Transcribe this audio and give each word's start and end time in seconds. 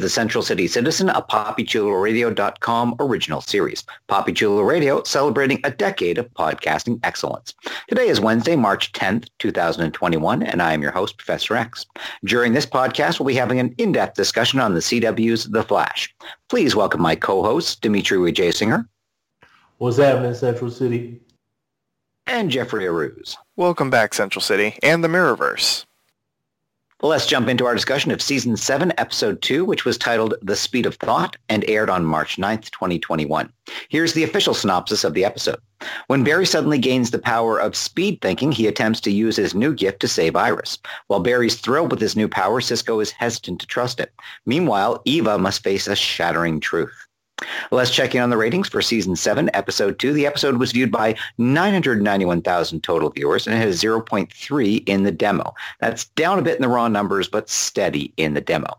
The 0.00 0.08
Central 0.08 0.42
City 0.42 0.66
Citizen, 0.66 1.10
a 1.10 1.20
PapiChuloRADIO.com 1.20 2.96
original 3.00 3.42
series. 3.42 3.84
Papi 4.08 4.34
Chulo 4.34 4.62
Radio 4.62 5.02
celebrating 5.02 5.60
a 5.62 5.70
decade 5.70 6.16
of 6.16 6.32
podcasting 6.32 6.98
excellence. 7.02 7.54
Today 7.86 8.08
is 8.08 8.18
Wednesday, 8.18 8.56
March 8.56 8.92
10th, 8.92 9.28
2021, 9.38 10.42
and 10.42 10.62
I 10.62 10.72
am 10.72 10.80
your 10.80 10.90
host, 10.92 11.18
Professor 11.18 11.54
Echs. 11.54 11.84
During 12.24 12.54
this 12.54 12.64
podcast, 12.64 13.20
we'll 13.20 13.26
be 13.26 13.34
having 13.34 13.60
an 13.60 13.74
in-depth 13.76 14.16
discussion 14.16 14.58
on 14.58 14.72
the 14.72 14.80
CW's 14.80 15.44
The 15.50 15.62
Flash. 15.62 16.14
Please 16.48 16.74
welcome 16.74 17.02
my 17.02 17.14
co-host, 17.14 17.82
Dimitri 17.82 18.16
Wejaysingher. 18.16 18.86
What's 19.76 19.98
happening, 19.98 20.32
Central 20.32 20.70
City? 20.70 21.20
And 22.26 22.50
Jeffrey 22.50 22.84
Arauz. 22.84 23.36
Welcome 23.56 23.90
back, 23.90 24.14
Central 24.14 24.40
City, 24.40 24.78
and 24.82 25.04
the 25.04 25.08
Mirrorverse. 25.08 25.84
Let's 27.02 27.24
jump 27.24 27.48
into 27.48 27.64
our 27.64 27.74
discussion 27.74 28.10
of 28.10 28.20
Season 28.20 28.58
7, 28.58 28.92
Episode 28.98 29.40
2, 29.40 29.64
which 29.64 29.86
was 29.86 29.96
titled 29.96 30.34
The 30.42 30.54
Speed 30.54 30.84
of 30.84 30.96
Thought 30.96 31.34
and 31.48 31.64
aired 31.66 31.88
on 31.88 32.04
March 32.04 32.36
9th, 32.36 32.70
2021. 32.72 33.50
Here's 33.88 34.12
the 34.12 34.22
official 34.22 34.52
synopsis 34.52 35.02
of 35.02 35.14
the 35.14 35.24
episode. 35.24 35.60
When 36.08 36.24
Barry 36.24 36.44
suddenly 36.44 36.76
gains 36.76 37.10
the 37.10 37.18
power 37.18 37.58
of 37.58 37.74
speed 37.74 38.20
thinking, 38.20 38.52
he 38.52 38.66
attempts 38.66 39.00
to 39.00 39.10
use 39.10 39.36
his 39.36 39.54
new 39.54 39.74
gift 39.74 40.00
to 40.00 40.08
save 40.08 40.36
Iris. 40.36 40.76
While 41.06 41.20
Barry's 41.20 41.56
thrilled 41.56 41.90
with 41.90 42.02
his 42.02 42.16
new 42.16 42.28
power, 42.28 42.60
Cisco 42.60 43.00
is 43.00 43.12
hesitant 43.12 43.60
to 43.60 43.66
trust 43.66 43.98
it. 43.98 44.12
Meanwhile, 44.44 45.00
Eva 45.06 45.38
must 45.38 45.62
face 45.62 45.86
a 45.86 45.96
shattering 45.96 46.60
truth. 46.60 47.06
Let's 47.70 47.90
check 47.90 48.14
in 48.14 48.22
on 48.22 48.30
the 48.30 48.36
ratings 48.36 48.68
for 48.68 48.82
season 48.82 49.16
7, 49.16 49.50
episode 49.54 49.98
2. 49.98 50.12
The 50.12 50.26
episode 50.26 50.58
was 50.58 50.72
viewed 50.72 50.90
by 50.90 51.16
991,000 51.38 52.82
total 52.82 53.10
viewers 53.10 53.46
and 53.46 53.56
it 53.56 53.60
has 53.60 53.82
0.3 53.82 54.88
in 54.88 55.02
the 55.04 55.12
demo. 55.12 55.54
That's 55.80 56.06
down 56.06 56.38
a 56.38 56.42
bit 56.42 56.56
in 56.56 56.62
the 56.62 56.68
raw 56.68 56.88
numbers, 56.88 57.28
but 57.28 57.48
steady 57.48 58.12
in 58.16 58.34
the 58.34 58.40
demo. 58.40 58.78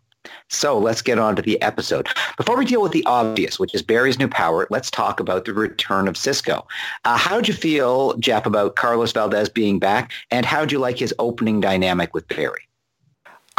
So 0.49 0.77
let's 0.77 1.01
get 1.01 1.17
on 1.17 1.35
to 1.35 1.41
the 1.41 1.61
episode. 1.61 2.07
Before 2.37 2.57
we 2.57 2.65
deal 2.65 2.81
with 2.81 2.91
the 2.91 3.05
obvious, 3.05 3.57
which 3.57 3.73
is 3.73 3.81
Barry's 3.81 4.19
new 4.19 4.27
power, 4.27 4.67
let's 4.69 4.91
talk 4.91 5.19
about 5.19 5.45
the 5.45 5.53
return 5.53 6.07
of 6.07 6.17
Cisco. 6.17 6.67
Uh, 7.05 7.17
how'd 7.17 7.47
you 7.47 7.53
feel, 7.53 8.15
Jeff, 8.17 8.45
about 8.45 8.75
Carlos 8.75 9.13
Valdes 9.13 9.49
being 9.49 9.79
back, 9.79 10.11
and 10.29 10.45
how'd 10.45 10.71
you 10.71 10.79
like 10.79 10.99
his 10.99 11.13
opening 11.19 11.61
dynamic 11.61 12.13
with 12.13 12.27
Barry? 12.27 12.67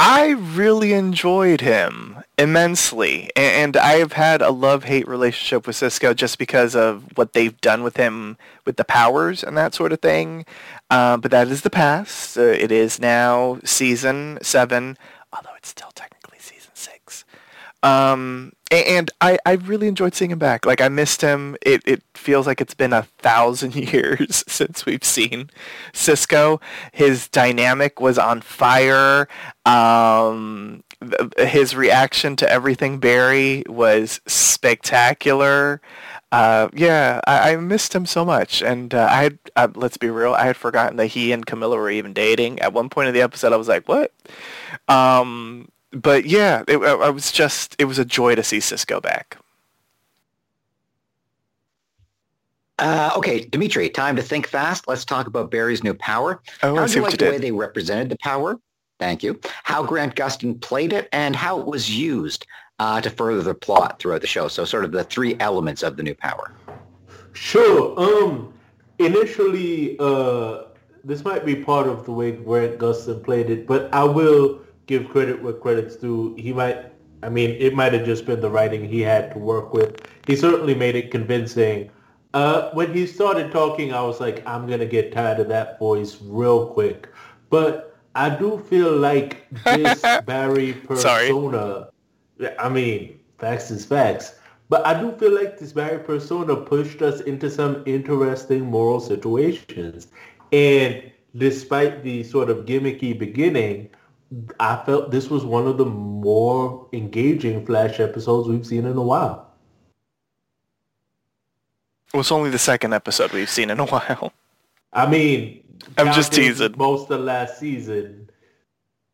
I 0.04 0.30
really 0.30 0.94
enjoyed 0.94 1.60
him 1.60 2.24
immensely, 2.36 3.30
and 3.36 3.76
I 3.76 3.98
have 3.98 4.14
had 4.14 4.42
a 4.42 4.50
love-hate 4.50 5.06
relationship 5.06 5.64
with 5.64 5.76
Cisco 5.76 6.12
just 6.12 6.38
because 6.38 6.74
of 6.74 7.16
what 7.16 7.34
they've 7.34 7.60
done 7.60 7.84
with 7.84 7.96
him 7.96 8.36
with 8.64 8.78
the 8.78 8.84
powers 8.84 9.44
and 9.44 9.56
that 9.56 9.74
sort 9.74 9.92
of 9.92 10.00
thing. 10.00 10.44
Uh, 10.90 11.18
but 11.18 11.30
that 11.30 11.46
is 11.46 11.62
the 11.62 11.70
past. 11.70 12.36
Uh, 12.36 12.42
it 12.42 12.72
is 12.72 12.98
now 12.98 13.60
season 13.62 14.40
seven, 14.42 14.98
although 15.32 15.54
it's 15.56 15.68
still 15.68 15.92
technically. 15.94 16.11
Um, 17.82 18.52
and 18.70 19.10
I, 19.20 19.38
I 19.44 19.52
really 19.52 19.88
enjoyed 19.88 20.14
seeing 20.14 20.30
him 20.30 20.38
back. 20.38 20.64
Like 20.64 20.80
I 20.80 20.88
missed 20.88 21.20
him. 21.20 21.56
It 21.62 21.82
it 21.84 22.02
feels 22.14 22.46
like 22.46 22.60
it's 22.60 22.74
been 22.74 22.92
a 22.92 23.02
thousand 23.18 23.74
years 23.92 24.44
since 24.48 24.86
we've 24.86 25.04
seen 25.04 25.50
Cisco. 25.92 26.60
His 26.92 27.28
dynamic 27.28 28.00
was 28.00 28.18
on 28.18 28.40
fire. 28.40 29.28
Um, 29.66 30.84
his 31.36 31.74
reaction 31.74 32.36
to 32.36 32.50
everything 32.50 32.98
Barry 32.98 33.64
was 33.68 34.20
spectacular. 34.26 35.80
Uh, 36.30 36.68
yeah, 36.72 37.20
I, 37.26 37.52
I, 37.52 37.56
missed 37.56 37.94
him 37.94 38.06
so 38.06 38.24
much, 38.24 38.62
and 38.62 38.94
uh, 38.94 39.06
I 39.10 39.22
had 39.24 39.38
uh, 39.54 39.68
let's 39.74 39.98
be 39.98 40.08
real, 40.08 40.32
I 40.32 40.46
had 40.46 40.56
forgotten 40.56 40.96
that 40.96 41.08
he 41.08 41.30
and 41.30 41.44
Camilla 41.44 41.76
were 41.76 41.90
even 41.90 42.14
dating. 42.14 42.60
At 42.60 42.72
one 42.72 42.88
point 42.88 43.08
in 43.08 43.14
the 43.14 43.20
episode, 43.20 43.52
I 43.52 43.56
was 43.56 43.68
like, 43.68 43.86
"What?" 43.86 44.12
Um, 44.88 45.68
but 45.92 46.26
yeah, 46.26 46.64
it, 46.66 46.78
I 46.78 47.10
was 47.10 47.30
just 47.30 47.76
it 47.78 47.84
was 47.84 47.98
a 47.98 48.04
joy 48.04 48.34
to 48.34 48.42
see 48.42 48.60
Cisco 48.60 49.00
back. 49.00 49.36
Uh, 52.78 53.10
okay, 53.16 53.40
Dimitri, 53.44 53.88
time 53.90 54.16
to 54.16 54.22
think 54.22 54.46
fast. 54.46 54.88
Let's 54.88 55.04
talk 55.04 55.26
about 55.26 55.50
Barry's 55.50 55.84
new 55.84 55.94
power. 55.94 56.42
Oh, 56.62 56.74
How 56.74 56.86
do 56.86 56.94
you 56.94 57.02
like 57.02 57.12
the 57.12 57.16
did. 57.18 57.30
way 57.30 57.38
they 57.38 57.52
represented 57.52 58.08
the 58.08 58.16
power? 58.18 58.58
Thank 58.98 59.22
you. 59.22 59.38
How 59.62 59.84
Grant 59.84 60.16
Gustin 60.16 60.60
played 60.60 60.92
it 60.92 61.08
and 61.12 61.36
how 61.36 61.60
it 61.60 61.66
was 61.66 61.90
used 61.90 62.46
uh, 62.78 63.00
to 63.00 63.10
further 63.10 63.42
the 63.42 63.54
plot 63.54 63.98
throughout 63.98 64.20
the 64.20 64.26
show. 64.26 64.48
So 64.48 64.64
sort 64.64 64.84
of 64.84 64.92
the 64.92 65.04
three 65.04 65.36
elements 65.38 65.82
of 65.82 65.96
the 65.96 66.02
new 66.02 66.14
power. 66.14 66.52
Sure. 67.32 67.98
Um, 68.00 68.52
initially, 68.98 69.96
uh, 70.00 70.64
this 71.04 71.24
might 71.24 71.44
be 71.44 71.54
part 71.54 71.86
of 71.86 72.04
the 72.04 72.12
way 72.12 72.32
Grant 72.32 72.78
Gustin 72.78 73.22
played 73.22 73.50
it, 73.50 73.66
but 73.66 73.92
I 73.94 74.04
will 74.04 74.60
give 74.86 75.08
credit 75.08 75.42
where 75.42 75.52
credit's 75.52 75.96
due. 75.96 76.34
He 76.36 76.52
might, 76.52 76.92
I 77.22 77.28
mean, 77.28 77.50
it 77.58 77.74
might 77.74 77.92
have 77.92 78.04
just 78.04 78.26
been 78.26 78.40
the 78.40 78.50
writing 78.50 78.84
he 78.84 79.00
had 79.00 79.32
to 79.32 79.38
work 79.38 79.72
with. 79.72 80.00
He 80.26 80.36
certainly 80.36 80.74
made 80.74 80.96
it 80.96 81.10
convincing. 81.10 81.90
Uh, 82.34 82.70
when 82.72 82.92
he 82.94 83.06
started 83.06 83.52
talking, 83.52 83.92
I 83.92 84.02
was 84.02 84.20
like, 84.20 84.42
I'm 84.46 84.66
going 84.66 84.80
to 84.80 84.86
get 84.86 85.12
tired 85.12 85.38
of 85.38 85.48
that 85.48 85.78
voice 85.78 86.18
real 86.22 86.66
quick. 86.66 87.08
But 87.50 87.96
I 88.14 88.30
do 88.30 88.58
feel 88.58 88.96
like 88.96 89.46
this 89.64 90.00
Barry 90.24 90.72
persona, 90.72 91.88
Sorry. 92.38 92.58
I 92.58 92.68
mean, 92.68 93.20
facts 93.38 93.70
is 93.70 93.84
facts. 93.84 94.34
But 94.68 94.86
I 94.86 94.98
do 94.98 95.12
feel 95.12 95.34
like 95.34 95.58
this 95.58 95.72
Barry 95.72 95.98
persona 95.98 96.56
pushed 96.56 97.02
us 97.02 97.20
into 97.20 97.50
some 97.50 97.82
interesting 97.84 98.64
moral 98.64 99.00
situations. 99.00 100.08
And 100.52 101.12
despite 101.36 102.02
the 102.02 102.22
sort 102.24 102.48
of 102.48 102.64
gimmicky 102.64 103.18
beginning, 103.18 103.90
I 104.58 104.82
felt 104.84 105.10
this 105.10 105.28
was 105.28 105.44
one 105.44 105.66
of 105.66 105.78
the 105.78 105.84
more 105.84 106.88
engaging 106.92 107.66
Flash 107.66 108.00
episodes 108.00 108.48
we've 108.48 108.66
seen 108.66 108.86
in 108.86 108.96
a 108.96 109.02
while. 109.02 109.52
It 112.12 112.16
was 112.16 112.30
only 112.30 112.50
the 112.50 112.58
second 112.58 112.92
episode 112.92 113.32
we've 113.32 113.50
seen 113.50 113.70
in 113.70 113.80
a 113.80 113.84
while. 113.86 114.32
I 114.92 115.06
mean, 115.06 115.62
I'm 115.98 116.12
just 116.12 116.32
counting 116.32 116.50
teasing. 116.50 116.74
Most 116.76 117.10
of 117.10 117.20
last 117.20 117.58
season, 117.58 118.30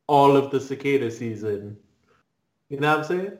all 0.06 0.36
of 0.36 0.50
the 0.50 0.60
cicada 0.60 1.10
season. 1.10 1.76
You 2.68 2.80
know 2.80 2.90
what 2.90 2.98
I'm 2.98 3.04
saying? 3.04 3.38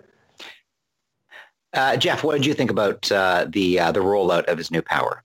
Uh, 1.75 1.97
Jeff, 1.97 2.25
what 2.25 2.35
did 2.35 2.47
you 2.47 2.55
think 2.55 2.71
about 2.71 3.11
uh, 3.13 3.47
the 3.49 3.79
uh, 3.79 3.93
the 3.93 4.01
rollout 4.01 4.45
of 4.45 4.59
his 4.59 4.71
new 4.71 4.83
power? 4.83 5.23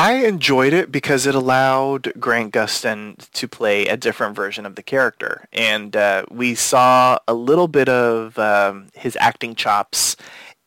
I 0.00 0.24
enjoyed 0.24 0.72
it 0.72 0.90
because 0.90 1.26
it 1.26 1.34
allowed 1.34 2.18
Grant 2.18 2.54
Gustin 2.54 3.18
to 3.32 3.46
play 3.46 3.84
a 3.84 3.98
different 3.98 4.34
version 4.34 4.64
of 4.64 4.74
the 4.74 4.82
character, 4.82 5.46
and 5.52 5.94
uh, 5.94 6.24
we 6.30 6.54
saw 6.54 7.18
a 7.28 7.34
little 7.34 7.68
bit 7.68 7.90
of 7.90 8.38
um, 8.38 8.86
his 8.94 9.14
acting 9.20 9.54
chops 9.54 10.16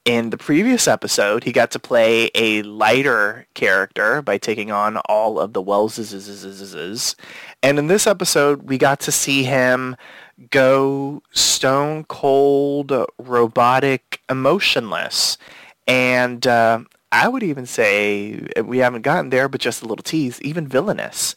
in 0.05 0.29
the 0.29 0.37
previous 0.37 0.87
episode. 0.87 1.45
He 1.45 1.51
got 1.51 1.71
to 1.71 1.79
play 1.79 2.29
a 2.35 2.61
lighter 2.61 3.47
character 3.55 4.21
by 4.21 4.37
taking 4.37 4.69
on 4.69 4.97
all 4.97 5.39
of 5.39 5.53
the 5.53 5.63
Wellses, 5.63 7.15
and 7.63 7.79
in 7.79 7.87
this 7.87 8.05
episode, 8.05 8.69
we 8.69 8.77
got 8.77 8.99
to 8.99 9.11
see 9.11 9.45
him 9.45 9.95
go 10.51 11.23
stone 11.31 12.03
cold, 12.03 12.93
robotic, 13.17 14.21
emotionless, 14.29 15.39
and. 15.87 16.45
Uh, 16.45 16.81
I 17.13 17.27
would 17.27 17.43
even 17.43 17.67
say 17.67 18.47
we 18.61 18.79
haven't 18.79 19.03
gotten 19.03 19.29
there, 19.29 19.47
but 19.47 19.61
just 19.61 19.83
a 19.83 19.85
little 19.85 20.03
tease, 20.03 20.41
even 20.41 20.67
villainous. 20.67 21.35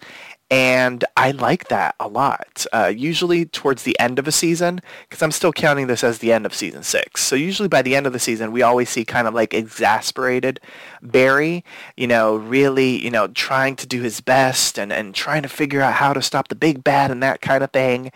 And 0.49 1.05
I 1.17 1.33
like 1.33 1.69
that 1.69 1.97
a 1.99 2.07
lot. 2.07 2.67
Uh, 2.73 2.93
usually 2.97 3.45
towards 3.47 3.83
the 3.83 3.99
end 3.99 4.19
of 4.19 4.29
a 4.29 4.33
season, 4.33 4.81
because 5.03 5.21
I'm 5.21 5.33
still 5.33 5.53
counting 5.53 5.89
this 5.89 6.05
as 6.05 6.19
the 6.19 6.33
end 6.33 6.47
of 6.47 6.55
season 6.55 6.85
six. 6.85 7.25
So 7.25 7.35
usually 7.35 7.69
by 7.69 7.83
the 7.83 7.97
end 7.97 8.07
of 8.07 8.13
the 8.13 8.21
season, 8.21 8.53
we 8.53 8.63
always 8.63 8.89
see 8.89 9.05
kind 9.05 9.27
of 9.27 9.35
like 9.35 9.53
exasperated 9.53 10.61
Barry, 11.03 11.65
you 11.97 12.07
know, 12.07 12.37
really, 12.37 13.03
you 13.03 13.11
know, 13.11 13.27
trying 13.27 13.75
to 13.77 13.87
do 13.89 14.03
his 14.03 14.21
best 14.21 14.79
and, 14.79 14.93
and 14.93 15.15
trying 15.15 15.43
to 15.43 15.49
figure 15.49 15.83
out 15.83 15.95
how 15.95 16.13
to 16.13 16.23
stop 16.23 16.49
the 16.49 16.55
big 16.55 16.85
bad 16.85 17.11
and 17.11 17.23
that 17.23 17.41
kind 17.41 17.65
of 17.65 17.73
thing. 17.73 18.13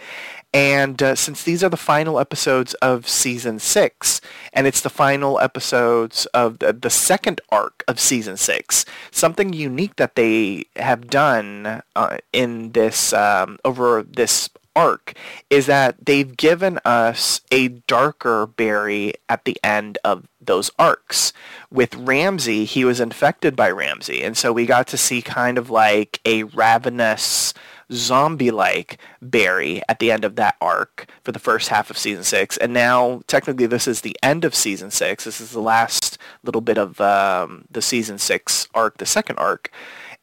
And 0.53 1.01
uh, 1.01 1.15
since 1.15 1.45
these 1.45 1.63
are 1.63 1.69
the 1.69 1.77
final 1.77 2.19
episodes 2.19 2.75
of 2.75 3.09
season 3.09 3.61
six, 3.61 4.21
and 4.53 4.67
it's 4.67 4.81
the 4.81 4.91
final 4.91 5.39
episodes 5.39 6.27
of 6.27 6.59
the, 6.59 6.73
the 6.73 6.91
second 6.91 7.41
arc 7.51 7.85
of 7.87 8.01
season 8.01 8.37
six, 8.37 8.85
something 9.13 9.53
unique 9.53 9.97
that 9.97 10.17
they 10.17 10.65
have 10.75 11.09
done 11.09 11.83
uh, 11.95 12.19
in 12.33 12.73
this 12.73 13.13
um, 13.13 13.59
over 13.65 14.03
this 14.03 14.51
arc 14.75 15.15
is 15.51 15.67
that 15.67 15.97
they've 16.05 16.37
given 16.37 16.79
us 16.85 17.41
a 17.51 17.69
darker 17.69 18.47
Barry 18.47 19.15
at 19.29 19.45
the 19.45 19.57
end 19.63 19.99
of 20.05 20.27
those 20.41 20.71
arcs. 20.79 21.33
With 21.71 21.95
Ramsey, 21.95 22.65
he 22.65 22.85
was 22.85 23.01
infected 23.01 23.55
by 23.55 23.71
Ramsey, 23.71 24.23
and 24.23 24.37
so 24.37 24.53
we 24.53 24.67
got 24.67 24.87
to 24.89 24.97
see 24.97 25.23
kind 25.23 25.59
of 25.59 25.71
like 25.71 26.21
a 26.25 26.45
ravenous 26.45 27.53
zombie-like 27.93 28.99
Barry 29.21 29.83
at 29.89 29.99
the 29.99 30.11
end 30.13 30.25
of 30.25 30.37
that 30.37 30.57
arc 30.61 31.07
for 31.25 31.33
the 31.33 31.39
first 31.39 31.69
half 31.69 31.91
of 31.91 31.99
season 31.99 32.25
six, 32.25 32.57
and 32.57 32.73
now 32.73 33.23
technically 33.27 33.67
this 33.67 33.87
is 33.87 34.01
the 34.01 34.17
end 34.23 34.45
of 34.45 34.55
season 34.55 34.91
six. 34.91 35.25
This 35.25 35.41
is 35.41 35.51
the 35.51 35.61
last 35.61 36.19
little 36.43 36.61
bit 36.61 36.79
of 36.79 37.01
um, 37.01 37.65
the 37.71 37.83
season 37.83 38.19
six 38.19 38.69
arc, 38.75 38.99
the 38.99 39.07
second 39.07 39.37
arc, 39.37 39.71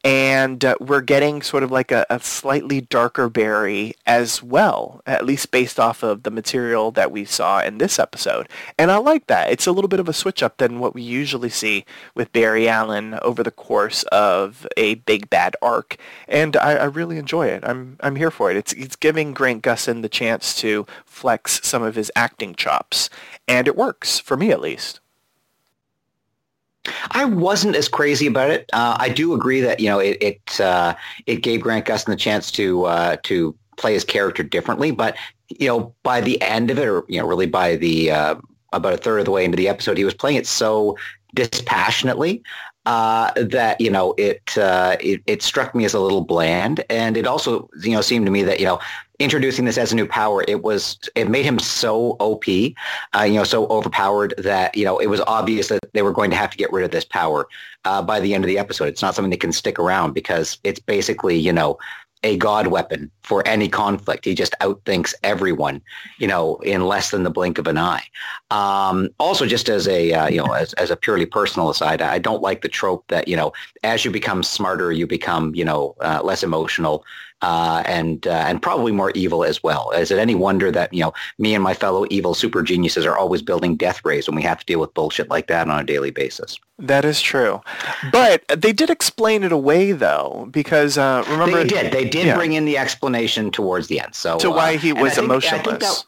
and 0.07 0.63
uh, 0.63 0.74
we're 0.80 1.01
getting 1.01 1.42
sort 1.42 1.63
of 1.63 1.69
like 1.69 1.92
a, 1.92 2.06
a, 2.09 2.18
slightly 2.21 2.80
darker 2.80 3.27
Barry 3.27 3.94
as 4.06 4.42
well, 4.42 5.01
at 5.06 5.25
least 5.25 5.51
based 5.51 5.81
off 5.81 6.01
of 6.01 6.24
the 6.24 6.31
material 6.31 6.92
that 6.92 7.12
we 7.12 7.25
saw 7.25 7.59
in 7.59 7.77
this 7.77 8.00
episode. 8.00 8.48
And 8.77 8.89
I 8.89 9.00
like 9.00 9.27
that. 9.27 9.51
It's 9.51 9.68
a 9.68 9.74
little 9.74 9.89
bit 9.89 10.00
of 10.00 10.07
a 10.07 10.13
switch 10.13 10.42
up 10.42 10.59
than 10.59 10.80
what 10.80 10.95
we 10.95 11.01
usually 11.01 11.50
see 11.50 11.83
with 12.15 12.31
Barry 12.31 12.69
Allen 12.69 13.19
over 13.21 13.44
the 13.44 13.51
course 13.51 14.04
of 14.04 14.65
a 14.77 14.95
big 14.95 15.30
bad 15.30 15.57
arc, 15.62 15.98
and 16.30 16.56
I, 16.56 16.75
I 16.75 16.86
really 16.86 17.18
enjoy 17.18 17.48
it. 17.48 17.65
I'm 17.65 17.98
I'm 18.00 18.15
here 18.15 18.31
for 18.31 18.50
it. 18.50 18.56
It's 18.56 18.71
it's 18.74 18.95
giving 18.95 19.33
Grant 19.33 19.62
Gustin 19.62 20.03
the 20.03 20.10
chance 20.10 20.56
to 20.62 20.88
flex 21.06 21.60
some 21.68 21.83
of 21.83 21.95
his 21.95 22.13
acting 22.15 22.56
chops, 22.56 23.10
and 23.45 23.68
it 23.68 23.75
works 23.75 24.19
for 24.19 24.38
me 24.38 24.51
at 24.51 24.62
least. 24.62 25.01
I 27.12 27.25
wasn't 27.25 27.75
as 27.75 27.88
crazy 27.88 28.28
about 28.28 28.50
it. 28.50 28.69
Uh, 28.74 28.98
I 29.00 29.10
do 29.10 29.34
agree 29.34 29.62
that 29.62 29.80
you 29.80 29.89
know 29.89 30.00
it 30.00 30.18
it, 30.22 30.62
uh, 30.62 30.95
it 31.25 31.38
gave 31.38 31.62
Grant 31.62 31.86
Gustin 31.86 32.07
the 32.07 32.16
chance 32.16 32.51
to 32.51 32.86
uh, 32.86 33.18
to 33.24 33.56
play 33.78 33.94
his 33.94 34.04
character 34.04 34.44
differently, 34.44 34.92
but 34.92 35.16
you 35.50 35.68
know 35.68 35.94
by 36.04 36.22
the 36.22 36.42
end 36.42 36.72
of 36.72 36.80
it, 36.80 36.88
or 36.88 37.06
you 37.07 37.19
know 37.19 37.28
really 37.28 37.48
by 37.48 37.75
the 37.75 38.12
uh, 38.12 38.36
about 38.74 38.94
a 38.94 38.98
third 38.98 39.19
of 39.19 39.25
the 39.25 39.31
way 39.31 39.45
into 39.45 39.57
the 39.57 39.68
episode, 39.68 39.98
he 39.98 40.06
was 40.06 40.13
playing 40.13 40.38
it 40.38 40.48
so 40.48 40.98
dispassionately 41.36 42.42
uh, 42.88 43.31
that 43.36 43.80
you 43.81 43.92
know 43.92 44.13
it, 44.18 44.57
uh, 44.57 44.95
it, 45.01 45.22
it 45.28 45.44
struck 45.44 45.75
me 45.75 45.84
as 45.84 45.94
a 45.94 46.00
little 46.00 46.24
bland, 46.24 46.84
and 46.89 47.18
it 47.18 47.28
also 47.28 47.69
you 47.84 47.92
know 47.92 48.01
seemed 48.01 48.25
to 48.25 48.31
me 48.31 48.44
that 48.44 48.60
you 48.60 48.66
know 48.66 48.80
introducing 49.19 49.65
this 49.65 49.77
as 49.77 49.91
a 49.91 49.95
new 49.95 50.07
power, 50.07 50.43
it 50.47 50.63
was 50.63 50.97
it 51.15 51.29
made 51.29 51.45
him 51.45 51.59
so 51.59 52.11
OP, 52.19 52.45
uh, 53.15 53.23
you 53.23 53.33
know, 53.33 53.43
so 53.43 53.67
overpowered 53.67 54.33
that 54.37 54.75
you 54.75 54.85
know 54.85 54.97
it 54.99 55.07
was 55.07 55.21
obvious 55.21 55.69
that 55.69 55.79
they 55.93 56.01
were 56.01 56.11
going 56.11 56.29
to 56.29 56.35
have 56.35 56.51
to 56.51 56.57
get 56.57 56.71
rid 56.71 56.85
of 56.85 56.91
this 56.91 57.05
power 57.05 57.47
uh, 57.85 58.01
by 58.01 58.19
the 58.19 58.33
end 58.33 58.43
of 58.43 58.47
the 58.47 58.57
episode. 58.57 58.87
It's 58.87 59.01
not 59.01 59.15
something 59.15 59.31
that 59.31 59.39
can 59.39 59.51
stick 59.51 59.79
around 59.79 60.13
because 60.13 60.59
it's 60.63 60.79
basically 60.79 61.37
you 61.37 61.53
know 61.53 61.77
a 62.23 62.37
god 62.37 62.67
weapon 62.67 63.11
for 63.23 63.47
any 63.47 63.69
conflict. 63.69 64.25
He 64.25 64.33
just 64.33 64.55
outthinks 64.61 65.13
everyone, 65.23 65.81
you 66.17 66.27
know, 66.27 66.57
in 66.57 66.85
less 66.85 67.11
than 67.11 67.23
the 67.23 67.29
blink 67.29 67.57
of 67.57 67.67
an 67.67 67.77
eye. 67.77 68.03
Um, 68.49 69.09
also, 69.19 69.45
just 69.45 69.69
as 69.69 69.87
a 69.87 70.13
uh, 70.13 70.27
you 70.27 70.37
know, 70.37 70.51
as, 70.53 70.73
as 70.73 70.89
a 70.91 70.95
purely 70.95 71.25
personal 71.25 71.69
aside, 71.69 72.01
I 72.01 72.19
don't 72.19 72.41
like 72.41 72.61
the 72.61 72.69
trope 72.69 73.07
that 73.09 73.27
you 73.27 73.35
know, 73.35 73.53
as 73.83 74.03
you 74.03 74.11
become 74.11 74.43
smarter, 74.43 74.91
you 74.91 75.07
become 75.07 75.53
you 75.55 75.65
know 75.65 75.95
uh, 76.01 76.21
less 76.23 76.43
emotional 76.43 77.03
uh, 77.42 77.84
and 77.86 78.25
uh, 78.28 78.31
and 78.31 78.62
probably 78.62 78.92
more 78.92 79.12
evil 79.12 79.44
as 79.44 79.62
well. 79.62 79.92
Is 79.92 80.12
it 80.12 80.18
any 80.18 80.36
wonder 80.36 80.72
that 80.72 80.94
you 80.94 81.01
know 81.01 81.13
me 81.38 81.54
and 81.54 81.63
my 81.63 81.74
fellow 81.74 82.06
evil 82.10 82.34
super 82.34 82.63
geniuses 82.63 83.06
are 83.06 83.18
always 83.18 83.42
building 83.42 83.75
death 83.75 84.04
rays 84.04 84.28
when 84.28 84.36
we 84.36 84.42
have 84.44 84.60
to 84.60 84.66
deal 84.66 84.80
with 84.80 84.94
bullshit 84.94 85.30
like 85.30 85.48
that 85.48 85.69
on 85.69 85.80
a 85.80 85.84
daily 85.84 86.12
basis? 86.12 86.60
That 86.80 87.06
is 87.06 87.22
true, 87.22 87.62
but 88.12 88.44
they 88.48 88.74
did 88.74 88.89
explain 88.89 89.44
it 89.44 89.51
away 89.51 89.92
though, 89.92 90.48
because 90.51 90.98
uh, 90.98 91.24
remember 91.30 91.63
they 91.63 91.69
did. 91.69 91.92
They 91.92 92.10
did 92.10 92.28
yeah. 92.28 92.36
bring 92.36 92.54
in 92.54 92.66
the 92.66 92.78
explanation 92.78 93.51
towards 93.51 93.88
the 93.88 94.00
end. 94.00 94.16
So 94.16 94.38
to 94.39 94.50
why 94.50 94.75
uh, 94.75 94.78
he 94.80 94.94
was 94.94 95.13
think, 95.13 95.25
emotionless. 95.25 96.06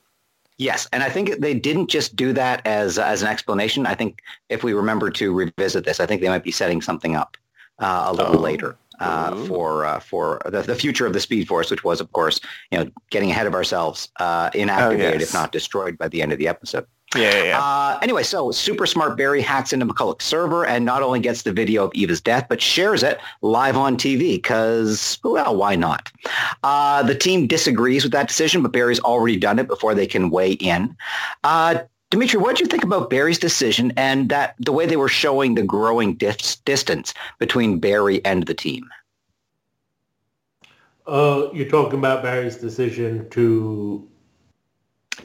Yes, 0.57 0.89
and 0.91 1.03
I 1.03 1.09
think 1.09 1.39
they 1.39 1.53
didn't 1.53 1.89
just 1.89 2.17
do 2.17 2.33
that 2.33 2.65
as 2.65 2.97
as 2.97 3.21
an 3.21 3.29
explanation. 3.29 3.85
I 3.85 3.95
think 3.95 4.21
if 4.49 4.63
we 4.63 4.73
remember 4.73 5.09
to 5.11 5.31
revisit 5.31 5.85
this, 5.85 5.99
I 5.99 6.05
think 6.05 6.21
they 6.21 6.27
might 6.27 6.43
be 6.43 6.51
setting 6.51 6.81
something 6.81 7.15
up 7.15 7.37
uh, 7.77 8.05
a 8.07 8.13
little 8.13 8.37
oh. 8.37 8.41
later 8.41 8.75
uh, 8.99 9.35
for 9.45 9.85
uh, 9.85 9.99
for 9.99 10.41
the, 10.45 10.61
the 10.61 10.75
future 10.75 11.05
of 11.05 11.13
the 11.13 11.19
Speed 11.19 11.47
Force, 11.47 11.71
which 11.71 11.83
was, 11.83 12.01
of 12.01 12.11
course, 12.11 12.39
you 12.71 12.77
know, 12.77 12.89
getting 13.09 13.31
ahead 13.31 13.47
of 13.47 13.53
ourselves, 13.53 14.09
uh, 14.19 14.49
inactivated, 14.51 15.15
oh, 15.15 15.19
yes. 15.19 15.21
if 15.21 15.33
not 15.33 15.51
destroyed, 15.51 15.97
by 15.97 16.07
the 16.07 16.21
end 16.21 16.31
of 16.31 16.37
the 16.37 16.47
episode. 16.47 16.85
Yeah, 17.15 17.33
yeah. 17.33 17.43
yeah. 17.43 17.59
Uh, 17.59 17.99
anyway, 18.01 18.23
so 18.23 18.51
super 18.51 18.85
smart 18.85 19.17
Barry 19.17 19.41
hacks 19.41 19.73
into 19.73 19.85
McCulloch's 19.85 20.25
server 20.25 20.65
and 20.65 20.85
not 20.85 21.01
only 21.01 21.19
gets 21.19 21.41
the 21.41 21.51
video 21.51 21.85
of 21.85 21.91
Eva's 21.95 22.21
death, 22.21 22.45
but 22.47 22.61
shares 22.61 23.01
it 23.01 23.19
live 23.41 23.75
on 23.75 23.97
TV 23.97 24.35
because, 24.35 25.17
well, 25.23 25.55
why 25.55 25.75
not? 25.75 26.11
Uh, 26.63 27.01
the 27.01 27.15
team 27.15 27.47
disagrees 27.47 28.03
with 28.03 28.11
that 28.11 28.27
decision, 28.27 28.61
but 28.61 28.71
Barry's 28.71 28.99
already 28.99 29.37
done 29.37 29.57
it 29.57 29.67
before 29.67 29.95
they 29.95 30.05
can 30.05 30.29
weigh 30.29 30.51
in. 30.53 30.95
Uh, 31.43 31.79
Dimitri, 32.09 32.39
what 32.39 32.55
do 32.55 32.63
you 32.63 32.67
think 32.67 32.83
about 32.83 33.11
Barry's 33.11 33.37
decision 33.37 33.93
and 33.95 34.29
that 34.29 34.55
the 34.57 34.71
way 34.71 34.87
they 34.87 34.97
were 34.97 35.07
showing 35.07 35.53
the 35.53 35.61
growing 35.61 36.15
dis- 36.15 36.55
distance 36.65 37.13
between 37.37 37.79
Barry 37.79 38.23
and 38.25 38.47
the 38.47 38.55
team? 38.55 38.89
Uh, 41.05 41.49
you're 41.53 41.69
talking 41.69 41.99
about 41.99 42.23
Barry's 42.23 42.57
decision 42.57 43.29
to 43.31 44.07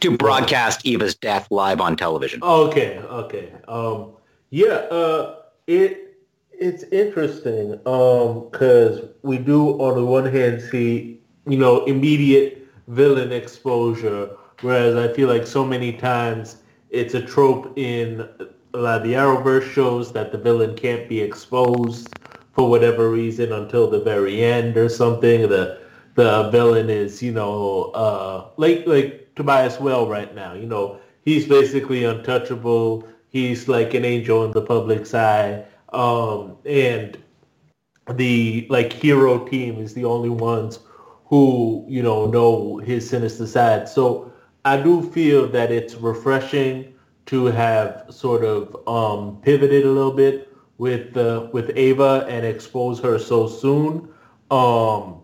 to 0.00 0.16
broadcast 0.16 0.84
Eva's 0.84 1.14
death 1.14 1.46
live 1.50 1.81
on 1.81 1.96
television. 1.96 2.42
Okay, 2.42 2.98
okay. 2.98 3.52
Um, 3.69 4.12
yeah, 4.50 4.86
uh, 4.90 5.36
it 5.66 6.19
it's 6.52 6.82
interesting 6.84 7.72
because 7.76 9.00
um, 9.00 9.08
we 9.22 9.38
do 9.38 9.70
on 9.81 9.96
the 9.96 10.04
one 10.04 10.26
hand 10.26 10.60
see 10.60 11.20
you 11.46 11.56
know 11.56 11.84
immediate 11.86 12.66
villain 12.88 13.32
exposure, 13.32 14.31
whereas 14.60 14.96
I 14.96 15.12
feel 15.14 15.28
like 15.28 15.46
so 15.46 15.64
many 15.64 15.92
times 15.92 16.56
it's 16.94 17.14
a 17.14 17.23
trope 17.23 17.76
in 17.76 18.20
of 18.73 19.02
the 19.02 19.14
Arrowverse 19.14 19.70
shows 19.70 20.12
that 20.12 20.32
the 20.32 20.38
villain 20.38 20.75
can't 20.75 21.08
be 21.08 21.20
exposed 21.20 22.08
for 22.52 22.69
whatever 22.69 23.11
reason 23.11 23.52
until 23.52 23.88
the 23.91 24.00
very 24.00 24.43
end 24.43 24.76
or 24.76 24.88
something. 24.88 25.43
The 25.43 25.81
the 26.14 26.50
villain 26.50 26.88
is, 26.91 27.23
you 27.23 27.32
know, 27.32 27.91
uh, 27.94 28.48
like 28.56 28.86
like 28.86 29.34
Tobias 29.34 29.81
Well 29.81 30.08
right 30.08 30.32
now. 30.34 30.55
You 30.55 30.67
know, 30.67 31.01
he's 31.22 31.46
basically 31.46 32.05
untouchable. 32.05 33.06
He's 33.29 33.69
like 33.69 33.94
an 33.94 34.05
angel 34.05 34.44
in 34.44 34.53
the 34.53 34.63
public's 34.63 35.15
eye. 35.15 35.65
Um, 35.93 36.56
and 36.65 37.19
the 38.13 38.67
like 38.70 38.93
hero 38.93 39.44
team 39.46 39.79
is 39.79 39.94
the 39.94 40.05
only 40.05 40.29
ones 40.29 40.79
who, 41.27 41.84
you 41.89 42.03
know, 42.03 42.27
know 42.27 42.79
his 42.79 43.08
sinister 43.08 43.46
side. 43.46 43.89
So 43.89 44.32
I 44.65 44.81
do 44.81 45.03
feel 45.11 45.47
that 45.49 45.71
it's 45.71 45.94
refreshing 45.94 46.94
to 47.27 47.47
have 47.47 48.06
sort 48.11 48.44
of 48.44 48.77
um, 48.89 49.41
pivoted 49.43 49.85
a 49.85 49.91
little 49.91 50.13
bit 50.13 50.51
with 50.79 51.17
uh, 51.17 51.49
with 51.53 51.71
Ava 51.77 52.27
and 52.29 52.44
expose 52.47 52.99
her 53.01 53.19
so 53.19 53.47
soon. 53.47 54.09
Um, 54.51 55.23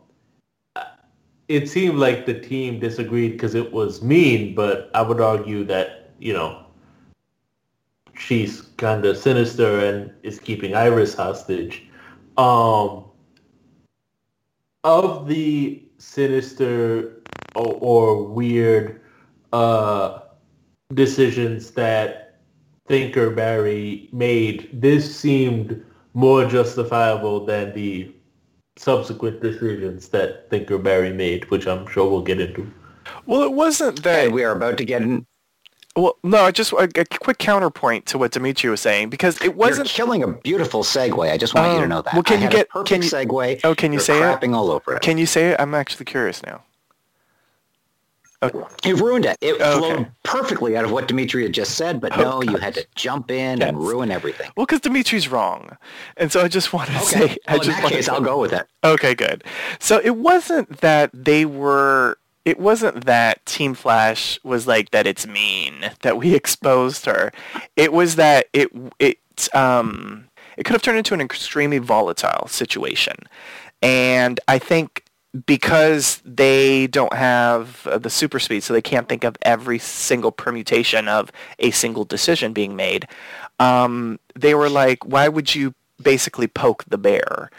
it 1.48 1.68
seemed 1.68 1.98
like 1.98 2.26
the 2.26 2.38
team 2.38 2.78
disagreed 2.78 3.32
because 3.32 3.54
it 3.54 3.72
was 3.72 4.02
mean, 4.02 4.54
but 4.54 4.90
I 4.94 5.02
would 5.02 5.20
argue 5.20 5.64
that 5.64 6.10
you 6.18 6.32
know 6.32 6.64
she's 8.14 8.62
kind 8.76 9.04
of 9.04 9.16
sinister 9.16 9.80
and 9.80 10.12
is 10.22 10.38
keeping 10.38 10.74
Iris 10.74 11.14
hostage. 11.14 11.86
Um, 12.36 13.04
of 14.84 15.28
the 15.28 15.82
sinister 15.98 17.22
or, 17.54 17.78
or 17.80 18.24
weird 18.24 18.99
uh, 19.52 20.20
decisions 20.94 21.70
that 21.72 22.40
Thinker 22.86 23.30
Barry 23.30 24.08
made, 24.12 24.68
this 24.72 25.14
seemed 25.14 25.84
more 26.14 26.44
justifiable 26.46 27.44
than 27.44 27.72
the 27.74 28.12
subsequent 28.76 29.40
decisions 29.40 30.08
that 30.08 30.48
Thinker 30.50 30.78
Barry 30.78 31.12
made, 31.12 31.50
which 31.50 31.66
I'm 31.66 31.86
sure 31.86 32.10
we'll 32.10 32.22
get 32.22 32.40
into. 32.40 32.70
Well, 33.26 33.42
it 33.42 33.52
wasn't 33.52 34.02
that 34.02 34.32
we 34.32 34.44
are 34.44 34.52
about 34.52 34.78
to 34.78 34.84
get 34.84 35.02
in. 35.02 35.26
Well, 35.96 36.16
no, 36.22 36.50
just 36.52 36.72
a, 36.72 36.88
a, 36.94 37.04
quick 37.04 37.38
counterpoint 37.38 38.06
to 38.06 38.18
what 38.18 38.30
Dimitri 38.30 38.70
was 38.70 38.80
saying 38.80 39.10
because 39.10 39.40
it 39.42 39.56
wasn't 39.56 39.88
You're 39.88 40.06
killing 40.06 40.22
a 40.22 40.28
beautiful 40.28 40.84
segue. 40.84 41.30
I 41.30 41.36
just 41.36 41.52
want 41.52 41.72
you 41.72 41.78
to 41.78 41.84
oh, 41.84 41.88
know 41.88 42.02
that. 42.02 42.14
Well, 42.14 42.22
can 42.22 42.38
I 42.38 42.44
you 42.44 42.48
get 42.50 42.68
perfect 42.68 42.88
can 42.88 43.02
you, 43.02 43.08
segue? 43.08 43.60
Oh, 43.64 43.74
can 43.74 43.92
you 43.92 43.96
You're 43.96 44.04
say 44.04 44.14
crapping 44.14 44.50
it? 44.50 44.54
all 44.54 44.70
over 44.70 44.94
it. 44.94 45.02
Can 45.02 45.18
you 45.18 45.26
say 45.26 45.50
it? 45.50 45.60
I'm 45.60 45.74
actually 45.74 46.04
curious 46.04 46.44
now. 46.44 46.62
Okay. 48.42 48.58
You 48.84 48.96
ruined 48.96 49.26
it. 49.26 49.36
It 49.42 49.60
okay. 49.60 49.78
flowed 49.78 50.12
perfectly 50.22 50.76
out 50.76 50.84
of 50.84 50.92
what 50.92 51.08
Dimitri 51.08 51.42
had 51.42 51.52
just 51.52 51.76
said, 51.76 52.00
but 52.00 52.16
oh, 52.16 52.40
no, 52.40 52.52
you 52.52 52.56
had 52.56 52.74
to 52.74 52.86
jump 52.94 53.30
in 53.30 53.58
yes. 53.58 53.68
and 53.68 53.78
ruin 53.78 54.10
everything. 54.10 54.50
Well, 54.56 54.64
because 54.64 54.80
Dimitri's 54.80 55.28
wrong, 55.28 55.76
and 56.16 56.32
so 56.32 56.40
I 56.40 56.48
just 56.48 56.72
wanted 56.72 56.92
to 56.92 56.98
okay. 57.00 57.06
say. 57.06 57.26
Well, 57.26 57.36
I 57.48 57.58
just 57.58 57.68
in 57.68 57.84
that 57.84 57.92
case, 57.92 58.06
to, 58.06 58.14
I'll 58.14 58.22
go 58.22 58.40
with 58.40 58.54
it. 58.54 58.66
Okay, 58.82 59.14
good. 59.14 59.44
So 59.78 60.00
it 60.02 60.16
wasn't 60.16 60.80
that 60.80 61.10
they 61.12 61.44
were. 61.44 62.16
It 62.46 62.58
wasn't 62.58 63.04
that 63.04 63.44
Team 63.44 63.74
Flash 63.74 64.40
was 64.42 64.66
like 64.66 64.90
that. 64.92 65.06
It's 65.06 65.26
mean 65.26 65.90
that 66.00 66.16
we 66.16 66.34
exposed 66.34 67.04
her. 67.04 67.32
It 67.76 67.92
was 67.92 68.16
that 68.16 68.46
it 68.54 68.70
it 68.98 69.18
um 69.54 70.28
it 70.56 70.64
could 70.64 70.72
have 70.72 70.82
turned 70.82 70.98
into 70.98 71.12
an 71.12 71.20
extremely 71.20 71.78
volatile 71.78 72.48
situation, 72.48 73.16
and 73.82 74.40
I 74.48 74.58
think 74.58 75.04
because 75.46 76.20
they 76.24 76.86
don't 76.88 77.12
have 77.14 77.86
uh, 77.86 77.98
the 77.98 78.10
super 78.10 78.38
speed, 78.38 78.62
so 78.62 78.72
they 78.72 78.82
can't 78.82 79.08
think 79.08 79.24
of 79.24 79.36
every 79.42 79.78
single 79.78 80.32
permutation 80.32 81.08
of 81.08 81.30
a 81.58 81.70
single 81.70 82.04
decision 82.04 82.52
being 82.52 82.74
made. 82.74 83.06
Um, 83.58 84.18
they 84.34 84.54
were 84.54 84.68
like, 84.68 85.04
why 85.04 85.28
would 85.28 85.54
you 85.54 85.74
basically 86.02 86.48
poke 86.48 86.84
the 86.88 86.98
bear? 86.98 87.50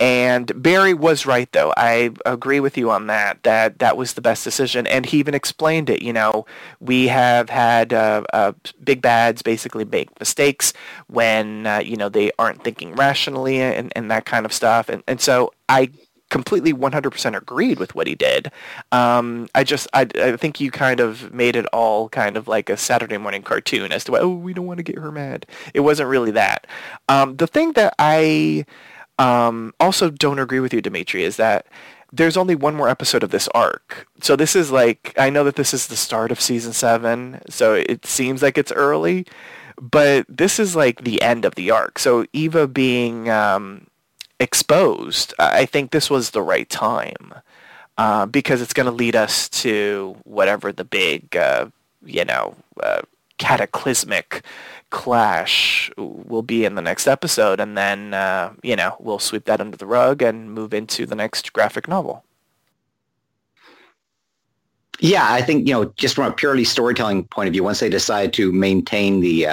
And 0.00 0.62
Barry 0.62 0.94
was 0.94 1.26
right, 1.26 1.50
though. 1.50 1.74
I 1.76 2.10
agree 2.24 2.60
with 2.60 2.78
you 2.78 2.88
on 2.92 3.08
that. 3.08 3.42
That 3.42 3.80
that 3.80 3.96
was 3.96 4.12
the 4.12 4.20
best 4.20 4.44
decision, 4.44 4.86
and 4.86 5.04
he 5.04 5.18
even 5.18 5.34
explained 5.34 5.90
it. 5.90 6.02
You 6.02 6.12
know, 6.12 6.46
we 6.78 7.08
have 7.08 7.50
had 7.50 7.92
uh, 7.92 8.22
uh, 8.32 8.52
big 8.84 9.02
bads 9.02 9.42
basically 9.42 9.84
make 9.84 10.16
mistakes 10.20 10.72
when 11.08 11.66
uh, 11.66 11.78
you 11.80 11.96
know 11.96 12.08
they 12.08 12.30
aren't 12.38 12.62
thinking 12.62 12.94
rationally 12.94 13.60
and, 13.60 13.92
and 13.96 14.08
that 14.12 14.24
kind 14.24 14.46
of 14.46 14.52
stuff. 14.52 14.88
And 14.88 15.02
and 15.08 15.20
so 15.20 15.52
I 15.68 15.90
completely 16.30 16.72
100% 16.72 17.36
agreed 17.36 17.78
with 17.78 17.94
what 17.94 18.06
he 18.06 18.14
did. 18.14 18.50
Um, 18.92 19.48
I 19.54 19.64
just, 19.64 19.88
I, 19.92 20.06
I 20.16 20.36
think 20.36 20.60
you 20.60 20.70
kind 20.70 21.00
of 21.00 21.32
made 21.32 21.56
it 21.56 21.66
all 21.66 22.08
kind 22.08 22.36
of 22.36 22.48
like 22.48 22.68
a 22.68 22.76
Saturday 22.76 23.16
morning 23.18 23.42
cartoon 23.42 23.92
as 23.92 24.04
to 24.04 24.12
why, 24.12 24.18
oh, 24.20 24.28
we 24.28 24.52
don't 24.52 24.66
want 24.66 24.78
to 24.78 24.82
get 24.82 24.98
her 24.98 25.12
mad. 25.12 25.46
It 25.74 25.80
wasn't 25.80 26.08
really 26.08 26.30
that. 26.32 26.66
Um, 27.08 27.36
the 27.36 27.46
thing 27.46 27.72
that 27.72 27.94
I 27.98 28.66
um, 29.18 29.74
also 29.80 30.10
don't 30.10 30.38
agree 30.38 30.60
with 30.60 30.72
you, 30.72 30.80
Dimitri, 30.80 31.24
is 31.24 31.36
that 31.36 31.66
there's 32.12 32.36
only 32.36 32.54
one 32.54 32.74
more 32.74 32.88
episode 32.88 33.22
of 33.22 33.30
this 33.30 33.48
arc. 33.48 34.06
So 34.22 34.36
this 34.36 34.56
is 34.56 34.70
like, 34.70 35.14
I 35.18 35.30
know 35.30 35.44
that 35.44 35.56
this 35.56 35.74
is 35.74 35.88
the 35.88 35.96
start 35.96 36.30
of 36.32 36.40
season 36.40 36.72
seven, 36.72 37.40
so 37.48 37.74
it 37.74 38.06
seems 38.06 38.42
like 38.42 38.56
it's 38.56 38.72
early, 38.72 39.26
but 39.80 40.24
this 40.28 40.58
is 40.58 40.74
like 40.74 41.04
the 41.04 41.20
end 41.20 41.44
of 41.44 41.54
the 41.54 41.70
arc. 41.70 41.98
So 41.98 42.24
Eva 42.32 42.66
being 42.66 43.28
um, 43.28 43.88
exposed, 44.40 45.34
I 45.38 45.66
think 45.66 45.90
this 45.90 46.10
was 46.10 46.30
the 46.30 46.42
right 46.42 46.68
time 46.68 47.34
uh, 47.96 48.26
because 48.26 48.62
it's 48.62 48.72
going 48.72 48.86
to 48.86 48.92
lead 48.92 49.16
us 49.16 49.48
to 49.48 50.16
whatever 50.24 50.72
the 50.72 50.84
big, 50.84 51.36
uh, 51.36 51.66
you 52.04 52.24
know, 52.24 52.54
uh, 52.82 53.02
cataclysmic 53.38 54.44
clash 54.90 55.90
will 55.96 56.42
be 56.42 56.64
in 56.64 56.74
the 56.74 56.82
next 56.82 57.06
episode, 57.06 57.60
and 57.60 57.76
then 57.76 58.14
uh, 58.14 58.52
you 58.62 58.76
know 58.76 58.96
we'll 59.00 59.18
sweep 59.18 59.44
that 59.44 59.60
under 59.60 59.76
the 59.76 59.86
rug 59.86 60.22
and 60.22 60.52
move 60.52 60.74
into 60.74 61.06
the 61.06 61.14
next 61.14 61.52
graphic 61.52 61.88
novel. 61.88 62.24
Yeah, 65.00 65.26
I 65.30 65.42
think 65.42 65.66
you 65.68 65.74
know, 65.74 65.86
just 65.96 66.14
from 66.14 66.24
a 66.24 66.32
purely 66.32 66.64
storytelling 66.64 67.24
point 67.24 67.48
of 67.48 67.52
view, 67.52 67.62
once 67.62 67.80
they 67.80 67.88
decide 67.88 68.32
to 68.34 68.52
maintain 68.52 69.20
the 69.20 69.46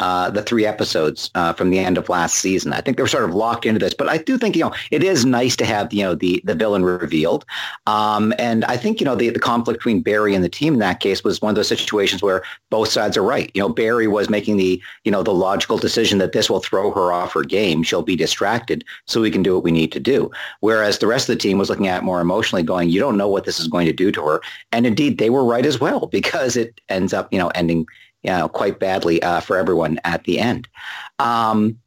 uh, 0.00 0.30
the 0.30 0.42
three 0.42 0.66
episodes 0.66 1.30
uh, 1.34 1.52
from 1.54 1.70
the 1.70 1.78
end 1.78 1.96
of 1.96 2.08
last 2.08 2.36
season. 2.36 2.72
I 2.72 2.80
think 2.80 2.96
they 2.96 3.02
were 3.02 3.08
sort 3.08 3.24
of 3.24 3.34
locked 3.34 3.64
into 3.64 3.78
this, 3.78 3.94
but 3.94 4.08
I 4.08 4.18
do 4.18 4.36
think 4.36 4.54
you 4.54 4.62
know 4.62 4.74
it 4.90 5.02
is 5.02 5.24
nice 5.24 5.56
to 5.56 5.64
have 5.64 5.92
you 5.92 6.02
know 6.02 6.14
the 6.14 6.42
the 6.44 6.54
villain 6.54 6.84
revealed, 6.84 7.44
um, 7.86 8.34
and 8.38 8.64
I 8.66 8.76
think 8.76 9.00
you 9.00 9.06
know 9.06 9.14
the 9.14 9.30
the 9.30 9.40
conflict 9.40 9.80
between 9.80 10.02
Barry 10.02 10.34
and 10.34 10.44
the 10.44 10.48
team 10.48 10.74
in 10.74 10.80
that 10.80 11.00
case 11.00 11.24
was 11.24 11.40
one 11.40 11.50
of 11.50 11.56
those 11.56 11.68
situations 11.68 12.22
where 12.22 12.42
both 12.70 12.88
sides 12.88 13.16
are 13.16 13.22
right. 13.22 13.50
You 13.54 13.62
know, 13.62 13.68
Barry 13.70 14.06
was 14.06 14.28
making 14.28 14.58
the 14.58 14.82
you 15.04 15.12
know 15.12 15.22
the 15.22 15.32
logical 15.32 15.78
decision 15.78 16.18
that 16.18 16.32
this 16.32 16.50
will 16.50 16.60
throw 16.60 16.90
her 16.90 17.12
off 17.12 17.32
her 17.32 17.42
game. 17.42 17.82
She'll 17.82 18.02
be 18.02 18.16
distracted, 18.16 18.84
so 19.06 19.20
we 19.20 19.30
can 19.30 19.42
do 19.42 19.54
what 19.54 19.64
we 19.64 19.72
need 19.72 19.92
to 19.92 20.00
do. 20.00 20.30
Whereas 20.60 20.98
the 20.98 21.06
rest 21.06 21.28
of 21.28 21.34
the 21.34 21.40
team 21.40 21.56
was 21.56 21.70
looking 21.70 21.88
at 21.88 22.04
more 22.04 22.20
emotionally, 22.20 22.62
going, 22.62 22.90
"You 22.90 23.00
don't 23.00 23.16
know 23.16 23.28
what 23.28 23.44
this 23.44 23.58
is 23.58 23.66
going 23.66 23.86
to 23.86 23.92
do 23.92 24.12
to 24.12 24.22
her," 24.26 24.40
and 24.72 24.86
indeed 24.86 25.16
they 25.16 25.30
were 25.30 25.44
right 25.44 25.64
as 25.64 25.80
well 25.80 26.06
because 26.12 26.56
it 26.56 26.80
ends 26.90 27.14
up 27.14 27.32
you 27.32 27.38
know 27.38 27.48
ending 27.54 27.86
you 28.26 28.32
know, 28.32 28.48
quite 28.48 28.78
badly 28.78 29.22
uh, 29.22 29.40
for 29.40 29.56
everyone 29.56 30.00
at 30.04 30.24
the 30.24 30.38
end. 30.40 30.68
Um, 31.18 31.78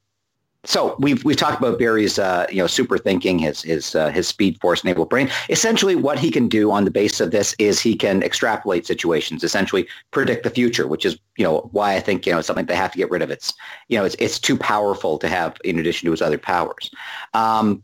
so 0.66 0.96
we've 1.00 1.24
we've 1.24 1.38
talked 1.38 1.58
about 1.58 1.80
Barry's 1.80 2.20
uh, 2.20 2.46
you 2.50 2.58
know 2.58 2.68
super 2.68 2.98
thinking, 2.98 3.40
his 3.40 3.62
his 3.62 3.96
uh, 3.96 4.10
his 4.10 4.28
speed 4.28 4.60
force 4.60 4.84
enabled 4.84 5.10
brain. 5.10 5.30
Essentially, 5.50 5.96
what 5.96 6.20
he 6.20 6.30
can 6.32 6.50
do 6.50 6.72
on 6.72 6.84
the 6.84 6.92
basis 6.92 7.22
of 7.22 7.32
this 7.32 7.56
is 7.60 7.80
he 7.80 7.96
can 7.96 8.24
extrapolate 8.24 8.86
situations, 8.86 9.44
essentially 9.44 9.88
predict 10.12 10.44
the 10.44 10.50
future, 10.50 10.86
which 10.88 11.06
is 11.06 11.18
you 11.38 11.46
know 11.46 11.70
why 11.72 11.96
I 11.96 12.00
think 12.02 12.26
you 12.26 12.34
know 12.34 12.40
it's 12.40 12.48
something 12.48 12.66
they 12.66 12.76
have 12.76 12.92
to 12.92 12.98
get 12.98 13.10
rid 13.10 13.22
of. 13.22 13.32
It's 13.32 13.54
you 13.88 13.98
know 13.98 14.04
it's 14.04 14.16
it's 14.20 14.38
too 14.38 14.58
powerful 14.58 15.18
to 15.20 15.30
have 15.30 15.58
in 15.64 15.80
addition 15.80 16.08
to 16.08 16.12
his 16.12 16.22
other 16.22 16.38
powers. 16.38 16.92
Um, 17.34 17.84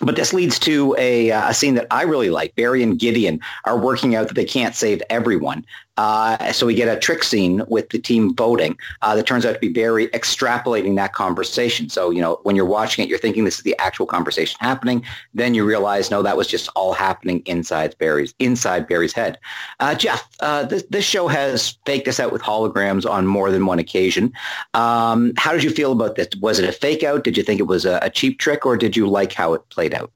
but 0.00 0.16
this 0.16 0.32
leads 0.32 0.58
to 0.60 0.94
a, 0.98 1.30
uh, 1.30 1.50
a 1.50 1.54
scene 1.54 1.74
that 1.74 1.86
I 1.90 2.02
really 2.02 2.30
like. 2.30 2.54
Barry 2.54 2.82
and 2.82 2.98
Gideon 2.98 3.40
are 3.64 3.78
working 3.78 4.14
out 4.14 4.28
that 4.28 4.34
they 4.34 4.44
can't 4.44 4.74
save 4.74 5.02
everyone. 5.10 5.64
Uh, 6.00 6.50
so 6.50 6.64
we 6.64 6.74
get 6.74 6.88
a 6.88 6.98
trick 6.98 7.22
scene 7.22 7.62
with 7.68 7.90
the 7.90 7.98
team 7.98 8.34
voting 8.34 8.74
uh, 9.02 9.14
that 9.14 9.26
turns 9.26 9.44
out 9.44 9.52
to 9.52 9.58
be 9.58 9.68
Barry 9.68 10.08
extrapolating 10.08 10.96
that 10.96 11.12
conversation. 11.12 11.90
So, 11.90 12.10
you 12.10 12.22
know, 12.22 12.40
when 12.44 12.56
you're 12.56 12.64
watching 12.64 13.04
it, 13.04 13.10
you're 13.10 13.18
thinking 13.18 13.44
this 13.44 13.58
is 13.58 13.64
the 13.64 13.76
actual 13.78 14.06
conversation 14.06 14.56
happening. 14.60 15.04
Then 15.34 15.52
you 15.52 15.62
realize, 15.62 16.10
no, 16.10 16.22
that 16.22 16.38
was 16.38 16.46
just 16.46 16.70
all 16.74 16.94
happening 16.94 17.42
inside 17.44 17.98
Barry's 17.98 18.32
inside 18.38 18.88
Barry's 18.88 19.12
head. 19.12 19.38
Uh, 19.78 19.94
Jeff, 19.94 20.26
uh, 20.40 20.64
this, 20.64 20.84
this 20.88 21.04
show 21.04 21.28
has 21.28 21.76
faked 21.84 22.08
us 22.08 22.18
out 22.18 22.32
with 22.32 22.40
holograms 22.40 23.08
on 23.08 23.26
more 23.26 23.50
than 23.50 23.66
one 23.66 23.78
occasion. 23.78 24.32
Um, 24.72 25.34
how 25.36 25.52
did 25.52 25.62
you 25.62 25.70
feel 25.70 25.92
about 25.92 26.14
this? 26.14 26.28
Was 26.40 26.58
it 26.58 26.66
a 26.66 26.72
fake 26.72 27.02
out? 27.02 27.24
Did 27.24 27.36
you 27.36 27.42
think 27.42 27.60
it 27.60 27.64
was 27.64 27.84
a, 27.84 27.98
a 28.00 28.08
cheap 28.08 28.38
trick 28.38 28.64
or 28.64 28.78
did 28.78 28.96
you 28.96 29.06
like 29.06 29.34
how 29.34 29.52
it 29.52 29.68
played 29.68 29.92
out? 29.92 30.10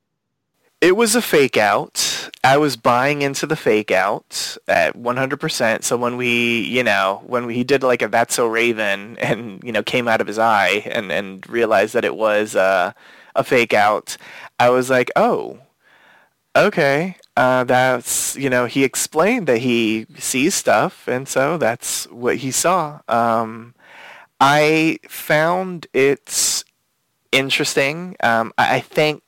It 0.85 0.97
was 0.97 1.17
a 1.17 1.23
fake 1.23 1.57
out. 1.57 2.29
I 2.45 2.59
was 2.59 2.77
buying 2.77 3.23
into 3.23 3.47
the 3.47 3.57
fake 3.57 3.91
out 3.91 4.59
at 4.69 4.95
100%. 4.95 5.83
So 5.83 5.97
when 5.97 6.19
we, 6.19 6.61
you 6.61 6.83
know, 6.83 7.23
when 7.27 7.47
we, 7.47 7.55
he 7.55 7.65
did 7.65 7.83
like 7.83 8.03
a 8.03 8.09
That's 8.09 8.35
So 8.35 8.47
Raven 8.47 9.17
and, 9.19 9.65
you 9.65 9.73
know, 9.73 9.83
came 9.83 10.09
out 10.09 10.21
of 10.21 10.27
his 10.27 10.39
eye 10.39 10.83
and, 10.85 11.11
and 11.11 11.49
realized 11.49 11.95
that 11.95 12.05
it 12.05 12.15
was 12.15 12.55
uh, 12.55 12.93
a 13.35 13.43
fake 13.43 13.73
out, 13.73 14.19
I 14.59 14.69
was 14.69 14.91
like, 14.91 15.11
oh, 15.17 15.59
okay. 16.55 17.17
Uh, 17.35 17.65
that's, 17.65 18.37
you 18.37 18.51
know, 18.51 18.67
he 18.67 18.85
explained 18.85 19.47
that 19.47 19.61
he 19.61 20.05
sees 20.19 20.55
stuff. 20.55 21.09
And 21.09 21.27
so 21.27 21.57
that's 21.57 22.05
what 22.11 22.37
he 22.37 22.51
saw. 22.51 23.01
Um, 23.09 23.75
I 24.39 24.99
found 25.09 25.87
it 25.95 26.63
interesting. 27.33 28.17
Um, 28.23 28.53
I 28.59 28.81
think 28.81 29.24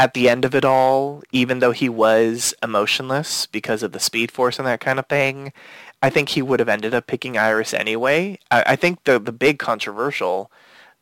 at 0.00 0.14
the 0.14 0.30
end 0.30 0.46
of 0.46 0.54
it 0.54 0.64
all, 0.64 1.22
even 1.30 1.58
though 1.58 1.72
he 1.72 1.90
was 1.90 2.54
emotionless 2.62 3.44
because 3.44 3.82
of 3.82 3.92
the 3.92 4.00
speed 4.00 4.30
force 4.30 4.58
and 4.58 4.66
that 4.66 4.80
kind 4.80 4.98
of 4.98 5.06
thing, 5.08 5.52
I 6.00 6.08
think 6.08 6.30
he 6.30 6.40
would 6.40 6.58
have 6.58 6.70
ended 6.70 6.94
up 6.94 7.06
picking 7.06 7.36
Iris 7.36 7.74
anyway. 7.74 8.38
I, 8.50 8.64
I 8.68 8.76
think 8.76 9.04
the 9.04 9.18
the 9.18 9.30
big 9.30 9.58
controversial 9.58 10.50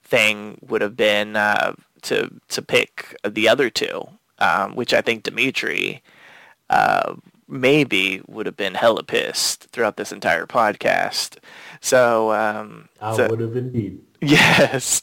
thing 0.03 0.59
would 0.69 0.83
have 0.83 0.97
been 0.97 1.37
uh, 1.37 1.75
to 2.03 2.29
to 2.49 2.61
pick 2.61 3.15
the 3.25 3.49
other 3.49 3.71
two, 3.71 4.09
um, 4.41 4.75
which 4.75 4.93
I 4.93 5.01
think 5.01 5.23
Dimitri 5.23 6.03
uh, 6.69 7.15
maybe 7.47 8.21
would 8.27 8.47
have 8.47 8.57
been 8.57 8.75
hella 8.75 9.05
pissed 9.05 9.69
throughout 9.71 9.97
this 9.97 10.11
entire 10.11 10.47
podcast. 10.47 11.39
So 11.81 12.33
um, 12.33 12.89
I 13.01 13.15
so, 13.15 13.29
would 13.29 13.41
have 13.41 13.57
indeed. 13.57 14.01
Yes, 14.21 15.03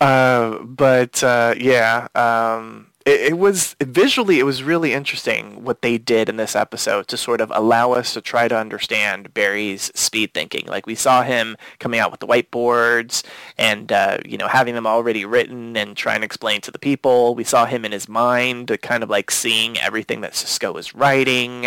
uh, 0.00 0.58
but 0.64 1.22
uh, 1.22 1.54
yeah. 1.56 2.08
Um, 2.16 2.89
it, 3.10 3.38
was 3.38 3.76
visually 3.80 4.38
it 4.38 4.44
was 4.44 4.62
really 4.62 4.92
interesting 4.92 5.64
what 5.64 5.82
they 5.82 5.98
did 5.98 6.28
in 6.28 6.36
this 6.36 6.54
episode 6.54 7.08
to 7.08 7.16
sort 7.16 7.40
of 7.40 7.50
allow 7.54 7.92
us 7.92 8.14
to 8.14 8.20
try 8.20 8.48
to 8.48 8.56
understand 8.56 9.32
Barry's 9.34 9.90
speed 9.94 10.34
thinking. 10.34 10.66
Like 10.66 10.86
we 10.86 10.94
saw 10.94 11.22
him 11.22 11.56
coming 11.78 12.00
out 12.00 12.10
with 12.10 12.20
the 12.20 12.26
whiteboards 12.26 13.24
and 13.58 13.90
uh, 13.90 14.18
you 14.24 14.38
know 14.38 14.48
having 14.48 14.74
them 14.74 14.86
already 14.86 15.24
written 15.24 15.76
and 15.76 15.96
trying 15.96 16.20
to 16.20 16.24
explain 16.24 16.60
to 16.62 16.70
the 16.70 16.78
people. 16.78 17.34
We 17.34 17.44
saw 17.44 17.66
him 17.66 17.84
in 17.84 17.92
his 17.92 18.08
mind, 18.08 18.76
kind 18.82 19.02
of 19.02 19.10
like 19.10 19.30
seeing 19.30 19.78
everything 19.78 20.20
that 20.20 20.34
Cisco 20.34 20.72
was 20.72 20.94
writing. 20.94 21.66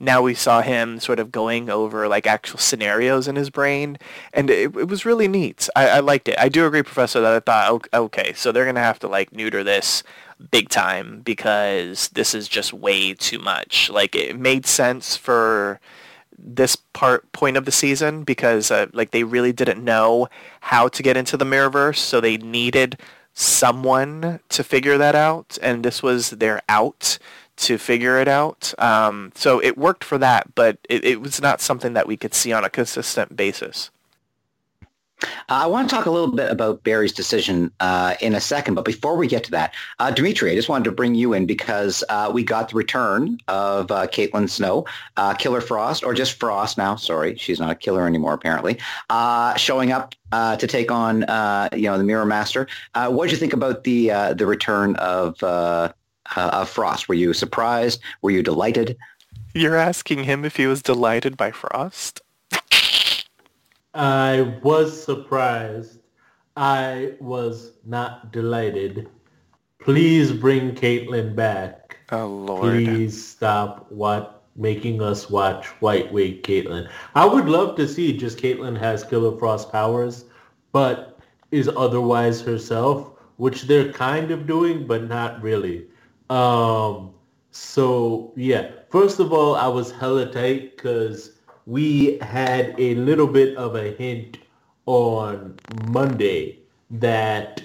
Now 0.00 0.22
we 0.22 0.34
saw 0.34 0.62
him 0.62 1.00
sort 1.00 1.18
of 1.18 1.32
going 1.32 1.70
over 1.70 2.08
like 2.08 2.26
actual 2.26 2.58
scenarios 2.58 3.28
in 3.28 3.36
his 3.36 3.50
brain, 3.50 3.98
and 4.32 4.50
it, 4.50 4.76
it 4.76 4.88
was 4.88 5.04
really 5.04 5.28
neat. 5.28 5.68
I, 5.74 5.88
I 5.88 6.00
liked 6.00 6.28
it. 6.28 6.38
I 6.38 6.48
do 6.48 6.66
agree, 6.66 6.82
Professor, 6.82 7.20
that 7.20 7.32
I 7.32 7.40
thought 7.40 7.88
okay, 7.92 8.32
so 8.34 8.52
they're 8.52 8.66
gonna 8.66 8.80
have 8.80 8.98
to 9.00 9.08
like 9.08 9.32
neuter 9.32 9.64
this 9.64 10.02
big 10.50 10.68
time 10.68 11.20
because 11.20 12.08
this 12.10 12.34
is 12.34 12.48
just 12.48 12.72
way 12.72 13.14
too 13.14 13.38
much. 13.38 13.90
Like 13.90 14.14
it 14.14 14.38
made 14.38 14.66
sense 14.66 15.16
for 15.16 15.80
this 16.36 16.76
part 16.76 17.30
point 17.32 17.56
of 17.56 17.64
the 17.64 17.72
season 17.72 18.24
because 18.24 18.70
uh, 18.70 18.86
like 18.92 19.12
they 19.12 19.24
really 19.24 19.52
didn't 19.52 19.82
know 19.82 20.28
how 20.60 20.88
to 20.88 21.02
get 21.02 21.16
into 21.16 21.36
the 21.36 21.44
Mirrorverse, 21.44 21.98
so 21.98 22.20
they 22.20 22.36
needed 22.36 22.98
someone 23.32 24.40
to 24.48 24.64
figure 24.64 24.98
that 24.98 25.14
out, 25.14 25.58
and 25.62 25.84
this 25.84 26.02
was 26.02 26.30
their 26.30 26.62
out 26.68 27.18
to 27.56 27.78
figure 27.78 28.18
it 28.18 28.28
out. 28.28 28.74
Um, 28.78 29.32
so 29.34 29.60
it 29.60 29.78
worked 29.78 30.04
for 30.04 30.18
that, 30.18 30.54
but 30.54 30.78
it, 30.88 31.04
it 31.04 31.20
was 31.20 31.40
not 31.40 31.60
something 31.60 31.92
that 31.92 32.06
we 32.06 32.16
could 32.16 32.34
see 32.34 32.52
on 32.52 32.64
a 32.64 32.70
consistent 32.70 33.36
basis. 33.36 33.90
I 35.48 35.66
want 35.66 35.88
to 35.88 35.94
talk 35.94 36.06
a 36.06 36.10
little 36.10 36.32
bit 36.32 36.50
about 36.50 36.82
Barry's 36.82 37.12
decision 37.12 37.70
uh, 37.80 38.14
in 38.20 38.34
a 38.34 38.40
second, 38.40 38.74
but 38.74 38.84
before 38.84 39.16
we 39.16 39.26
get 39.26 39.44
to 39.44 39.50
that, 39.52 39.74
uh, 39.98 40.10
Dimitri, 40.10 40.50
I 40.50 40.54
just 40.54 40.68
wanted 40.68 40.84
to 40.84 40.92
bring 40.92 41.14
you 41.14 41.32
in 41.32 41.46
because 41.46 42.02
uh, 42.08 42.30
we 42.32 42.42
got 42.42 42.70
the 42.70 42.76
return 42.76 43.38
of 43.48 43.90
uh, 43.90 44.06
Caitlin 44.06 44.48
Snow, 44.48 44.86
uh, 45.16 45.34
Killer 45.34 45.60
Frost, 45.60 46.04
or 46.04 46.14
just 46.14 46.38
Frost 46.38 46.78
now. 46.78 46.96
Sorry, 46.96 47.36
she's 47.36 47.60
not 47.60 47.70
a 47.70 47.74
killer 47.74 48.06
anymore, 48.06 48.34
apparently. 48.34 48.78
Uh, 49.10 49.54
showing 49.56 49.92
up 49.92 50.14
to 50.32 50.66
take 50.66 50.90
on, 50.90 51.20
you 51.72 51.88
know, 51.88 51.98
the 51.98 52.04
Mirror 52.04 52.26
Master. 52.26 52.66
what 52.94 53.26
did 53.26 53.32
you 53.32 53.38
think 53.38 53.52
about 53.52 53.84
the 53.84 54.08
the 54.34 54.46
return 54.46 54.96
of 54.96 55.40
of 55.42 56.68
Frost? 56.68 57.08
Were 57.08 57.14
you 57.14 57.32
surprised? 57.32 58.00
Were 58.22 58.30
you 58.30 58.42
delighted? 58.42 58.96
You're 59.54 59.76
asking 59.76 60.24
him 60.24 60.44
if 60.44 60.56
he 60.56 60.66
was 60.66 60.82
delighted 60.82 61.36
by 61.36 61.52
Frost? 61.52 62.20
I 63.94 64.58
was 64.62 65.04
surprised. 65.04 66.00
I 66.56 67.14
was 67.20 67.72
not 67.84 68.32
delighted. 68.32 69.08
Please 69.80 70.32
bring 70.32 70.74
Caitlin 70.74 71.36
back. 71.36 71.98
Oh 72.10 72.26
Lord! 72.26 72.62
Please 72.62 73.26
stop 73.26 73.90
what 73.90 74.42
making 74.56 75.02
us 75.02 75.30
watch 75.30 75.66
White 75.80 76.12
Wake 76.12 76.44
Caitlin. 76.44 76.88
I 77.14 77.24
would 77.24 77.46
love 77.48 77.76
to 77.76 77.88
see 77.88 78.16
just 78.16 78.38
Caitlin 78.38 78.78
has 78.78 79.04
Killer 79.04 79.36
Frost 79.36 79.70
powers, 79.70 80.24
but 80.72 81.18
is 81.50 81.70
otherwise 81.76 82.40
herself, 82.40 83.12
which 83.36 83.62
they're 83.62 83.92
kind 83.92 84.30
of 84.30 84.46
doing, 84.46 84.86
but 84.86 85.04
not 85.04 85.40
really. 85.42 85.86
Um, 86.30 87.14
so 87.50 88.32
yeah, 88.36 88.70
first 88.90 89.20
of 89.20 89.32
all, 89.32 89.54
I 89.54 89.68
was 89.68 89.92
hella 89.92 90.30
tight 90.32 90.76
because 90.76 91.33
we 91.66 92.18
had 92.18 92.74
a 92.78 92.94
little 92.96 93.26
bit 93.26 93.56
of 93.56 93.74
a 93.74 93.92
hint 93.92 94.38
on 94.86 95.58
Monday 95.88 96.58
that 96.90 97.62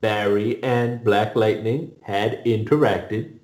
Barry 0.00 0.62
and 0.62 1.02
Black 1.04 1.36
Lightning 1.36 1.92
had 2.02 2.44
interacted. 2.44 3.38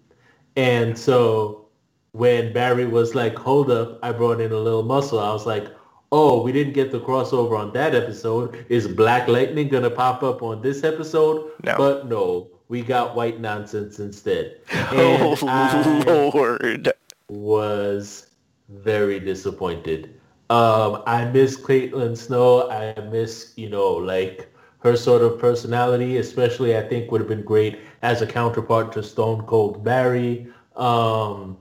And 0.56 0.98
so 0.98 1.66
when 2.12 2.52
Barry 2.52 2.86
was 2.86 3.14
like, 3.14 3.36
hold 3.36 3.70
up, 3.70 3.98
I 4.02 4.12
brought 4.12 4.40
in 4.40 4.52
a 4.52 4.58
little 4.58 4.82
muscle. 4.82 5.18
I 5.18 5.32
was 5.32 5.46
like, 5.46 5.66
oh, 6.12 6.42
we 6.42 6.52
didn't 6.52 6.74
get 6.74 6.92
the 6.92 7.00
crossover 7.00 7.58
on 7.58 7.72
that 7.72 7.94
episode. 7.94 8.64
Is 8.68 8.86
Black 8.86 9.28
Lightning 9.28 9.68
going 9.68 9.82
to 9.82 9.90
pop 9.90 10.22
up 10.22 10.42
on 10.42 10.62
this 10.62 10.84
episode? 10.84 11.50
No. 11.64 11.76
But 11.76 12.06
no, 12.06 12.48
we 12.68 12.82
got 12.82 13.14
white 13.14 13.40
nonsense 13.40 13.98
instead. 13.98 14.60
Oh, 14.94 15.36
and 15.42 16.08
oh, 16.08 16.30
Lord. 16.34 16.92
was 17.28 18.26
very 18.72 19.20
disappointed. 19.20 20.18
Um, 20.50 21.02
I 21.06 21.24
miss 21.26 21.56
Caitlin 21.56 22.16
Snow. 22.16 22.70
I 22.70 22.94
miss, 23.10 23.52
you 23.56 23.68
know, 23.68 23.88
like 23.92 24.52
her 24.80 24.96
sort 24.96 25.22
of 25.22 25.38
personality, 25.38 26.18
especially 26.18 26.76
I 26.76 26.82
think 26.82 27.10
would 27.10 27.20
have 27.20 27.28
been 27.28 27.42
great 27.42 27.80
as 28.02 28.20
a 28.20 28.26
counterpart 28.26 28.92
to 28.92 29.02
Stone 29.02 29.42
Cold 29.42 29.84
Barry. 29.84 30.48
Um, 30.76 31.56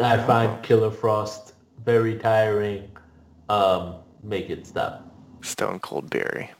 I 0.00 0.18
find 0.18 0.62
Killer 0.62 0.90
Frost 0.90 1.54
very 1.84 2.16
tiring. 2.16 2.90
Um, 3.48 3.96
make 4.22 4.50
it 4.50 4.66
stop. 4.66 5.12
Stone 5.42 5.80
Cold 5.80 6.10
Barry. 6.10 6.50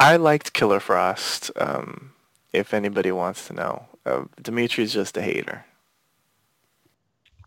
I 0.00 0.16
liked 0.16 0.52
Killer 0.52 0.80
Frost. 0.80 1.50
Um, 1.56 2.12
if 2.52 2.74
anybody 2.74 3.12
wants 3.12 3.46
to 3.46 3.52
know, 3.52 3.86
uh, 4.06 4.24
Dimitri's 4.42 4.92
just 4.92 5.16
a 5.16 5.22
hater. 5.22 5.64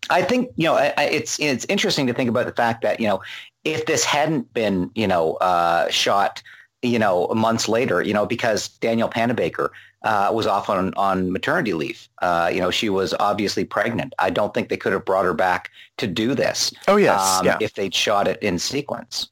I 0.10 0.22
think 0.22 0.52
you 0.56 0.66
know 0.66 0.78
it's 0.98 1.40
it's 1.40 1.66
interesting 1.66 2.08
to 2.08 2.14
think 2.14 2.30
about 2.30 2.46
the 2.46 2.54
fact 2.54 2.82
that 2.84 3.00
you 3.00 3.08
know 3.08 3.22
if 3.64 3.86
this 3.86 4.06
hadn't 4.06 4.54
been 4.54 4.92
you 4.96 5.08
know 5.08 5.34
uh, 5.36 5.90
shot 5.90 6.42
you 6.82 7.00
know 7.00 7.28
months 7.30 7.68
later 7.68 8.02
you 8.02 8.14
know 8.14 8.26
because 8.26 8.70
Danielle 8.70 9.10
Panabaker 9.10 9.70
uh, 10.04 10.32
was 10.34 10.48
off 10.48 10.70
on 10.70 10.94
on 10.94 11.32
maternity 11.32 11.74
leave 11.74 12.08
uh, 12.22 12.50
you 12.54 12.60
know 12.60 12.72
she 12.72 12.90
was 12.90 13.14
obviously 13.20 13.66
pregnant 13.66 14.14
I 14.20 14.30
don't 14.30 14.54
think 14.54 14.70
they 14.70 14.78
could 14.78 14.94
have 14.94 15.04
brought 15.04 15.26
her 15.26 15.34
back 15.34 15.72
to 15.98 16.08
do 16.08 16.34
this 16.34 16.74
oh 16.88 16.96
yes 16.96 17.40
um, 17.40 17.46
yeah. 17.46 17.58
if 17.60 17.74
they'd 17.74 17.94
shot 17.94 18.28
it 18.28 18.42
in 18.42 18.60
sequence 18.60 19.30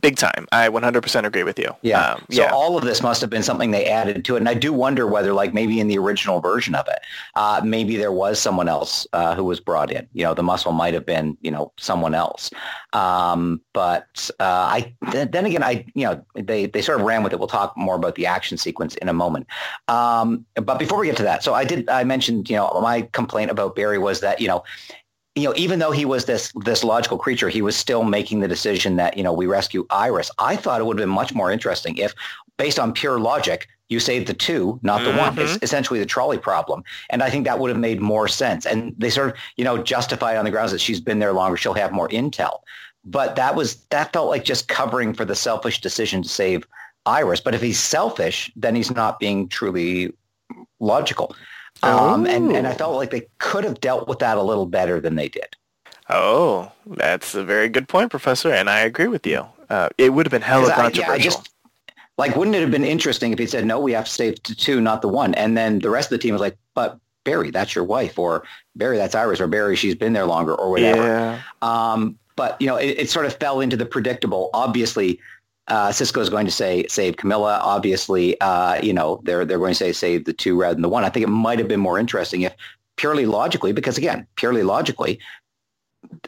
big 0.00 0.16
time. 0.16 0.46
I 0.52 0.68
100% 0.68 1.24
agree 1.24 1.42
with 1.42 1.58
you. 1.58 1.74
Yeah. 1.82 2.12
Um, 2.12 2.26
so 2.30 2.42
yeah. 2.42 2.52
all 2.52 2.76
of 2.76 2.84
this 2.84 3.02
must 3.02 3.20
have 3.20 3.30
been 3.30 3.42
something 3.42 3.70
they 3.70 3.86
added 3.86 4.24
to 4.24 4.36
it. 4.36 4.38
And 4.38 4.48
I 4.48 4.54
do 4.54 4.72
wonder 4.72 5.06
whether 5.06 5.32
like 5.32 5.52
maybe 5.52 5.80
in 5.80 5.88
the 5.88 5.98
original 5.98 6.40
version 6.40 6.74
of 6.74 6.86
it, 6.88 7.00
uh, 7.34 7.60
maybe 7.64 7.96
there 7.96 8.12
was 8.12 8.38
someone 8.38 8.68
else 8.68 9.06
uh, 9.12 9.34
who 9.34 9.44
was 9.44 9.60
brought 9.60 9.90
in. 9.90 10.08
You 10.12 10.24
know, 10.24 10.34
the 10.34 10.42
muscle 10.42 10.72
might 10.72 10.94
have 10.94 11.04
been, 11.04 11.36
you 11.42 11.50
know, 11.50 11.72
someone 11.78 12.14
else. 12.14 12.50
Um, 12.92 13.60
but 13.72 14.30
uh, 14.40 14.44
I 14.44 14.94
then 15.12 15.46
again, 15.46 15.62
I, 15.62 15.84
you 15.94 16.06
know, 16.06 16.24
they, 16.34 16.66
they 16.66 16.82
sort 16.82 17.00
of 17.00 17.06
ran 17.06 17.22
with 17.22 17.32
it. 17.32 17.38
We'll 17.38 17.48
talk 17.48 17.76
more 17.76 17.96
about 17.96 18.14
the 18.14 18.26
action 18.26 18.56
sequence 18.56 18.94
in 18.96 19.08
a 19.08 19.12
moment. 19.12 19.46
Um, 19.88 20.46
but 20.54 20.78
before 20.78 20.98
we 20.98 21.06
get 21.06 21.16
to 21.18 21.22
that, 21.24 21.42
so 21.42 21.54
I 21.54 21.64
did, 21.64 21.88
I 21.88 22.04
mentioned, 22.04 22.48
you 22.48 22.56
know, 22.56 22.78
my 22.80 23.02
complaint 23.12 23.50
about 23.50 23.76
Barry 23.76 23.98
was 23.98 24.20
that, 24.20 24.40
you 24.40 24.48
know, 24.48 24.64
you 25.34 25.44
know, 25.44 25.54
even 25.56 25.80
though 25.80 25.90
he 25.90 26.04
was 26.04 26.26
this 26.26 26.52
this 26.64 26.84
logical 26.84 27.18
creature, 27.18 27.48
he 27.48 27.62
was 27.62 27.76
still 27.76 28.04
making 28.04 28.40
the 28.40 28.48
decision 28.48 28.96
that 28.96 29.16
you 29.16 29.22
know 29.22 29.32
we 29.32 29.46
rescue 29.46 29.86
Iris. 29.90 30.30
I 30.38 30.56
thought 30.56 30.80
it 30.80 30.84
would 30.84 30.98
have 30.98 31.06
been 31.06 31.14
much 31.14 31.34
more 31.34 31.50
interesting 31.50 31.96
if, 31.96 32.14
based 32.56 32.78
on 32.78 32.92
pure 32.92 33.18
logic, 33.18 33.68
you 33.88 33.98
saved 33.98 34.28
the 34.28 34.34
two, 34.34 34.78
not 34.82 35.02
the 35.02 35.10
mm-hmm. 35.10 35.36
one. 35.36 35.38
It's 35.38 35.58
essentially 35.60 35.98
the 35.98 36.06
trolley 36.06 36.38
problem, 36.38 36.84
and 37.10 37.22
I 37.22 37.30
think 37.30 37.46
that 37.46 37.58
would 37.58 37.70
have 37.70 37.78
made 37.78 38.00
more 38.00 38.28
sense. 38.28 38.64
And 38.64 38.94
they 38.96 39.10
sort 39.10 39.30
of 39.30 39.36
you 39.56 39.64
know 39.64 39.82
justify 39.82 40.38
on 40.38 40.44
the 40.44 40.52
grounds 40.52 40.70
that 40.70 40.80
she's 40.80 41.00
been 41.00 41.18
there 41.18 41.32
longer, 41.32 41.56
she'll 41.56 41.74
have 41.74 41.92
more 41.92 42.08
intel. 42.08 42.60
But 43.04 43.34
that 43.34 43.56
was 43.56 43.84
that 43.86 44.12
felt 44.12 44.28
like 44.28 44.44
just 44.44 44.68
covering 44.68 45.14
for 45.14 45.24
the 45.24 45.34
selfish 45.34 45.80
decision 45.80 46.22
to 46.22 46.28
save 46.28 46.66
Iris. 47.06 47.40
But 47.40 47.54
if 47.54 47.60
he's 47.60 47.80
selfish, 47.80 48.52
then 48.54 48.76
he's 48.76 48.90
not 48.90 49.18
being 49.18 49.48
truly 49.48 50.12
logical. 50.78 51.34
Um, 51.82 52.26
and, 52.26 52.52
and 52.52 52.66
I 52.66 52.72
oh. 52.72 52.74
felt 52.74 52.96
like 52.96 53.10
they 53.10 53.26
could 53.38 53.64
have 53.64 53.80
dealt 53.80 54.08
with 54.08 54.20
that 54.20 54.38
a 54.38 54.42
little 54.42 54.66
better 54.66 55.00
than 55.00 55.16
they 55.16 55.28
did. 55.28 55.56
Oh, 56.08 56.70
that's 56.86 57.34
a 57.34 57.44
very 57.44 57.68
good 57.68 57.88
point, 57.88 58.10
Professor, 58.10 58.52
and 58.52 58.70
I 58.70 58.80
agree 58.80 59.08
with 59.08 59.26
you. 59.26 59.46
Uh, 59.68 59.88
it 59.98 60.12
would 60.12 60.26
have 60.26 60.30
been 60.30 60.42
hella 60.42 60.72
controversial. 60.72 61.04
I, 61.04 61.06
yeah, 61.08 61.12
I 61.14 61.18
just, 61.18 61.50
like, 62.18 62.36
wouldn't 62.36 62.54
it 62.54 62.60
have 62.60 62.70
been 62.70 62.84
interesting 62.84 63.32
if 63.32 63.38
he 63.38 63.46
said, 63.46 63.64
no, 63.66 63.80
we 63.80 63.92
have 63.92 64.04
to 64.04 64.10
save 64.10 64.42
the 64.42 64.54
two, 64.54 64.80
not 64.80 65.02
the 65.02 65.08
one? 65.08 65.34
And 65.34 65.56
then 65.56 65.78
the 65.78 65.90
rest 65.90 66.12
of 66.12 66.18
the 66.18 66.22
team 66.22 66.32
was 66.32 66.40
like, 66.40 66.56
but 66.74 66.98
Barry, 67.24 67.50
that's 67.50 67.74
your 67.74 67.84
wife, 67.84 68.18
or 68.18 68.44
Barry, 68.76 68.98
that's 68.98 69.14
Iris, 69.14 69.40
or 69.40 69.46
Barry, 69.46 69.76
she's 69.76 69.94
been 69.94 70.12
there 70.12 70.26
longer, 70.26 70.54
or 70.54 70.70
whatever. 70.70 71.02
Yeah. 71.02 71.40
Um, 71.62 72.18
but, 72.36 72.60
you 72.60 72.66
know, 72.66 72.76
it, 72.76 72.98
it 72.98 73.10
sort 73.10 73.24
of 73.24 73.34
fell 73.36 73.60
into 73.60 73.76
the 73.76 73.86
predictable. 73.86 74.50
Obviously, 74.52 75.18
uh, 75.68 75.92
Cisco 75.92 76.20
is 76.20 76.28
going 76.28 76.46
to 76.46 76.52
say 76.52 76.86
save 76.88 77.16
Camilla. 77.16 77.58
Obviously, 77.62 78.38
uh, 78.40 78.80
you 78.82 78.92
know 78.92 79.20
they're 79.24 79.44
they're 79.44 79.58
going 79.58 79.72
to 79.72 79.74
say 79.74 79.92
save 79.92 80.24
the 80.24 80.32
two 80.32 80.58
rather 80.58 80.74
than 80.74 80.82
the 80.82 80.88
one. 80.88 81.04
I 81.04 81.08
think 81.08 81.24
it 81.24 81.30
might 81.30 81.58
have 81.58 81.68
been 81.68 81.80
more 81.80 81.98
interesting 81.98 82.42
if 82.42 82.54
purely 82.96 83.26
logically, 83.26 83.72
because 83.72 83.98
again, 83.98 84.26
purely 84.36 84.62
logically, 84.62 85.18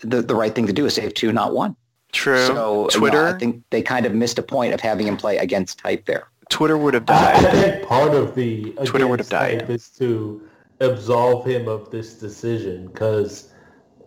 the 0.00 0.22
the 0.22 0.34
right 0.34 0.54
thing 0.54 0.66
to 0.66 0.72
do 0.72 0.86
is 0.86 0.94
save 0.94 1.14
two, 1.14 1.32
not 1.32 1.54
one. 1.54 1.76
True. 2.12 2.46
So 2.46 2.88
Twitter. 2.90 3.18
You 3.18 3.24
know, 3.24 3.34
I 3.34 3.38
think 3.38 3.62
they 3.70 3.82
kind 3.82 4.06
of 4.06 4.14
missed 4.14 4.38
a 4.38 4.42
point 4.42 4.72
of 4.72 4.80
having 4.80 5.06
him 5.06 5.16
play 5.16 5.36
against 5.38 5.78
type 5.78 6.06
there. 6.06 6.28
Twitter 6.48 6.78
would 6.78 6.94
have 6.94 7.06
died. 7.06 7.44
I 7.44 7.50
think 7.50 7.86
part 7.86 8.14
of 8.14 8.34
the 8.34 8.72
Twitter 8.84 9.06
would 9.06 9.18
have 9.18 9.28
died 9.28 9.68
is 9.68 9.88
to 9.98 10.48
absolve 10.80 11.46
him 11.46 11.68
of 11.68 11.90
this 11.90 12.14
decision 12.14 12.86
because 12.86 13.52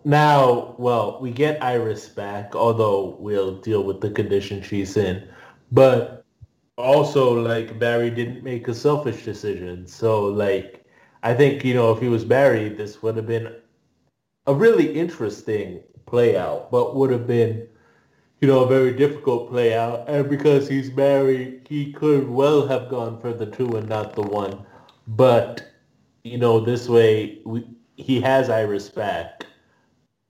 now, 0.04 0.74
well, 0.78 1.18
we 1.20 1.30
get 1.30 1.62
Iris 1.62 2.08
back, 2.08 2.54
although 2.54 3.16
we'll 3.18 3.56
deal 3.56 3.82
with 3.84 4.00
the 4.00 4.10
condition 4.10 4.62
she's 4.62 4.96
in. 4.96 5.28
But 5.72 6.24
also, 6.76 7.32
like, 7.40 7.78
Barry 7.78 8.10
didn't 8.10 8.42
make 8.42 8.68
a 8.68 8.74
selfish 8.74 9.24
decision. 9.24 9.86
So, 9.86 10.24
like, 10.24 10.84
I 11.22 11.34
think, 11.34 11.64
you 11.64 11.74
know, 11.74 11.92
if 11.92 12.00
he 12.00 12.08
was 12.08 12.24
Barry, 12.24 12.70
this 12.70 13.02
would 13.02 13.16
have 13.16 13.26
been 13.26 13.54
a 14.46 14.54
really 14.54 14.92
interesting 14.98 15.82
play 16.06 16.36
out, 16.36 16.70
but 16.70 16.96
would 16.96 17.10
have 17.10 17.26
been, 17.26 17.68
you 18.40 18.48
know, 18.48 18.60
a 18.60 18.68
very 18.68 18.92
difficult 18.94 19.50
play 19.50 19.74
out. 19.74 20.08
And 20.08 20.30
because 20.30 20.66
he's 20.66 20.90
married, 20.92 21.66
he 21.68 21.92
could 21.92 22.28
well 22.28 22.66
have 22.66 22.88
gone 22.88 23.20
for 23.20 23.34
the 23.34 23.46
two 23.46 23.76
and 23.76 23.88
not 23.88 24.14
the 24.14 24.22
one. 24.22 24.64
But, 25.06 25.70
you 26.24 26.38
know, 26.38 26.58
this 26.58 26.88
way, 26.88 27.40
we, 27.44 27.68
he 27.96 28.20
has 28.22 28.48
Iris 28.48 28.88
back 28.88 29.44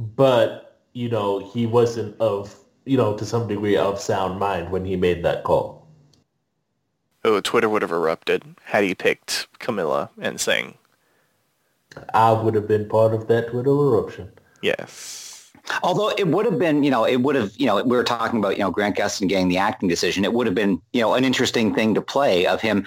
but 0.01 0.79
you 0.93 1.09
know 1.09 1.39
he 1.39 1.67
wasn't 1.67 2.19
of 2.21 2.59
you 2.85 2.97
know 2.97 3.17
to 3.17 3.25
some 3.25 3.47
degree 3.47 3.77
of 3.77 4.01
sound 4.01 4.41
mind 4.41 4.71
when 4.71 4.85
he 4.85 4.97
made 4.97 5.23
that 5.25 5.45
call. 5.45 5.87
Oh, 7.23 7.41
Twitter 7.41 7.69
would 7.69 7.83
have 7.83 7.93
erupted 7.93 8.43
had 8.65 8.83
he 8.83 8.95
picked 8.95 9.47
Camilla 9.59 10.09
and 10.19 10.41
saying, 10.41 10.75
I 12.15 12.33
would 12.33 12.55
have 12.55 12.67
been 12.67 12.89
part 12.89 13.13
of 13.13 13.29
that 13.29 13.51
Twitter 13.51 13.71
eruption. 13.71 14.33
Yes. 14.63 15.53
Although 15.83 16.11
it 16.17 16.29
would 16.29 16.47
have 16.47 16.59
been, 16.59 16.83
you 16.83 16.91
know, 16.91 17.05
it 17.05 17.17
would 17.17 17.37
have, 17.37 17.53
you 17.57 17.67
know, 17.67 17.83
we 17.83 17.97
were 17.97 18.05
talking 18.05 18.39
about, 18.39 18.57
you 18.57 18.63
know, 18.63 18.71
Grant 18.71 18.97
Gustin 18.97 19.29
getting 19.29 19.49
the 19.49 19.59
acting 19.59 19.89
decision. 19.89 20.25
It 20.25 20.33
would 20.33 20.47
have 20.47 20.55
been, 20.55 20.81
you 20.95 21.03
know, 21.03 21.15
an 21.15 21.25
interesting 21.25 21.75
thing 21.75 21.95
to 21.95 22.01
play 22.01 22.47
of 22.47 22.63
him 22.63 22.87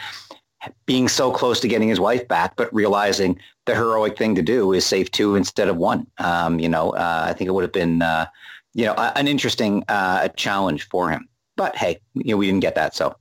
being 0.86 1.08
so 1.08 1.32
close 1.32 1.60
to 1.62 1.68
getting 1.68 1.90
his 1.90 2.00
wife 2.00 2.28
back, 2.28 2.56
but 2.56 2.74
realizing 2.74 3.40
the 3.66 3.76
heroic 3.76 4.18
thing 4.18 4.36
to 4.36 4.42
do 4.42 4.74
is 4.74 4.86
save 4.86 5.12
two 5.12 5.36
instead 5.36 5.68
of 5.68 5.78
one. 5.78 6.08
Um, 6.18 6.60
you 6.60 6.70
know, 6.70 6.92
uh, 6.92 7.26
I 7.28 7.34
think 7.34 7.48
it 7.48 7.52
would 7.52 7.64
have 7.64 7.72
been, 7.72 8.02
uh, 8.02 8.26
you 8.74 8.86
know, 8.86 8.94
an 8.94 9.28
interesting 9.28 9.84
uh, 9.88 10.28
challenge 10.30 10.88
for 10.90 11.10
him. 11.10 11.28
But 11.56 11.76
hey, 11.76 12.00
you 12.14 12.34
know, 12.34 12.38
we 12.38 12.48
didn't 12.48 12.62
get 12.62 12.76
that, 12.76 12.96
so 12.96 13.16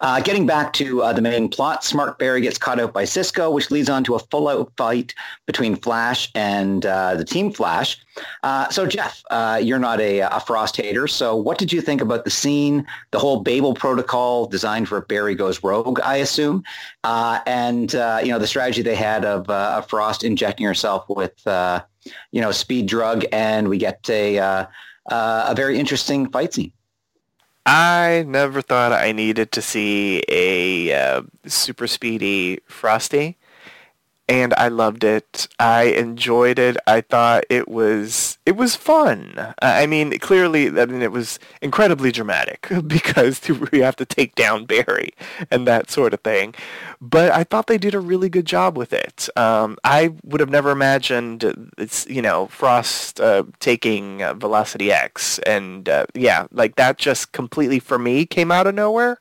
uh, 0.00 0.20
getting 0.20 0.46
back 0.46 0.72
to 0.74 1.02
uh, 1.02 1.12
the 1.12 1.22
main 1.22 1.48
plot, 1.48 1.84
Smart 1.84 2.18
Barry 2.18 2.40
gets 2.40 2.58
caught 2.58 2.80
out 2.80 2.92
by 2.92 3.04
Cisco, 3.04 3.50
which 3.50 3.70
leads 3.70 3.88
on 3.88 4.04
to 4.04 4.14
a 4.14 4.18
full-out 4.18 4.72
fight 4.76 5.14
between 5.46 5.76
Flash 5.76 6.30
and 6.34 6.84
uh, 6.86 7.14
the 7.14 7.24
Team 7.24 7.52
Flash. 7.52 7.98
Uh, 8.42 8.68
so, 8.70 8.86
Jeff, 8.86 9.22
uh, 9.30 9.60
you're 9.62 9.78
not 9.78 10.00
a, 10.00 10.20
a, 10.20 10.40
Frost 10.40 10.76
hater. 10.76 11.06
So, 11.06 11.36
what 11.36 11.58
did 11.58 11.72
you 11.72 11.80
think 11.80 12.00
about 12.00 12.24
the 12.24 12.30
scene, 12.30 12.86
the 13.10 13.18
whole 13.18 13.40
Babel 13.40 13.74
protocol 13.74 14.46
designed 14.46 14.88
for 14.88 15.00
Barry 15.02 15.34
goes 15.34 15.62
rogue, 15.62 16.00
I 16.00 16.16
assume, 16.16 16.62
uh, 17.04 17.40
and 17.46 17.92
you 17.92 18.30
know 18.30 18.38
the 18.38 18.46
strategy 18.46 18.82
they 18.82 18.94
had 18.94 19.24
of, 19.24 19.48
of 19.50 19.88
Frost 19.88 20.24
injecting 20.24 20.66
herself 20.66 21.08
with 21.08 21.34
you 21.44 22.40
know 22.40 22.52
speed 22.52 22.86
drug, 22.86 23.24
and 23.32 23.68
we 23.68 23.78
get 23.78 24.08
a 24.08 24.66
a 25.08 25.54
very 25.54 25.78
interesting 25.78 26.30
fight 26.30 26.54
scene. 26.54 26.72
I 27.66 28.24
never 28.26 28.62
thought 28.62 28.92
I 28.92 29.10
needed 29.10 29.50
to 29.52 29.62
see 29.62 30.22
a 30.28 30.92
uh, 30.94 31.22
super 31.46 31.88
speedy 31.88 32.60
Frosty 32.66 33.36
and 34.28 34.52
I 34.54 34.68
loved 34.68 35.04
it. 35.04 35.46
I 35.58 35.84
enjoyed 35.84 36.58
it. 36.58 36.76
I 36.86 37.00
thought 37.00 37.44
it 37.48 37.68
was 37.68 38.38
it 38.44 38.56
was 38.56 38.74
fun. 38.74 39.54
I 39.62 39.86
mean, 39.86 40.18
clearly, 40.18 40.66
I 40.66 40.86
mean, 40.86 41.02
it 41.02 41.12
was 41.12 41.38
incredibly 41.62 42.10
dramatic 42.10 42.68
because 42.86 43.40
we 43.70 43.80
have 43.80 43.96
to 43.96 44.04
take 44.04 44.34
down 44.34 44.64
Barry 44.64 45.14
and 45.50 45.66
that 45.66 45.90
sort 45.90 46.12
of 46.14 46.20
thing. 46.20 46.54
But 47.00 47.30
I 47.32 47.44
thought 47.44 47.66
they 47.66 47.78
did 47.78 47.94
a 47.94 48.00
really 48.00 48.28
good 48.28 48.46
job 48.46 48.76
with 48.76 48.92
it. 48.92 49.28
Um, 49.36 49.76
I 49.84 50.14
would 50.24 50.40
have 50.40 50.50
never 50.50 50.70
imagined 50.70 51.70
it's 51.78 52.06
you 52.08 52.22
know 52.22 52.46
Frost 52.46 53.20
uh, 53.20 53.44
taking 53.60 54.22
uh, 54.22 54.34
Velocity 54.34 54.90
X, 54.90 55.38
and 55.40 55.88
uh, 55.88 56.06
yeah, 56.14 56.46
like 56.50 56.76
that 56.76 56.98
just 56.98 57.32
completely 57.32 57.78
for 57.78 57.98
me 57.98 58.26
came 58.26 58.50
out 58.50 58.66
of 58.66 58.74
nowhere. 58.74 59.18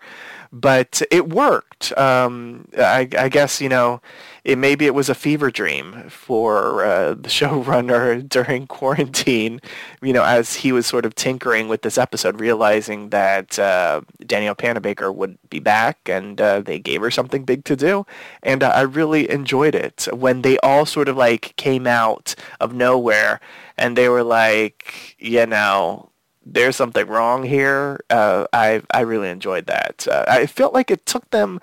But 0.51 1.01
it 1.11 1.29
worked. 1.29 1.97
Um, 1.97 2.67
I, 2.77 3.07
I 3.17 3.29
guess 3.29 3.61
you 3.61 3.69
know 3.69 4.01
it 4.45 4.59
maybe 4.59 4.85
it 4.85 4.93
was 4.93 5.09
a 5.09 5.15
fever 5.15 5.49
dream 5.49 6.07
for 6.07 6.85
uh, 6.85 7.09
the 7.15 7.29
showrunner 7.29 8.27
during 8.27 8.67
quarantine. 8.67 9.59
You 10.01 10.13
know, 10.13 10.23
as 10.23 10.55
he 10.55 10.71
was 10.71 10.85
sort 10.85 11.05
of 11.05 11.15
tinkering 11.15 11.67
with 11.67 11.81
this 11.81 11.97
episode, 11.97 12.39
realizing 12.39 13.09
that 13.09 13.57
uh, 13.57 14.01
Danielle 14.25 14.55
Panabaker 14.55 15.13
would 15.13 15.37
be 15.49 15.59
back, 15.59 15.97
and 16.07 16.39
uh, 16.39 16.61
they 16.61 16.79
gave 16.79 17.01
her 17.01 17.11
something 17.11 17.43
big 17.43 17.65
to 17.65 17.75
do, 17.75 18.05
and 18.43 18.63
I 18.63 18.81
really 18.81 19.29
enjoyed 19.29 19.75
it 19.75 20.07
when 20.13 20.43
they 20.43 20.57
all 20.59 20.85
sort 20.85 21.09
of 21.09 21.17
like 21.17 21.55
came 21.57 21.87
out 21.87 22.35
of 22.59 22.73
nowhere, 22.73 23.41
and 23.77 23.97
they 23.97 24.07
were 24.09 24.23
like, 24.23 25.15
you 25.19 25.45
know 25.47 26.11
there's 26.45 26.75
something 26.75 27.07
wrong 27.07 27.43
here. 27.43 27.99
Uh, 28.09 28.45
I 28.53 28.81
I 28.91 29.01
really 29.01 29.29
enjoyed 29.29 29.65
that. 29.67 30.07
Uh, 30.09 30.25
I 30.27 30.45
felt 30.45 30.73
like 30.73 30.91
it 30.91 31.05
took 31.05 31.29
them 31.31 31.59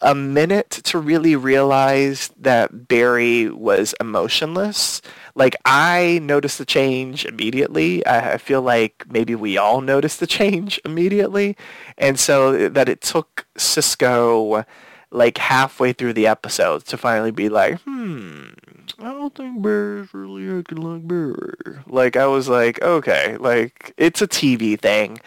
a 0.00 0.14
minute 0.14 0.70
to 0.70 0.98
really 0.98 1.34
realize 1.34 2.30
that 2.38 2.86
Barry 2.86 3.48
was 3.50 3.94
emotionless. 4.00 5.02
Like 5.34 5.56
I 5.64 6.20
noticed 6.22 6.58
the 6.58 6.64
change 6.64 7.24
immediately. 7.24 8.06
I, 8.06 8.38
feel 8.38 8.62
like 8.62 9.04
maybe 9.08 9.34
we 9.34 9.56
all 9.56 9.80
noticed 9.80 10.20
the 10.20 10.26
change 10.26 10.80
immediately, 10.84 11.56
and 11.96 12.18
so 12.18 12.68
that 12.68 12.88
it 12.88 13.00
took 13.00 13.46
Cisco 13.56 14.64
like 15.10 15.38
halfway 15.38 15.92
through 15.92 16.12
the 16.12 16.26
episode 16.26 16.84
to 16.84 16.96
finally 16.96 17.30
be 17.30 17.48
like, 17.48 17.80
hmm, 17.80 18.48
I 18.98 19.12
don't 19.12 19.34
think 19.34 19.62
Barry's 19.62 20.12
really 20.12 20.58
acting 20.58 20.78
like 20.78 21.06
Barry. 21.06 21.78
Like 21.86 22.16
I 22.16 22.26
was 22.26 22.48
like, 22.48 22.80
okay, 22.82 23.36
like 23.38 23.92
it's 23.96 24.22
a 24.22 24.28
TV 24.28 24.78
thing. 24.78 25.20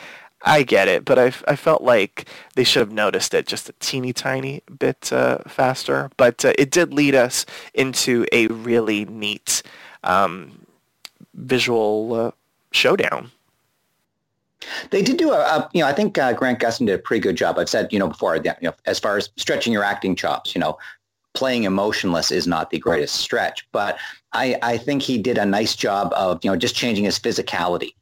I 0.43 0.63
get 0.63 0.87
it, 0.87 1.05
but 1.05 1.19
I, 1.19 1.25
I 1.47 1.55
felt 1.55 1.83
like 1.83 2.27
they 2.55 2.63
should 2.63 2.79
have 2.79 2.91
noticed 2.91 3.33
it 3.33 3.45
just 3.45 3.69
a 3.69 3.73
teeny 3.79 4.11
tiny 4.11 4.63
bit 4.79 5.13
uh, 5.13 5.39
faster. 5.47 6.09
But 6.17 6.43
uh, 6.43 6.53
it 6.57 6.71
did 6.71 6.93
lead 6.93 7.13
us 7.13 7.45
into 7.73 8.25
a 8.31 8.47
really 8.47 9.05
neat 9.05 9.61
um, 10.03 10.65
visual 11.35 12.13
uh, 12.13 12.31
showdown. 12.71 13.31
They 14.89 15.01
did 15.01 15.17
do 15.17 15.31
a, 15.31 15.39
a 15.39 15.69
you 15.73 15.81
know, 15.81 15.87
I 15.87 15.93
think 15.93 16.17
uh, 16.17 16.33
Grant 16.33 16.59
Gustin 16.59 16.87
did 16.87 16.95
a 16.95 16.99
pretty 16.99 17.21
good 17.21 17.35
job. 17.35 17.57
I've 17.57 17.69
said, 17.69 17.91
you 17.91 17.99
know, 17.99 18.07
before, 18.07 18.35
you 18.35 18.53
know, 18.61 18.73
as 18.85 18.99
far 18.99 19.17
as 19.17 19.29
stretching 19.37 19.73
your 19.73 19.83
acting 19.83 20.15
chops, 20.15 20.55
you 20.55 20.61
know, 20.61 20.77
playing 21.33 21.63
emotionless 21.63 22.31
is 22.31 22.47
not 22.47 22.69
the 22.69 22.79
greatest 22.79 23.15
stretch, 23.15 23.67
but 23.71 23.97
I, 24.33 24.57
I 24.61 24.77
think 24.77 25.01
he 25.01 25.17
did 25.17 25.37
a 25.37 25.45
nice 25.45 25.75
job 25.75 26.11
of, 26.15 26.43
you 26.43 26.51
know, 26.51 26.57
just 26.57 26.75
changing 26.75 27.05
his 27.05 27.19
physicality. 27.19 27.93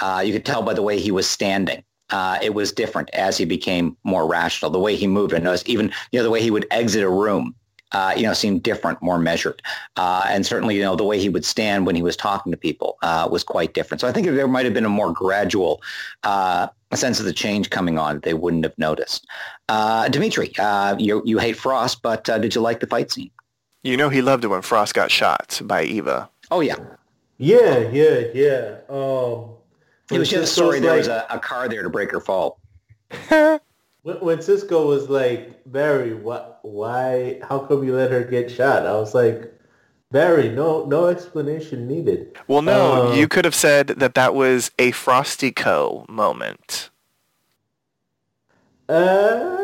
Uh, 0.00 0.22
you 0.24 0.32
could 0.32 0.44
tell 0.44 0.62
by 0.62 0.74
the 0.74 0.82
way 0.82 0.98
he 0.98 1.10
was 1.10 1.28
standing. 1.28 1.82
Uh, 2.10 2.38
it 2.40 2.54
was 2.54 2.70
different 2.70 3.10
as 3.14 3.36
he 3.36 3.44
became 3.44 3.96
more 4.04 4.28
rational. 4.28 4.70
The 4.70 4.78
way 4.78 4.94
he 4.94 5.06
moved, 5.06 5.34
I 5.34 5.38
noticed 5.38 5.68
even 5.68 5.92
you 6.12 6.18
know 6.18 6.22
the 6.22 6.30
way 6.30 6.40
he 6.40 6.52
would 6.52 6.66
exit 6.70 7.02
a 7.02 7.10
room, 7.10 7.54
uh, 7.92 8.14
you 8.16 8.22
know, 8.22 8.32
seemed 8.32 8.62
different, 8.62 9.02
more 9.02 9.18
measured, 9.18 9.60
uh, 9.96 10.24
and 10.28 10.46
certainly 10.46 10.76
you 10.76 10.82
know 10.82 10.94
the 10.94 11.02
way 11.02 11.18
he 11.18 11.28
would 11.28 11.44
stand 11.44 11.84
when 11.84 11.96
he 11.96 12.02
was 12.02 12.16
talking 12.16 12.52
to 12.52 12.56
people 12.56 12.96
uh, 13.02 13.28
was 13.28 13.42
quite 13.42 13.74
different. 13.74 14.00
So 14.00 14.06
I 14.06 14.12
think 14.12 14.26
there 14.28 14.46
might 14.46 14.64
have 14.64 14.74
been 14.74 14.84
a 14.84 14.88
more 14.88 15.12
gradual 15.12 15.82
uh, 16.90 16.96
sense 16.96 17.18
of 17.18 17.26
the 17.26 17.32
change 17.32 17.70
coming 17.70 17.98
on 17.98 18.16
that 18.16 18.22
they 18.22 18.34
wouldn't 18.34 18.64
have 18.64 18.78
noticed. 18.78 19.26
Uh, 19.68 20.08
Dimitri, 20.08 20.52
you 20.98 21.22
you 21.24 21.38
hate 21.38 21.56
Frost, 21.56 22.02
but 22.02 22.24
did 22.24 22.54
you 22.54 22.60
like 22.60 22.80
the 22.80 22.86
fight 22.86 23.10
scene? 23.10 23.30
You 23.82 23.96
know 23.96 24.08
he 24.08 24.22
loved 24.22 24.44
it 24.44 24.48
when 24.48 24.62
Frost 24.62 24.94
got 24.94 25.10
shot 25.10 25.60
by 25.64 25.84
Eva. 25.84 26.28
Oh 26.50 26.60
yeah. 26.60 26.76
Yeah, 27.38 27.90
yeah, 27.90 28.20
yeah. 28.32 28.78
Um, 28.88 29.56
it 30.10 30.18
was 30.18 30.30
just 30.30 30.54
sorry 30.54 30.80
there 30.80 30.92
like, 30.92 30.98
was 30.98 31.08
a, 31.08 31.26
a, 31.30 31.38
car 31.38 31.68
there 31.68 31.82
to 31.82 31.90
break 31.90 32.10
her 32.12 32.20
fall. 32.20 32.58
when, 33.28 33.60
when 34.02 34.40
Cisco 34.40 34.86
was 34.86 35.08
like, 35.08 35.60
Barry, 35.66 36.14
what, 36.14 36.60
why, 36.62 37.40
how 37.46 37.58
come 37.58 37.84
you 37.84 37.94
let 37.94 38.10
her 38.10 38.24
get 38.24 38.50
shot? 38.50 38.86
I 38.86 38.92
was 38.92 39.14
like, 39.14 39.52
Barry, 40.12 40.48
no, 40.48 40.84
no 40.86 41.06
explanation 41.06 41.88
needed. 41.88 42.36
Well, 42.46 42.62
no, 42.62 43.08
um, 43.08 43.18
you 43.18 43.26
could 43.26 43.44
have 43.44 43.54
said 43.54 43.88
that 43.88 44.14
that 44.14 44.34
was 44.34 44.70
a 44.78 44.92
Frosty 44.92 45.50
Co. 45.50 46.06
moment. 46.08 46.90
Uh, 48.88 49.56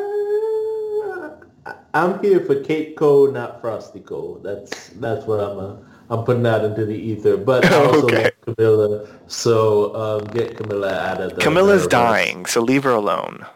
I'm 1.95 2.21
here 2.21 2.41
for 2.41 2.57
Kate 2.57 2.97
Co, 2.97 3.27
not 3.27 3.61
Frosty 3.61 4.01
Co. 4.01 4.41
That's 4.43 4.89
that's 4.89 5.27
what 5.27 5.41
I'm. 5.41 5.59
Uh, 5.59 5.77
I'm 6.11 6.25
putting 6.25 6.47
out 6.47 6.65
into 6.65 6.85
the 6.85 6.95
ether. 6.95 7.39
But 7.39 7.65
I 7.65 7.85
also 7.85 8.05
okay. 8.05 8.25
like 8.25 8.41
Camilla, 8.43 9.09
so 9.29 9.95
um, 9.95 10.25
get 10.27 10.57
Camilla 10.57 10.93
out 10.93 11.21
of 11.21 11.35
the. 11.37 11.41
Camilla's 11.41 11.87
dying, 11.87 12.45
so 12.47 12.61
leave 12.61 12.83
her 12.83 12.91
alone. 12.91 13.47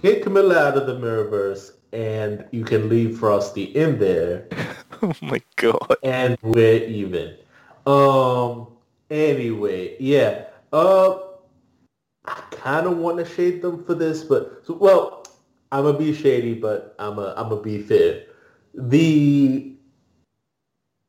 Get 0.00 0.22
Camilla 0.22 0.68
out 0.68 0.76
of 0.76 0.86
the 0.86 0.94
Mirrorverse, 0.94 1.72
and 1.92 2.44
you 2.52 2.64
can 2.64 2.88
leave 2.88 3.18
Frosty 3.18 3.64
in 3.64 3.98
there. 3.98 4.46
oh 5.02 5.14
my 5.22 5.40
god! 5.56 5.96
And 6.02 6.36
we're 6.42 6.84
even. 6.84 7.36
Um. 7.86 8.68
Anyway, 9.10 9.96
yeah. 9.98 10.44
Uh, 10.72 11.18
I 12.26 12.42
kind 12.50 12.86
of 12.86 12.98
want 12.98 13.18
to 13.18 13.24
shade 13.24 13.62
them 13.62 13.84
for 13.84 13.94
this, 13.94 14.22
but 14.22 14.62
so, 14.64 14.74
well, 14.74 15.26
I'm 15.72 15.84
gonna 15.84 15.98
be 15.98 16.14
shady, 16.14 16.54
but 16.54 16.94
I'm 16.98 17.18
a 17.18 17.34
I'm 17.36 17.48
gonna 17.48 17.62
be 17.62 17.80
fair. 17.80 18.24
The 18.74 19.74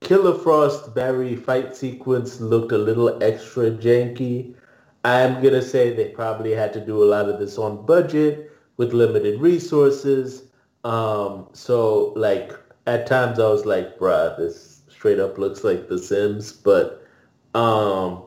Killer 0.02 0.34
Frost 0.34 0.96
Barry 0.96 1.36
fight 1.36 1.76
sequence 1.76 2.40
looked 2.40 2.72
a 2.72 2.78
little 2.78 3.22
extra 3.22 3.72
janky. 3.72 4.56
I'm 5.04 5.42
to 5.42 5.62
say 5.62 5.94
they 5.94 6.10
probably 6.10 6.52
had 6.52 6.74
to 6.74 6.80
do 6.80 7.04
a 7.04 7.06
lot 7.06 7.28
of 7.28 7.40
this 7.40 7.58
on 7.58 7.86
budget 7.86 8.52
with 8.78 8.94
limited 8.94 9.40
resources. 9.42 10.44
Um, 10.84 11.50
so 11.54 12.14
like 12.16 12.54
at 12.92 13.08
times 13.08 13.40
I 13.40 13.48
was 13.48 13.66
like, 13.66 13.98
bruh, 13.98 14.38
this 14.38 14.82
straight 14.90 15.20
up 15.20 15.38
looks 15.38 15.64
like 15.64 15.88
The 15.88 15.98
Sims. 15.98 16.52
But 16.52 17.08
um, 17.56 18.24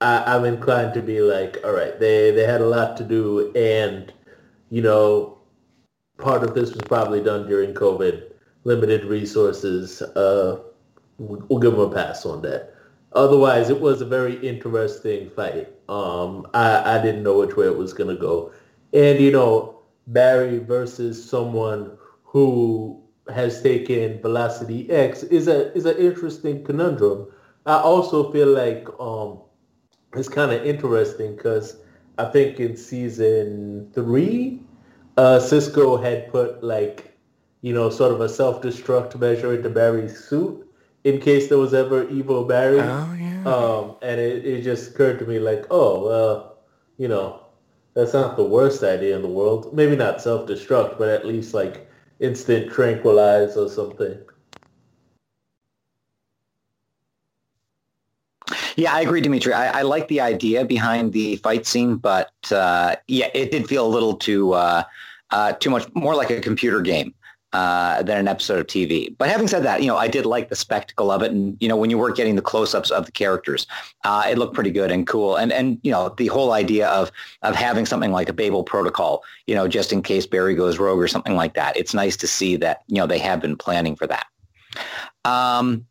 I, 0.00 0.34
I'm 0.34 0.44
inclined 0.44 0.92
to 0.94 1.02
be 1.02 1.20
like, 1.20 1.58
all 1.64 1.72
right, 1.72 1.98
they, 1.98 2.32
they 2.32 2.44
had 2.44 2.60
a 2.60 2.66
lot 2.66 2.96
to 2.98 3.04
do 3.04 3.52
and, 3.54 4.12
you 4.70 4.82
know, 4.82 5.38
part 6.18 6.42
of 6.42 6.54
this 6.54 6.72
was 6.72 6.82
probably 6.82 7.22
done 7.22 7.46
during 7.46 7.74
COVID, 7.74 8.32
limited 8.64 9.04
resources. 9.04 10.02
Uh, 10.02 10.60
we'll 11.18 11.60
give 11.60 11.72
them 11.72 11.80
a 11.80 11.94
pass 11.94 12.26
on 12.26 12.42
that. 12.42 12.74
Otherwise, 13.12 13.70
it 13.70 13.80
was 13.80 14.00
a 14.00 14.06
very 14.06 14.36
interesting 14.46 15.30
fight. 15.30 15.68
Um, 15.88 16.46
I, 16.52 16.98
I 16.98 17.02
didn't 17.02 17.22
know 17.22 17.38
which 17.38 17.56
way 17.56 17.66
it 17.66 17.76
was 17.76 17.94
going 17.94 18.14
to 18.14 18.20
go. 18.20 18.52
And, 18.92 19.20
you 19.20 19.30
know, 19.30 19.78
Barry 20.08 20.58
versus 20.58 21.22
someone 21.22 21.96
who 22.24 23.02
has 23.32 23.62
taken 23.62 24.20
Velocity 24.20 24.90
X 24.90 25.22
is 25.24 25.48
a 25.48 25.72
is 25.74 25.84
an 25.84 25.96
interesting 25.96 26.64
conundrum. 26.64 27.26
I 27.66 27.76
also 27.78 28.30
feel 28.30 28.48
like 28.48 28.88
um, 29.00 29.40
it's 30.14 30.28
kind 30.28 30.52
of 30.52 30.64
interesting 30.64 31.36
because 31.36 31.76
I 32.18 32.26
think 32.26 32.60
in 32.60 32.76
season 32.76 33.90
three, 33.92 34.62
uh, 35.16 35.40
Cisco 35.40 35.96
had 35.96 36.30
put 36.30 36.62
like 36.62 37.16
you 37.62 37.74
know 37.74 37.90
sort 37.90 38.12
of 38.12 38.20
a 38.20 38.28
self 38.28 38.62
destruct 38.62 39.18
measure 39.18 39.54
into 39.54 39.70
Barry's 39.70 40.18
suit 40.18 40.66
in 41.04 41.20
case 41.20 41.48
there 41.48 41.58
was 41.58 41.74
ever 41.74 42.08
evil 42.08 42.44
Barry. 42.44 42.80
Oh 42.80 43.16
yeah. 43.18 43.44
Um, 43.46 43.96
and 44.02 44.20
it, 44.20 44.44
it 44.44 44.62
just 44.62 44.90
occurred 44.90 45.20
to 45.20 45.24
me 45.24 45.38
like, 45.38 45.66
oh 45.70 46.04
well, 46.04 46.58
you 46.98 47.08
know, 47.08 47.46
that's 47.94 48.12
not 48.12 48.36
the 48.36 48.44
worst 48.44 48.82
idea 48.82 49.14
in 49.14 49.22
the 49.22 49.28
world. 49.28 49.74
Maybe 49.74 49.96
not 49.96 50.20
self 50.20 50.48
destruct, 50.48 50.98
but 50.98 51.08
at 51.08 51.26
least 51.26 51.54
like 51.54 51.88
instant 52.20 52.70
tranquilize 52.72 53.56
or 53.56 53.68
something. 53.68 54.18
Yeah, 58.76 58.94
I 58.94 59.00
agree, 59.00 59.20
Dimitri. 59.20 59.52
I, 59.52 59.80
I 59.80 59.82
like 59.82 60.06
the 60.08 60.20
idea 60.20 60.64
behind 60.64 61.12
the 61.12 61.36
fight 61.36 61.66
scene, 61.66 61.96
but 61.96 62.30
uh, 62.52 62.96
yeah, 63.08 63.28
it 63.34 63.50
did 63.50 63.68
feel 63.68 63.86
a 63.86 63.88
little 63.88 64.14
too 64.14 64.52
uh, 64.52 64.84
uh, 65.30 65.52
too 65.52 65.70
much, 65.70 65.86
more 65.94 66.14
like 66.14 66.30
a 66.30 66.40
computer 66.40 66.80
game 66.80 67.14
uh, 67.52 68.02
than 68.02 68.18
an 68.18 68.28
episode 68.28 68.58
of 68.58 68.66
TV. 68.66 69.14
But 69.16 69.28
having 69.28 69.48
said 69.48 69.62
that, 69.62 69.80
you 69.80 69.88
know, 69.88 69.96
I 69.96 70.08
did 70.08 70.26
like 70.26 70.48
the 70.48 70.56
spectacle 70.56 71.10
of 71.10 71.22
it, 71.22 71.30
and 71.30 71.56
you 71.60 71.68
know, 71.68 71.76
when 71.76 71.90
you 71.90 71.98
were 71.98 72.12
getting 72.12 72.36
the 72.36 72.42
close-ups 72.42 72.90
of 72.90 73.06
the 73.06 73.12
characters, 73.12 73.66
uh, 74.04 74.26
it 74.28 74.38
looked 74.38 74.54
pretty 74.54 74.70
good 74.70 74.90
and 74.90 75.06
cool. 75.06 75.36
And 75.36 75.52
and 75.52 75.78
you 75.82 75.90
know, 75.90 76.14
the 76.16 76.26
whole 76.26 76.52
idea 76.52 76.88
of 76.88 77.10
of 77.42 77.54
having 77.54 77.86
something 77.86 78.12
like 78.12 78.28
a 78.28 78.32
Babel 78.32 78.64
protocol, 78.64 79.22
you 79.46 79.54
know, 79.54 79.68
just 79.68 79.92
in 79.92 80.02
case 80.02 80.26
Barry 80.26 80.54
goes 80.54 80.78
rogue 80.78 80.98
or 80.98 81.08
something 81.08 81.36
like 81.36 81.54
that. 81.54 81.76
It's 81.76 81.94
nice 81.94 82.16
to 82.18 82.26
see 82.26 82.56
that 82.56 82.82
you 82.88 82.96
know 82.96 83.06
they 83.06 83.18
have 83.18 83.40
been 83.40 83.56
planning 83.56 83.96
for 83.96 84.06
that. 84.06 84.26
Um, 85.24 85.86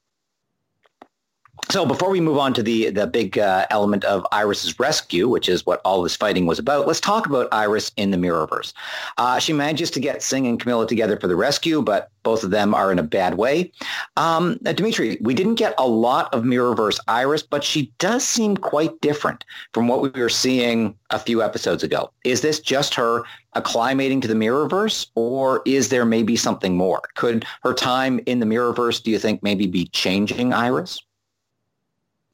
so 1.69 1.85
before 1.85 2.09
we 2.09 2.21
move 2.21 2.37
on 2.37 2.53
to 2.53 2.63
the 2.63 2.89
the 2.89 3.07
big 3.07 3.37
uh, 3.37 3.65
element 3.69 4.03
of 4.03 4.25
Iris's 4.31 4.79
rescue, 4.79 5.27
which 5.27 5.49
is 5.49 5.65
what 5.65 5.81
all 5.83 6.01
this 6.01 6.15
fighting 6.15 6.45
was 6.45 6.59
about, 6.59 6.87
let's 6.87 6.99
talk 6.99 7.25
about 7.25 7.47
Iris 7.51 7.91
in 7.97 8.11
the 8.11 8.17
Mirrorverse. 8.17 8.73
Uh, 9.17 9.39
she 9.39 9.53
manages 9.53 9.89
to 9.91 9.99
get 9.99 10.21
Singh 10.21 10.47
and 10.47 10.59
Camilla 10.59 10.87
together 10.87 11.17
for 11.19 11.27
the 11.27 11.35
rescue, 11.35 11.81
but 11.81 12.09
both 12.23 12.43
of 12.43 12.51
them 12.51 12.73
are 12.73 12.91
in 12.91 12.99
a 12.99 13.03
bad 13.03 13.35
way. 13.35 13.71
Um, 14.17 14.59
uh, 14.65 14.73
Dimitri, 14.73 15.17
we 15.21 15.33
didn't 15.33 15.55
get 15.55 15.73
a 15.77 15.87
lot 15.87 16.33
of 16.33 16.43
Mirrorverse 16.43 16.99
Iris, 17.07 17.43
but 17.43 17.63
she 17.63 17.91
does 17.99 18.23
seem 18.23 18.57
quite 18.57 18.99
different 19.01 19.43
from 19.73 19.87
what 19.87 20.01
we 20.01 20.09
were 20.09 20.29
seeing 20.29 20.95
a 21.09 21.19
few 21.19 21.41
episodes 21.41 21.83
ago. 21.83 22.11
Is 22.23 22.41
this 22.41 22.59
just 22.59 22.93
her 22.95 23.23
acclimating 23.55 24.21
to 24.21 24.27
the 24.27 24.33
Mirrorverse, 24.33 25.07
or 25.15 25.61
is 25.65 25.89
there 25.89 26.05
maybe 26.05 26.35
something 26.35 26.75
more? 26.75 27.01
Could 27.15 27.45
her 27.63 27.73
time 27.73 28.19
in 28.25 28.39
the 28.39 28.45
Mirrorverse, 28.45 29.01
do 29.01 29.11
you 29.11 29.19
think, 29.19 29.41
maybe 29.41 29.67
be 29.67 29.85
changing 29.87 30.51
Iris? 30.53 31.04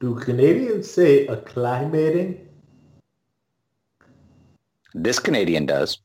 Do 0.02 0.16
Canadians 0.16 0.90
say 0.90 1.28
acclimating? 1.28 2.40
This 4.94 5.20
Canadian 5.20 5.64
does. 5.64 5.98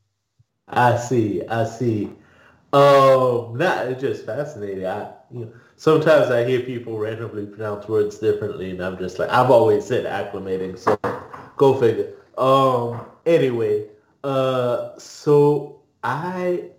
I 0.68 0.96
see. 0.96 1.44
I 1.48 1.64
see. 1.64 2.04
Um, 2.72 3.58
nah, 3.58 3.82
it's 3.82 4.00
just 4.00 4.24
fascinating. 4.24 4.86
I, 4.86 5.10
you 5.32 5.40
know, 5.40 5.52
sometimes 5.74 6.30
I 6.30 6.44
hear 6.44 6.60
people 6.60 6.96
randomly 6.96 7.46
pronounce 7.46 7.88
words 7.88 8.20
differently, 8.20 8.70
and 8.70 8.80
I'm 8.80 8.98
just 8.98 9.18
like, 9.18 9.30
I've 9.30 9.50
always 9.50 9.84
said 9.84 10.04
acclimating, 10.04 10.78
so 10.78 10.96
go 11.56 11.74
figure. 11.74 12.12
Um, 12.38 13.04
anyway, 13.26 13.88
uh, 14.22 14.96
so 14.96 15.80
I, 16.04 16.70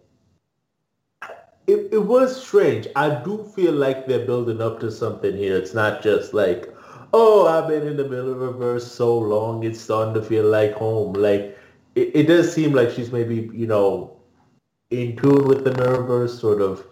it, 1.68 1.90
it 1.92 2.06
was 2.06 2.42
strange. 2.42 2.88
I 2.96 3.10
do 3.10 3.44
feel 3.44 3.74
like 3.74 4.08
they're 4.08 4.26
building 4.26 4.62
up 4.62 4.80
to 4.80 4.90
something 4.90 5.36
here. 5.36 5.58
It's 5.58 5.74
not 5.74 6.02
just 6.02 6.34
like, 6.34 6.74
oh, 7.14 7.48
I've 7.48 7.68
been 7.68 7.88
in 7.88 7.98
the 7.98 8.08
middle 8.08 8.32
of 8.32 8.56
Mirrorverse 8.56 8.82
so 8.82 9.18
long, 9.18 9.64
it's 9.64 9.80
starting 9.80 10.14
to 10.14 10.22
feel 10.22 10.46
like 10.46 10.74
home. 10.74 11.14
Like, 11.14 11.58
it, 11.96 12.12
it 12.16 12.24
does 12.28 12.54
seem 12.54 12.74
like 12.74 12.92
she's 12.92 13.12
maybe, 13.12 13.50
you 13.54 13.68
know, 13.68 14.18
in 14.90 15.16
tune 15.16 15.48
with 15.48 15.64
the 15.64 15.72
Mirrorverse, 15.72 16.40
sort 16.40 16.62
of 16.62 16.86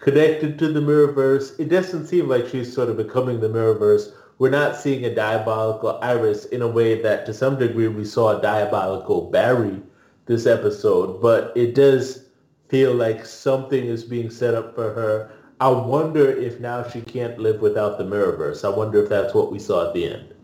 connected 0.00 0.58
to 0.58 0.72
the 0.72 0.80
Mirrorverse. 0.80 1.58
It 1.58 1.68
doesn't 1.68 2.06
seem 2.06 2.28
like 2.28 2.48
she's 2.48 2.72
sort 2.72 2.88
of 2.88 2.96
becoming 2.96 3.40
the 3.40 3.48
Mirrorverse. 3.48 4.12
We're 4.38 4.50
not 4.50 4.76
seeing 4.76 5.04
a 5.04 5.14
diabolical 5.14 5.98
Iris 6.02 6.44
in 6.46 6.60
a 6.62 6.68
way 6.68 7.00
that 7.00 7.24
to 7.26 7.32
some 7.32 7.58
degree 7.58 7.88
we 7.88 8.04
saw 8.04 8.38
a 8.38 8.42
diabolical 8.42 9.30
Barry 9.30 9.82
this 10.26 10.46
episode, 10.46 11.22
but 11.22 11.56
it 11.56 11.74
does 11.74 12.26
feel 12.68 12.92
like 12.92 13.24
something 13.24 13.86
is 13.86 14.04
being 14.04 14.28
set 14.28 14.54
up 14.54 14.74
for 14.74 14.92
her 14.92 15.30
I 15.58 15.68
wonder 15.68 16.30
if 16.30 16.60
now 16.60 16.86
she 16.86 17.00
can't 17.00 17.38
live 17.38 17.62
without 17.62 17.96
the 17.96 18.04
Mirrorverse. 18.04 18.62
I 18.62 18.68
wonder 18.68 19.02
if 19.02 19.08
that's 19.08 19.32
what 19.32 19.50
we 19.50 19.58
saw 19.58 19.88
at 19.88 19.94
the 19.94 20.06
end. 20.06 20.34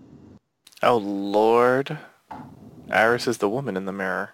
Oh 0.82 0.96
Lord, 0.96 1.98
Iris 2.90 3.28
is 3.28 3.38
the 3.38 3.48
woman 3.48 3.76
in 3.76 3.84
the 3.84 3.92
mirror. 3.92 4.30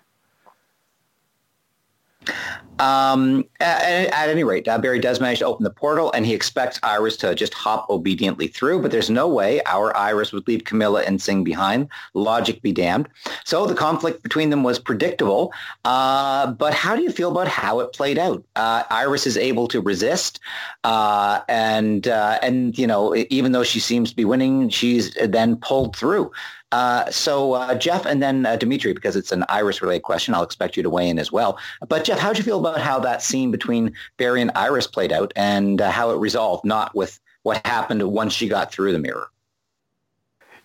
Um, 2.79 3.45
at, 3.61 4.09
at, 4.12 4.29
any 4.29 4.45
rate, 4.45 4.69
uh, 4.69 4.79
Barry 4.79 4.99
does 4.99 5.21
manage 5.21 5.41
to 5.41 5.47
open 5.47 5.64
the 5.64 5.71
portal, 5.71 6.12
and 6.12 6.25
he 6.25 6.35
expects 6.35 6.79
Iris 6.83 7.17
to 7.19 7.35
just 7.35 7.55
hop 7.55 7.88
obediently 7.91 8.47
through, 8.47 8.83
but 8.83 8.91
there's 8.91 9.11
no 9.11 9.29
way 9.29 9.61
our 9.67 9.97
Iris 9.97 10.33
would 10.33 10.47
leave 10.47 10.64
Camilla 10.64 11.03
and 11.03 11.21
Singh 11.21 11.45
behind. 11.45 11.88
Logic 12.14 12.61
be 12.62 12.73
damned. 12.73 13.09
So 13.45 13.67
the 13.67 13.75
conflict 13.75 14.23
between 14.23 14.51
them 14.51 14.62
was 14.62 14.79
predictable, 14.79 15.53
uh, 15.85 16.53
but 16.53 16.75
how 16.75 16.95
do 16.95 17.03
you 17.03 17.11
feel 17.11 17.31
about 17.31 17.49
how 17.49 17.81
it 17.81 17.93
played 17.93 18.19
out? 18.19 18.45
Uh, 18.55 18.85
Iris 18.91 19.27
is 19.27 19.37
able 19.37 19.69
to 19.69 19.81
resist, 19.81 20.41
uh, 20.85 21.41
and 21.49 22.07
uh, 22.07 22.38
and 22.43 22.79
you 22.79 22.87
know, 22.87 23.14
even 23.31 23.53
though 23.53 23.64
she 23.64 23.81
seems 23.81 24.11
to 24.11 24.17
be 24.17 24.25
winning, 24.25 24.69
she's 24.69 25.14
then 25.14 25.57
pulled 25.57 25.97
through. 25.97 26.31
Uh, 26.71 27.11
so 27.11 27.55
uh, 27.55 27.75
Jeff 27.75 28.05
and 28.05 28.23
then 28.23 28.45
uh, 28.45 28.57
Dimitri, 28.57 28.93
because 28.93 29.17
it's 29.17 29.33
an 29.33 29.45
Iris-related 29.49 30.03
question, 30.03 30.35
I'll 30.35 30.43
expect 30.43 30.77
you 30.77 30.83
to 30.83 30.91
weigh 30.91 31.09
in 31.09 31.19
as 31.19 31.33
well. 31.33 31.59
But 31.89 32.05
Jeff, 32.05 32.19
how 32.19 32.29
did 32.29 32.39
you 32.39 32.45
feel 32.45 32.61
about 32.61 32.81
how 32.81 32.99
that 33.01 33.23
scene 33.23 33.51
between 33.51 33.95
Barry 34.19 34.43
and 34.43 34.51
Iris 34.55 34.87
played 34.87 35.13
out 35.13 35.33
and 35.35 35.81
uh, 35.81 35.91
how 35.91 36.11
it 36.11 36.19
resolved, 36.19 36.65
not 36.65 36.95
with 36.95 37.19
what 37.43 37.67
happened 37.67 38.03
once 38.03 38.35
she 38.35 38.49
got 38.49 38.71
through 38.71 38.93
the 38.93 38.99
mirror? 38.99 39.31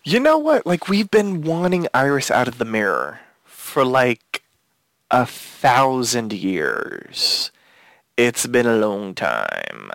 You 0.04 0.20
know 0.20 0.36
what? 0.36 0.66
Like 0.66 0.88
we've 0.88 1.10
been 1.10 1.40
wanting 1.40 1.88
Iris 1.94 2.30
out 2.30 2.48
of 2.48 2.58
the 2.58 2.66
mirror 2.66 3.20
for 3.44 3.84
like 3.86 4.42
a 5.10 5.24
thousand 5.24 6.34
years. 6.34 7.50
It's 8.18 8.46
been 8.46 8.66
a 8.66 8.76
long 8.76 9.14
time 9.14 9.90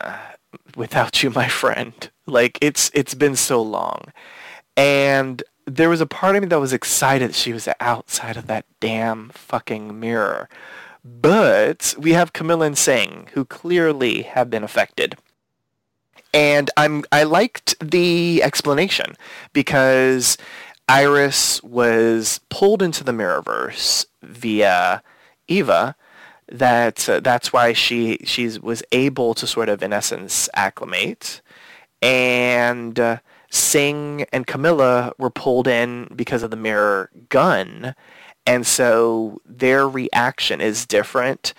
without 0.75 1.21
you, 1.21 1.29
my 1.29 1.47
friend. 1.47 2.09
Like 2.25 2.57
it's 2.61 2.89
it's 2.95 3.13
been 3.13 3.35
so 3.35 3.61
long. 3.61 4.11
And 4.75 5.43
there 5.69 5.89
was 5.89 6.01
a 6.01 6.05
part 6.05 6.35
of 6.35 6.41
me 6.41 6.47
that 6.49 6.59
was 6.59 6.73
excited 6.73 7.33
she 7.35 7.53
was 7.53 7.67
outside 7.79 8.37
of 8.37 8.47
that 8.47 8.65
damn 8.79 9.29
fucking 9.29 9.99
mirror. 9.99 10.49
But 11.03 11.95
we 11.97 12.13
have 12.13 12.33
Camilla 12.33 12.65
and 12.65 12.77
Singh, 12.77 13.29
who 13.33 13.45
clearly 13.45 14.23
have 14.23 14.49
been 14.49 14.63
affected. 14.63 15.15
And 16.33 16.69
I'm 16.77 17.05
I 17.11 17.23
liked 17.23 17.75
the 17.79 18.43
explanation 18.43 19.15
because 19.53 20.37
Iris 20.87 21.63
was 21.63 22.41
pulled 22.49 22.81
into 22.81 23.03
the 23.03 23.11
Mirrorverse 23.11 24.05
via 24.21 25.01
Eva. 25.47 25.95
That 26.51 27.07
uh, 27.07 27.19
that's 27.19 27.53
why 27.53 27.73
she 27.73 28.17
she 28.25 28.57
was 28.59 28.83
able 28.91 29.33
to 29.35 29.47
sort 29.47 29.69
of 29.69 29.83
in 29.83 29.93
essence 29.93 30.49
acclimate, 30.55 31.41
and 32.01 32.99
uh, 32.99 33.17
Singh 33.49 34.25
and 34.31 34.45
Camilla 34.45 35.13
were 35.17 35.29
pulled 35.29 35.67
in 35.67 36.07
because 36.15 36.43
of 36.43 36.51
the 36.51 36.57
mirror 36.57 37.09
gun, 37.29 37.95
and 38.45 38.65
so 38.65 39.41
their 39.45 39.87
reaction 39.87 40.61
is 40.61 40.85
different. 40.85 41.53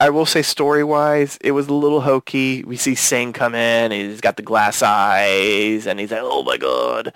I 0.00 0.08
will 0.08 0.24
say 0.24 0.40
story-wise, 0.40 1.36
it 1.42 1.50
was 1.50 1.68
a 1.68 1.74
little 1.74 2.00
hokey. 2.00 2.64
We 2.64 2.78
see 2.78 2.94
Singh 2.94 3.34
come 3.34 3.54
in, 3.54 3.90
he's 3.90 4.22
got 4.22 4.38
the 4.38 4.42
glass 4.42 4.82
eyes, 4.82 5.86
and 5.86 6.00
he's 6.00 6.10
like, 6.10 6.22
oh 6.22 6.42
my 6.42 6.56
god. 6.56 7.12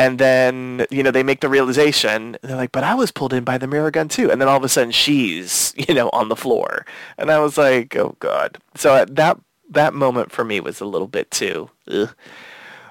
And 0.00 0.18
then, 0.18 0.84
you 0.90 1.04
know, 1.04 1.12
they 1.12 1.22
make 1.22 1.42
the 1.42 1.48
realization, 1.48 2.36
they're 2.42 2.56
like, 2.56 2.72
but 2.72 2.82
I 2.82 2.96
was 2.96 3.12
pulled 3.12 3.32
in 3.32 3.44
by 3.44 3.56
the 3.56 3.68
mirror 3.68 3.92
gun 3.92 4.08
too. 4.08 4.32
And 4.32 4.40
then 4.40 4.48
all 4.48 4.56
of 4.56 4.64
a 4.64 4.68
sudden 4.68 4.90
she's, 4.90 5.72
you 5.88 5.94
know, 5.94 6.10
on 6.12 6.28
the 6.28 6.34
floor. 6.34 6.84
And 7.18 7.30
I 7.30 7.38
was 7.38 7.56
like, 7.56 7.94
oh 7.94 8.16
god. 8.18 8.58
So 8.74 8.94
uh, 8.94 9.06
that, 9.10 9.38
that 9.70 9.94
moment 9.94 10.32
for 10.32 10.44
me 10.44 10.58
was 10.58 10.80
a 10.80 10.86
little 10.86 11.08
bit 11.08 11.30
too, 11.30 11.70
ugh. 11.88 12.16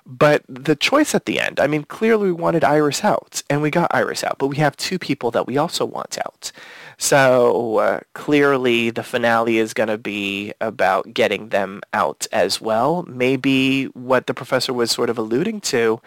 But 0.06 0.44
the 0.50 0.76
choice 0.76 1.16
at 1.16 1.26
the 1.26 1.40
end, 1.40 1.60
I 1.60 1.68
mean, 1.68 1.84
clearly 1.84 2.28
we 2.28 2.34
wanted 2.34 2.64
Iris 2.64 3.04
out, 3.04 3.42
and 3.50 3.62
we 3.62 3.70
got 3.70 3.94
Iris 3.94 4.24
out, 4.24 4.38
but 4.38 4.48
we 4.48 4.58
have 4.58 4.76
two 4.76 5.00
people 5.00 5.32
that 5.32 5.48
we 5.48 5.58
also 5.58 5.86
want 5.86 6.18
out. 6.18 6.52
So 6.98 7.78
uh, 7.78 8.00
clearly 8.14 8.90
the 8.90 9.04
finale 9.04 9.58
is 9.58 9.74
going 9.74 9.90
to 9.90 9.98
be 9.98 10.54
about 10.60 11.14
getting 11.14 11.50
them 11.50 11.82
out 11.94 12.28
as 12.32 12.60
well. 12.60 13.04
Maybe 13.08 13.86
what 13.86 14.28
the 14.28 14.34
professor 14.34 14.74
was 14.74 14.92
sort 14.92 15.10
of 15.10 15.18
alluding 15.18 15.62
to, 15.62 16.02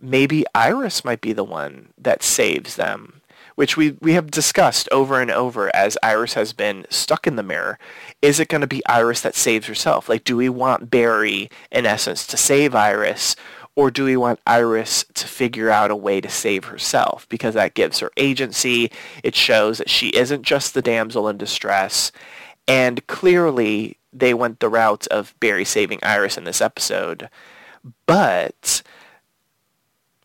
maybe 0.00 0.44
Iris 0.54 1.04
might 1.04 1.20
be 1.20 1.32
the 1.32 1.44
one 1.44 1.88
that 1.98 2.22
saves 2.22 2.76
them. 2.76 3.20
Which 3.54 3.76
we, 3.76 3.96
we 4.00 4.12
have 4.14 4.30
discussed 4.30 4.88
over 4.90 5.20
and 5.20 5.30
over 5.30 5.74
as 5.74 5.98
Iris 6.02 6.34
has 6.34 6.52
been 6.52 6.86
stuck 6.90 7.26
in 7.26 7.36
the 7.36 7.42
mirror. 7.42 7.78
Is 8.20 8.40
it 8.40 8.48
going 8.48 8.60
to 8.60 8.66
be 8.66 8.84
Iris 8.86 9.20
that 9.20 9.34
saves 9.34 9.66
herself? 9.66 10.08
Like, 10.08 10.24
do 10.24 10.36
we 10.36 10.48
want 10.48 10.90
Barry, 10.90 11.50
in 11.70 11.86
essence, 11.86 12.26
to 12.28 12.36
save 12.36 12.74
Iris, 12.74 13.36
or 13.76 13.90
do 13.90 14.04
we 14.04 14.16
want 14.16 14.40
Iris 14.46 15.04
to 15.14 15.26
figure 15.26 15.70
out 15.70 15.90
a 15.90 15.96
way 15.96 16.20
to 16.20 16.28
save 16.28 16.64
herself? 16.66 17.28
Because 17.28 17.54
that 17.54 17.74
gives 17.74 17.98
her 17.98 18.10
agency. 18.16 18.90
It 19.22 19.34
shows 19.34 19.78
that 19.78 19.90
she 19.90 20.08
isn't 20.10 20.42
just 20.42 20.74
the 20.74 20.82
damsel 20.82 21.28
in 21.28 21.38
distress. 21.38 22.12
And 22.68 23.06
clearly, 23.08 23.98
they 24.12 24.32
went 24.32 24.60
the 24.60 24.68
route 24.68 25.06
of 25.08 25.34
Barry 25.40 25.64
saving 25.64 25.98
Iris 26.02 26.38
in 26.38 26.44
this 26.44 26.60
episode. 26.60 27.28
But 28.06 28.82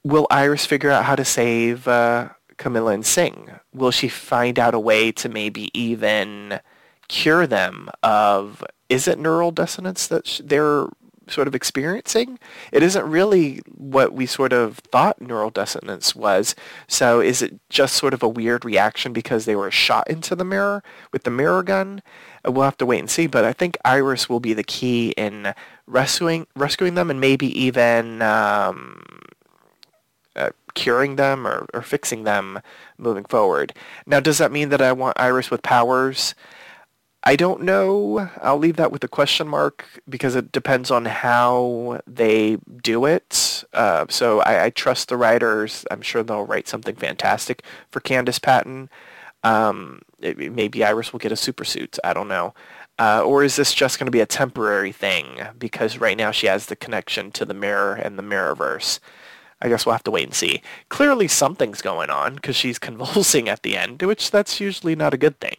will 0.03 0.27
Iris 0.29 0.65
figure 0.65 0.91
out 0.91 1.05
how 1.05 1.15
to 1.15 1.25
save 1.25 1.87
uh, 1.87 2.29
Camilla 2.59 2.91
and 2.91 3.05
Singh? 3.05 3.49
Will 3.73 3.89
she 3.89 4.07
find 4.07 4.59
out 4.59 4.75
a 4.75 4.79
way 4.79 5.11
to 5.13 5.27
maybe 5.27 5.71
even 5.73 6.59
cure 7.07 7.47
them 7.47 7.89
of, 8.03 8.63
is 8.87 9.07
it 9.07 9.17
neural 9.17 9.49
dissonance 9.49 10.05
that 10.05 10.41
they're 10.43 10.85
sort 11.31 11.47
of 11.47 11.55
experiencing. 11.55 12.39
It 12.71 12.83
isn't 12.83 13.09
really 13.09 13.61
what 13.67 14.13
we 14.13 14.25
sort 14.25 14.53
of 14.53 14.77
thought 14.77 15.21
neural 15.21 15.49
dissonance 15.49 16.15
was. 16.15 16.55
So 16.87 17.21
is 17.21 17.41
it 17.41 17.59
just 17.69 17.95
sort 17.95 18.13
of 18.13 18.23
a 18.23 18.27
weird 18.27 18.65
reaction 18.65 19.13
because 19.13 19.45
they 19.45 19.55
were 19.55 19.71
shot 19.71 20.09
into 20.09 20.35
the 20.35 20.43
mirror 20.43 20.83
with 21.11 21.23
the 21.23 21.31
mirror 21.31 21.63
gun? 21.63 22.01
Uh, 22.45 22.51
we'll 22.51 22.65
have 22.65 22.77
to 22.77 22.85
wait 22.85 22.99
and 22.99 23.09
see. 23.09 23.27
But 23.27 23.45
I 23.45 23.53
think 23.53 23.77
Iris 23.85 24.29
will 24.29 24.39
be 24.39 24.53
the 24.53 24.63
key 24.63 25.11
in 25.11 25.53
rescuing 25.87 26.47
rescuing 26.55 26.95
them 26.95 27.09
and 27.09 27.19
maybe 27.19 27.47
even 27.59 28.21
um, 28.21 29.01
curing 30.79 31.17
them 31.17 31.45
or, 31.45 31.65
or 31.73 31.81
fixing 31.81 32.23
them 32.23 32.61
moving 32.97 33.25
forward. 33.25 33.73
Now, 34.05 34.21
does 34.21 34.37
that 34.37 34.49
mean 34.49 34.69
that 34.69 34.81
I 34.81 34.93
want 34.93 35.19
Iris 35.19 35.51
with 35.51 35.61
powers? 35.61 36.33
I 37.23 37.35
don't 37.35 37.63
know. 37.63 38.29
I'll 38.41 38.57
leave 38.57 38.77
that 38.77 38.93
with 38.93 39.03
a 39.03 39.09
question 39.09 39.45
mark 39.49 39.85
because 40.07 40.35
it 40.35 40.53
depends 40.53 40.89
on 40.89 41.03
how 41.03 41.99
they 42.07 42.59
do 42.81 43.03
it. 43.03 43.65
Uh, 43.73 44.05
so 44.07 44.39
I, 44.39 44.65
I, 44.65 44.69
trust 44.69 45.09
the 45.09 45.17
writers. 45.17 45.85
I'm 45.91 46.01
sure 46.01 46.23
they'll 46.23 46.45
write 46.45 46.69
something 46.69 46.95
fantastic 46.95 47.61
for 47.91 47.99
Candice 47.99 48.41
Patton. 48.41 48.89
Um, 49.43 50.01
it, 50.21 50.53
maybe 50.53 50.85
Iris 50.85 51.11
will 51.11 51.19
get 51.19 51.33
a 51.33 51.35
super 51.35 51.65
suit. 51.65 51.99
I 52.05 52.13
don't 52.13 52.29
know. 52.29 52.53
Uh, 52.97 53.21
or 53.21 53.43
is 53.43 53.57
this 53.57 53.73
just 53.73 53.99
going 53.99 54.07
to 54.07 54.11
be 54.11 54.21
a 54.21 54.25
temporary 54.25 54.93
thing 54.93 55.41
because 55.57 55.97
right 55.97 56.17
now 56.17 56.31
she 56.31 56.47
has 56.47 56.67
the 56.67 56.75
connection 56.75 57.31
to 57.31 57.43
the 57.43 57.53
mirror 57.53 57.95
and 57.95 58.17
the 58.17 58.23
mirrorverse? 58.23 58.99
I 59.61 59.69
guess 59.69 59.85
we'll 59.85 59.93
have 59.93 60.03
to 60.03 60.11
wait 60.11 60.25
and 60.25 60.33
see. 60.33 60.61
Clearly 60.89 61.27
something's 61.27 61.81
going 61.81 62.09
on 62.09 62.35
because 62.35 62.55
she's 62.55 62.79
convulsing 62.89 63.49
at 63.49 63.63
the 63.63 63.77
end, 63.77 64.01
which 64.01 64.31
that's 64.31 64.59
usually 64.59 64.95
not 64.95 65.13
a 65.13 65.17
good 65.17 65.39
thing. 65.39 65.57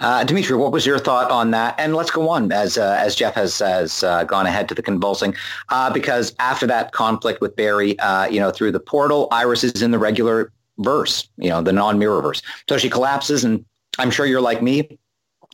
Uh, 0.00 0.24
Dimitri, 0.24 0.56
what 0.56 0.72
was 0.72 0.86
your 0.86 0.98
thought 0.98 1.30
on 1.30 1.50
that? 1.50 1.74
And 1.78 1.94
let's 1.94 2.10
go 2.10 2.30
on 2.30 2.50
as 2.52 2.78
uh, 2.78 2.96
as 2.98 3.14
Jeff 3.14 3.34
has 3.34 3.58
has 3.58 4.02
uh, 4.02 4.24
gone 4.24 4.46
ahead 4.46 4.66
to 4.70 4.74
the 4.74 4.82
convulsing, 4.82 5.34
uh, 5.68 5.92
because 5.92 6.34
after 6.38 6.66
that 6.68 6.92
conflict 6.92 7.42
with 7.42 7.54
Barry, 7.54 7.98
uh, 7.98 8.26
you 8.26 8.40
know, 8.40 8.50
through 8.50 8.72
the 8.72 8.80
portal, 8.80 9.28
Iris 9.30 9.62
is 9.62 9.82
in 9.82 9.90
the 9.90 9.98
regular 9.98 10.52
verse, 10.78 11.28
you 11.36 11.50
know, 11.50 11.60
the 11.60 11.72
non-mirror 11.72 12.22
verse. 12.22 12.40
So 12.66 12.78
she 12.78 12.88
collapses, 12.88 13.44
and 13.44 13.62
I'm 13.98 14.10
sure 14.10 14.24
you're 14.24 14.40
like 14.40 14.62
me. 14.62 14.98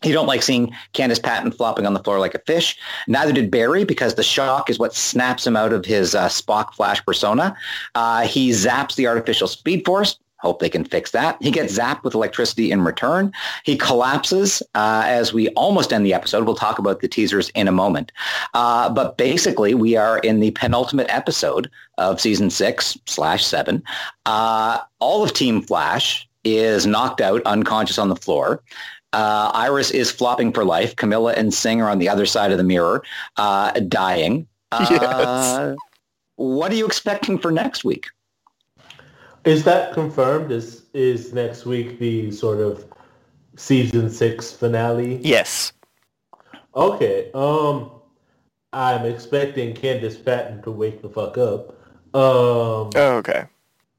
You 0.05 0.13
don't 0.13 0.27
like 0.27 0.43
seeing 0.43 0.75
Candice 0.93 1.23
Patton 1.23 1.53
flopping 1.53 1.87
on 1.87 1.95
the 1.95 2.03
floor 2.03 2.19
like 2.19 2.35
a 2.35 2.39
fish. 2.41 2.77
Neither 3.09 3.33
did 3.33 3.51
Barry 3.51 3.85
because 3.85 4.15
the 4.15 4.23
shock 4.23 4.69
is 4.69 4.79
what 4.79 4.95
snaps 4.95 5.47
him 5.47 5.57
out 5.57 5.73
of 5.73 5.87
his 5.87 6.15
uh, 6.15 6.29
Spock 6.29 6.75
Flash 6.75 7.05
persona. 7.05 7.57
he 8.27 8.51
zaps 8.51 8.95
the 8.97 9.07
artificial 9.07 9.49
speed 9.49 9.85
force, 9.87 10.19
Hope 10.39 10.61
they 10.61 10.69
can 10.69 10.85
fix 10.85 11.13
that. 11.13 11.43
He 11.43 11.51
gets 11.51 11.79
zapped 11.79 12.05
with 12.05 12.15
electricity 12.15 12.71
in 12.71 12.83
return. 12.83 13.33
He 13.65 13.77
collapses 13.77 14.63
uh, 14.75 15.03
as 15.07 15.33
we 15.33 15.49
almost 15.51 15.93
end 15.93 16.05
the 16.05 16.13
episode. 16.13 16.45
We'll 16.45 16.55
talk 16.55 16.79
about 16.79 17.01
the 17.01 17.09
teasers 17.09 17.49
in 17.51 17.69
a 17.69 17.73
moment. 17.73 18.13
Uh, 18.53 18.91
but 18.91 19.17
basically, 19.17 19.75
we 19.75 19.97
are 19.97 20.19
in 20.19 20.41
the 20.41 20.51
penultimate 20.51 21.07
episode 21.09 21.71
of 21.97 22.21
season 22.21 22.51
six 22.51 22.99
slash 23.07 23.47
seven. 23.47 23.83
Uh, 24.27 24.79
all 24.99 25.25
of 25.25 25.33
Team 25.33 25.63
Flash 25.63 26.29
is 26.45 26.87
knocked 26.87 27.21
out, 27.21 27.43
unconscious 27.45 27.99
on 27.99 28.09
the 28.09 28.15
floor. 28.15 28.63
Uh, 29.13 29.51
Iris 29.55 29.91
is 29.91 30.11
flopping 30.11 30.53
for 30.53 30.65
life. 30.65 30.95
Camilla 30.97 31.33
and 31.35 31.55
Singh 31.55 31.81
are 31.81 31.89
on 31.89 31.99
the 31.99 32.09
other 32.09 32.27
side 32.27 32.53
of 32.53 32.59
the 32.59 32.65
mirror, 32.65 33.03
uh, 33.37 33.73
dying. 33.73 34.47
Yes. 34.73 35.01
Uh, 35.01 35.77
what 36.37 36.71
are 36.71 36.75
you 36.75 36.87
expecting 36.87 37.39
for 37.39 37.51
next 37.51 37.85
week? 37.85 38.09
Is 39.45 39.65
that 39.65 39.95
confirmed? 39.95 40.51
Is 40.51 40.83
is 40.93 41.33
next 41.33 41.65
week 41.65 41.99
the 41.99 42.33
sort 42.33 42.59
of 42.59 42.85
season 43.57 44.11
six 44.11 44.53
finale? 44.53 45.21
Yes. 45.23 45.73
Okay. 46.75 47.31
Um, 47.33 47.91
I'm 48.73 49.07
expecting 49.07 49.75
Candice 49.75 50.23
Patton 50.23 50.63
to 50.63 50.71
wake 50.71 51.01
the 51.01 51.09
fuck 51.09 51.39
up. 51.39 51.71
Um, 52.13 52.91
oh, 52.95 53.17
okay. 53.19 53.45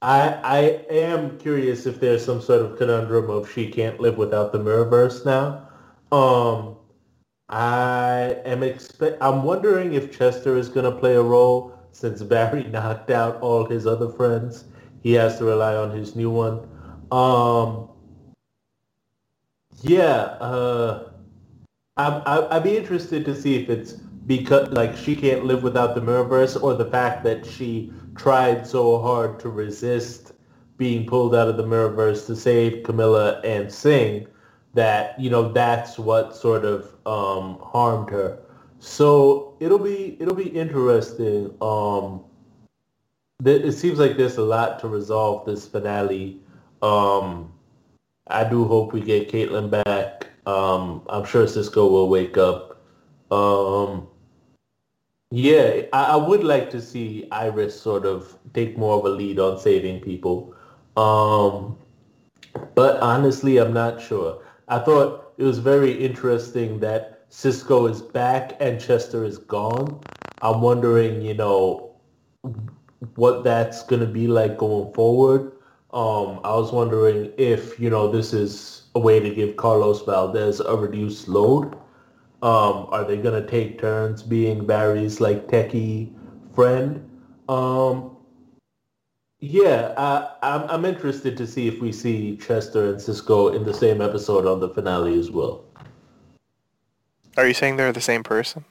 I 0.01 0.29
I 0.43 0.59
am 0.89 1.37
curious 1.39 1.85
if 1.85 1.99
there's 1.99 2.23
some 2.23 2.41
sort 2.41 2.61
of 2.61 2.77
conundrum 2.77 3.29
of 3.29 3.51
she 3.51 3.69
can't 3.69 3.99
live 3.99 4.17
without 4.17 4.51
the 4.51 4.59
Mirrorverse 4.59 5.25
now. 5.25 5.67
Um, 6.11 6.75
I 7.49 8.37
am 8.45 8.63
expect. 8.63 9.17
I'm 9.21 9.43
wondering 9.43 9.93
if 9.93 10.15
Chester 10.17 10.57
is 10.57 10.69
going 10.69 10.85
to 10.85 10.97
play 10.97 11.15
a 11.15 11.21
role 11.21 11.77
since 11.91 12.21
Barry 12.21 12.63
knocked 12.71 13.09
out 13.09 13.41
all 13.41 13.65
his 13.65 13.87
other 13.87 14.09
friends 14.09 14.65
he 15.07 15.13
has 15.13 15.37
to 15.37 15.45
rely 15.45 15.75
on 15.75 15.91
his 15.91 16.15
new 16.15 16.29
one. 16.29 16.67
Um, 17.11 17.89
yeah, 19.81 20.35
uh, 20.41 21.11
I, 21.95 22.47
I'd 22.51 22.63
be 22.63 22.75
interested 22.75 23.25
to 23.25 23.35
see 23.35 23.55
if 23.55 23.69
it's 23.69 23.93
because 23.93 24.67
like 24.69 24.97
she 24.97 25.15
can't 25.15 25.45
live 25.45 25.63
without 25.63 25.95
the 25.95 26.01
Mirrorverse 26.01 26.61
or 26.61 26.73
the 26.73 26.85
fact 26.85 27.23
that 27.23 27.45
she 27.45 27.91
tried 28.17 28.67
so 28.67 28.99
hard 28.99 29.39
to 29.39 29.49
resist 29.49 30.33
being 30.77 31.05
pulled 31.05 31.33
out 31.35 31.47
of 31.47 31.57
the 31.57 31.63
Mirrorverse 31.63 32.25
to 32.27 32.35
save 32.35 32.83
Camilla 32.83 33.39
and 33.41 33.71
Singh 33.71 34.27
that 34.73 35.19
you 35.19 35.29
know 35.29 35.51
that's 35.51 35.97
what 35.97 36.35
sort 36.35 36.65
of 36.65 36.95
um, 37.05 37.57
harmed 37.61 38.09
her. 38.09 38.39
So 38.79 39.55
it'll 39.59 39.79
be 39.79 40.17
it'll 40.19 40.35
be 40.35 40.49
interesting 40.49 41.53
um, 41.61 42.23
it 43.45 43.71
seems 43.73 43.99
like 43.99 44.17
there's 44.17 44.37
a 44.37 44.43
lot 44.43 44.79
to 44.79 44.87
resolve 44.87 45.45
this 45.45 45.67
finale. 45.67 46.39
Um, 46.81 47.53
I 48.27 48.43
do 48.43 48.65
hope 48.65 48.93
we 48.93 49.01
get 49.01 49.29
Caitlin 49.31 49.69
back. 49.69 50.27
Um, 50.45 51.03
I'm 51.09 51.25
sure 51.25 51.47
Cisco 51.47 51.87
will 51.87 52.09
wake 52.09 52.37
up. 52.37 52.81
Um, 53.31 54.07
yeah, 55.31 55.81
I, 55.91 56.15
would 56.15 56.43
like 56.43 56.69
to 56.71 56.81
see 56.81 57.27
Iris 57.31 57.79
sort 57.79 58.05
of 58.05 58.37
take 58.53 58.77
more 58.77 58.97
of 58.97 59.05
a 59.05 59.09
lead 59.09 59.39
on 59.39 59.59
saving 59.59 59.99
people. 60.01 60.55
Um, 60.95 61.77
but 62.75 62.99
honestly, 63.01 63.57
I'm 63.57 63.73
not 63.73 64.01
sure. 64.01 64.41
I 64.67 64.79
thought 64.79 65.33
it 65.37 65.43
was 65.43 65.59
very 65.59 65.91
interesting 65.91 66.79
that 66.79 67.25
Cisco 67.29 67.87
is 67.87 68.01
back 68.01 68.55
and 68.59 68.79
Chester 68.79 69.25
is 69.25 69.37
gone. 69.37 69.99
I'm 70.41 70.61
wondering, 70.61 71.21
you 71.21 71.33
know, 71.33 71.95
what 73.15 73.43
that's 73.43 73.83
going 73.83 74.01
to 74.01 74.07
be 74.07 74.27
like 74.27 74.57
going 74.57 74.93
forward. 74.93 75.51
Um, 75.91 76.39
I 76.43 76.55
was 76.55 76.71
wondering 76.71 77.31
if, 77.37 77.79
you 77.79 77.89
know, 77.89 78.09
this 78.09 78.33
is 78.33 78.83
a 78.95 78.99
way 78.99 79.19
to 79.19 79.33
give 79.33 79.57
Carlos 79.57 80.03
Valdes 80.05 80.59
a 80.59 80.75
reduced 80.75 81.27
load. 81.27 81.77
Um, 82.41 82.87
are 82.91 83.03
they 83.03 83.17
going 83.17 83.41
to 83.41 83.49
take 83.49 83.79
turns 83.79 84.21
being 84.21 84.65
Barry's, 84.65 85.19
like, 85.19 85.47
techie 85.47 86.13
friend? 86.53 87.09
Um, 87.49 88.15
yeah, 89.39 89.93
I, 89.97 90.29
I'm, 90.43 90.69
I'm 90.69 90.85
interested 90.85 91.35
to 91.37 91.47
see 91.47 91.67
if 91.67 91.81
we 91.81 91.91
see 91.91 92.37
Chester 92.37 92.91
and 92.91 93.01
Cisco 93.01 93.49
in 93.49 93.63
the 93.63 93.73
same 93.73 94.01
episode 94.01 94.45
on 94.45 94.59
the 94.59 94.69
finale 94.69 95.17
as 95.19 95.31
well. 95.31 95.65
Are 97.37 97.47
you 97.47 97.53
saying 97.53 97.77
they're 97.77 97.91
the 97.91 98.01
same 98.01 98.23
person? 98.23 98.65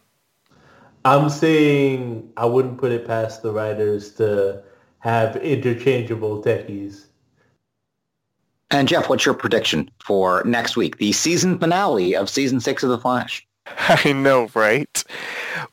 I'm 1.05 1.31
saying 1.31 2.33
I 2.37 2.47
wouldn't 2.47 2.79
put 2.79 2.91
it 2.91 3.07
past 3.07 3.43
the 3.43 3.53
writers 3.53 4.13
to 4.15 4.63
have 4.99 5.37
interchangeable 5.37 6.43
techies. 6.43 7.07
And 8.73 8.89
Jeff, 8.89 9.09
what's 9.09 9.25
your 9.25 9.35
prediction 9.35 9.89
for 10.03 10.43
next 10.45 10.77
week, 10.77 10.99
the 10.99 11.13
season 11.13 11.61
finale 11.61 12.17
of 12.17 12.29
season 12.29 12.59
six 12.59 12.83
of 12.83 12.91
The 12.91 12.99
Flash? 12.99 13.47
I 13.79 14.13
know, 14.13 14.49
right? 14.55 15.05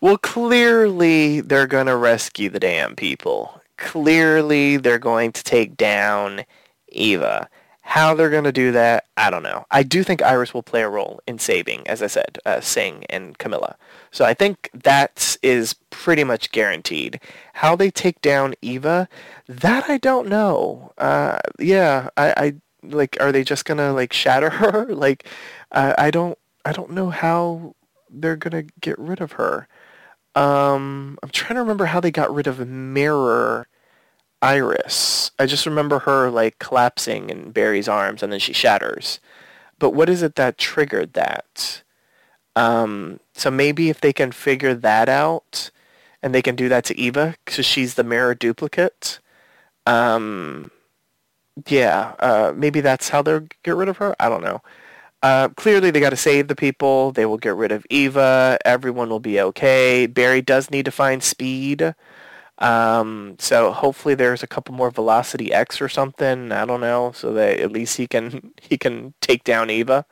Well, 0.01 0.17
clearly 0.17 1.41
they're 1.41 1.67
going 1.67 1.87
to 1.87 1.95
rescue 1.95 2.49
the 2.49 2.59
damn 2.59 2.95
people. 2.95 3.61
Clearly 3.77 4.77
they're 4.77 4.99
going 4.99 5.31
to 5.33 5.43
take 5.43 5.77
down 5.77 6.45
Eva. 6.89 7.49
How 7.85 8.13
they're 8.13 8.29
going 8.29 8.45
to 8.45 8.51
do 8.53 8.71
that, 8.71 9.05
I 9.17 9.29
don't 9.29 9.43
know. 9.43 9.65
I 9.69 9.83
do 9.83 10.03
think 10.03 10.21
Iris 10.21 10.53
will 10.53 10.63
play 10.63 10.83
a 10.83 10.89
role 10.89 11.19
in 11.27 11.37
saving, 11.37 11.85
as 11.85 12.01
I 12.01 12.07
said, 12.07 12.39
uh, 12.45 12.61
Singh 12.61 13.03
and 13.09 13.37
Camilla. 13.37 13.75
So 14.09 14.23
I 14.23 14.33
think 14.33 14.69
that 14.73 15.35
is 15.43 15.75
pretty 15.89 16.23
much 16.23 16.51
guaranteed. 16.53 17.19
How 17.53 17.75
they 17.75 17.91
take 17.91 18.21
down 18.21 18.55
Eva, 18.61 19.09
that 19.47 19.89
I 19.89 19.97
don't 19.97 20.29
know. 20.29 20.93
Uh, 20.97 21.39
yeah, 21.59 22.07
I, 22.15 22.33
I 22.37 22.53
like. 22.83 23.17
Are 23.19 23.33
they 23.33 23.43
just 23.43 23.65
gonna 23.65 23.91
like 23.91 24.13
shatter 24.13 24.49
her? 24.61 24.85
like, 24.95 25.27
uh, 25.73 25.93
I 25.97 26.09
don't. 26.09 26.37
I 26.63 26.71
don't 26.71 26.91
know 26.91 27.09
how 27.09 27.75
they're 28.13 28.35
gonna 28.35 28.63
get 28.81 28.97
rid 28.99 29.21
of 29.21 29.33
her. 29.33 29.67
Um, 30.35 31.17
I'm 31.21 31.29
trying 31.29 31.55
to 31.55 31.61
remember 31.61 31.85
how 31.85 31.99
they 31.99 32.11
got 32.11 32.33
rid 32.33 32.47
of 32.47 32.67
Mirror 32.67 33.67
Iris. 34.41 35.31
I 35.39 35.45
just 35.45 35.65
remember 35.65 35.99
her 35.99 36.29
like 36.29 36.59
collapsing 36.59 37.29
in 37.29 37.51
Barry's 37.51 37.87
arms 37.87 38.23
and 38.23 38.31
then 38.31 38.39
she 38.39 38.53
shatters. 38.53 39.19
But 39.79 39.91
what 39.91 40.09
is 40.09 40.21
it 40.23 40.35
that 40.35 40.57
triggered 40.57 41.13
that? 41.13 41.83
Um, 42.55 43.19
so 43.33 43.49
maybe 43.49 43.89
if 43.89 44.01
they 44.01 44.13
can 44.13 44.31
figure 44.31 44.73
that 44.73 45.09
out 45.09 45.71
and 46.21 46.33
they 46.33 46.41
can 46.41 46.55
do 46.55 46.69
that 46.69 46.85
to 46.85 46.97
Eva 46.97 47.35
because 47.45 47.65
she's 47.65 47.95
the 47.95 48.03
mirror 48.03 48.35
duplicate. 48.35 49.19
Um, 49.85 50.71
yeah, 51.67 52.13
uh, 52.19 52.53
maybe 52.55 52.81
that's 52.81 53.09
how 53.09 53.21
they'll 53.21 53.47
get 53.63 53.75
rid 53.75 53.89
of 53.89 53.97
her. 53.97 54.15
I 54.19 54.29
don't 54.29 54.43
know. 54.43 54.61
Uh, 55.23 55.47
clearly, 55.49 55.89
they 55.89 56.01
got 56.01 56.09
to 56.09 56.17
save 56.17 56.49
the 56.49 56.55
people. 56.55 57.13
They 57.13 57.25
will 57.25 57.37
get 57.37 57.55
rid 57.55 57.71
of 57.71 57.85
Eva. 57.89 58.59
Everyone 58.65 59.09
will 59.09 59.21
be 59.21 59.39
okay. 59.39 60.05
Barry 60.05 60.41
does 60.41 60.69
need 60.69 60.85
to 60.85 60.91
find 60.91 61.23
Speed. 61.23 61.95
Um, 62.59 63.35
so 63.39 63.71
hopefully 63.71 64.15
there's 64.15 64.43
a 64.43 64.47
couple 64.47 64.75
more 64.75 64.91
Velocity 64.91 65.53
X 65.53 65.81
or 65.81 65.89
something. 65.89 66.51
I 66.51 66.65
don't 66.65 66.81
know, 66.81 67.13
so 67.13 67.33
that 67.33 67.59
at 67.59 67.71
least 67.71 67.97
he 67.97 68.07
can 68.07 68.53
he 68.61 68.77
can 68.77 69.13
take 69.21 69.43
down 69.45 69.69
Eva. 69.69 70.05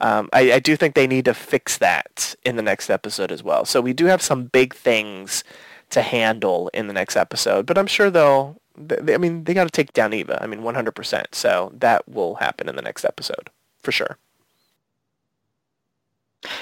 Um, 0.00 0.28
I, 0.32 0.54
I 0.54 0.58
do 0.60 0.76
think 0.76 0.94
they 0.94 1.06
need 1.06 1.26
to 1.26 1.34
fix 1.34 1.78
that 1.78 2.34
in 2.44 2.56
the 2.56 2.62
next 2.62 2.90
episode 2.90 3.32
as 3.32 3.42
well. 3.42 3.64
So 3.64 3.80
we 3.80 3.92
do 3.94 4.06
have 4.06 4.22
some 4.22 4.44
big 4.46 4.74
things 4.74 5.44
to 5.90 6.02
handle 6.02 6.68
in 6.74 6.88
the 6.88 6.92
next 6.94 7.16
episode, 7.16 7.66
but 7.66 7.78
I'm 7.78 7.86
sure 7.86 8.10
they'll. 8.10 8.60
They, 8.76 9.14
I 9.14 9.18
mean, 9.18 9.44
they 9.44 9.54
got 9.54 9.64
to 9.64 9.70
take 9.70 9.92
down 9.92 10.14
Eva. 10.14 10.42
I 10.42 10.46
mean, 10.46 10.60
100%. 10.60 11.34
So 11.34 11.72
that 11.74 12.08
will 12.08 12.36
happen 12.36 12.68
in 12.68 12.76
the 12.76 12.82
next 12.82 13.04
episode 13.04 13.50
for 13.82 13.92
sure. 13.92 14.18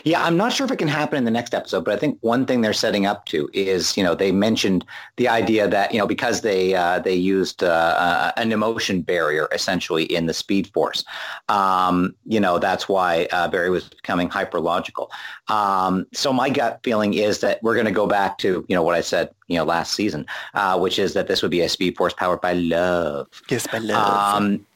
Yeah, 0.04 0.22
I'm 0.24 0.36
not 0.36 0.52
sure 0.52 0.64
if 0.64 0.70
it 0.70 0.76
can 0.76 0.88
happen 0.88 1.16
in 1.16 1.24
the 1.24 1.30
next 1.30 1.54
episode, 1.54 1.84
but 1.84 1.94
I 1.94 1.96
think 1.96 2.18
one 2.20 2.44
thing 2.44 2.60
they're 2.60 2.72
setting 2.72 3.06
up 3.06 3.26
to 3.26 3.48
is, 3.52 3.96
you 3.96 4.02
know, 4.02 4.14
they 4.14 4.32
mentioned 4.32 4.84
the 5.16 5.28
idea 5.28 5.68
that, 5.68 5.92
you 5.92 5.98
know, 5.98 6.06
because 6.06 6.42
they 6.42 6.74
uh, 6.74 6.98
they 6.98 7.14
used 7.14 7.62
uh, 7.62 7.66
uh, 7.66 8.32
an 8.36 8.52
emotion 8.52 9.02
barrier 9.02 9.48
essentially 9.52 10.04
in 10.04 10.26
the 10.26 10.34
Speed 10.34 10.68
Force, 10.68 11.04
um, 11.48 12.14
you 12.26 12.40
know, 12.40 12.58
that's 12.58 12.88
why 12.88 13.26
uh, 13.32 13.48
Barry 13.48 13.70
was 13.70 13.88
becoming 13.88 14.28
hyperlogical. 14.28 15.08
Um, 15.48 16.06
so 16.12 16.32
my 16.32 16.50
gut 16.50 16.80
feeling 16.82 17.14
is 17.14 17.40
that 17.40 17.62
we're 17.62 17.74
going 17.74 17.86
to 17.86 17.92
go 17.92 18.06
back 18.06 18.38
to, 18.38 18.64
you 18.68 18.74
know, 18.76 18.82
what 18.82 18.94
I 18.94 19.00
said, 19.00 19.34
you 19.48 19.56
know, 19.56 19.64
last 19.64 19.94
season, 19.94 20.26
uh, 20.54 20.78
which 20.78 20.98
is 20.98 21.14
that 21.14 21.26
this 21.26 21.42
would 21.42 21.50
be 21.50 21.62
a 21.62 21.68
Speed 21.68 21.96
Force 21.96 22.12
powered 22.12 22.40
by 22.40 22.52
love. 22.52 23.28
Yes, 23.48 23.66
by 23.66 23.78
love. 23.78 24.42
Um, 24.42 24.66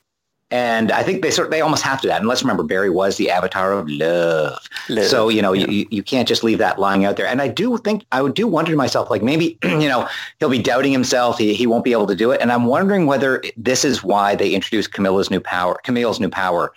and 0.51 0.93
I 0.93 1.03
think 1.03 1.23
they 1.23 1.31
sort 1.31 1.47
of, 1.47 1.51
they 1.51 1.61
almost 1.61 1.83
have 1.83 2.01
to 2.03 2.09
that. 2.09 2.21
And 2.21 2.29
let's 2.29 2.43
remember, 2.43 2.63
Barry 2.63 2.91
was 2.91 3.17
the 3.17 3.31
avatar 3.31 3.73
of 3.73 3.89
love. 3.89 4.59
love 4.89 5.07
so, 5.07 5.29
you 5.29 5.43
know, 5.43 5.53
yeah. 5.53 5.67
you, 5.67 5.87
you 5.91 6.03
can't 6.03 6.29
just 6.29 6.45
leave 6.45 6.59
that 6.59 6.79
lying 6.79 7.05
out 7.05 7.17
there. 7.17 7.27
And 7.27 7.41
I 7.43 7.49
do 7.49 7.77
think, 7.79 8.05
I 8.13 8.27
do 8.29 8.47
wonder 8.47 8.71
to 8.71 8.77
myself, 8.77 9.11
like 9.11 9.23
maybe, 9.23 9.59
you 9.65 9.89
know, 9.89 10.09
he'll 10.39 10.51
be 10.51 10.63
doubting 10.63 10.93
himself. 10.93 11.39
He, 11.39 11.55
he 11.55 11.67
won't 11.67 11.85
be 11.85 11.93
able 11.93 12.07
to 12.07 12.15
do 12.15 12.31
it. 12.31 12.41
And 12.41 12.53
I'm 12.53 12.67
wondering 12.67 13.07
whether 13.07 13.43
this 13.57 13.85
is 13.85 14.05
why 14.05 14.35
they 14.35 14.55
introduced 14.55 14.93
Camilla's 14.93 15.31
new 15.31 15.41
power, 15.41 15.81
Camille's 15.83 16.21
new 16.21 16.31
power. 16.31 16.73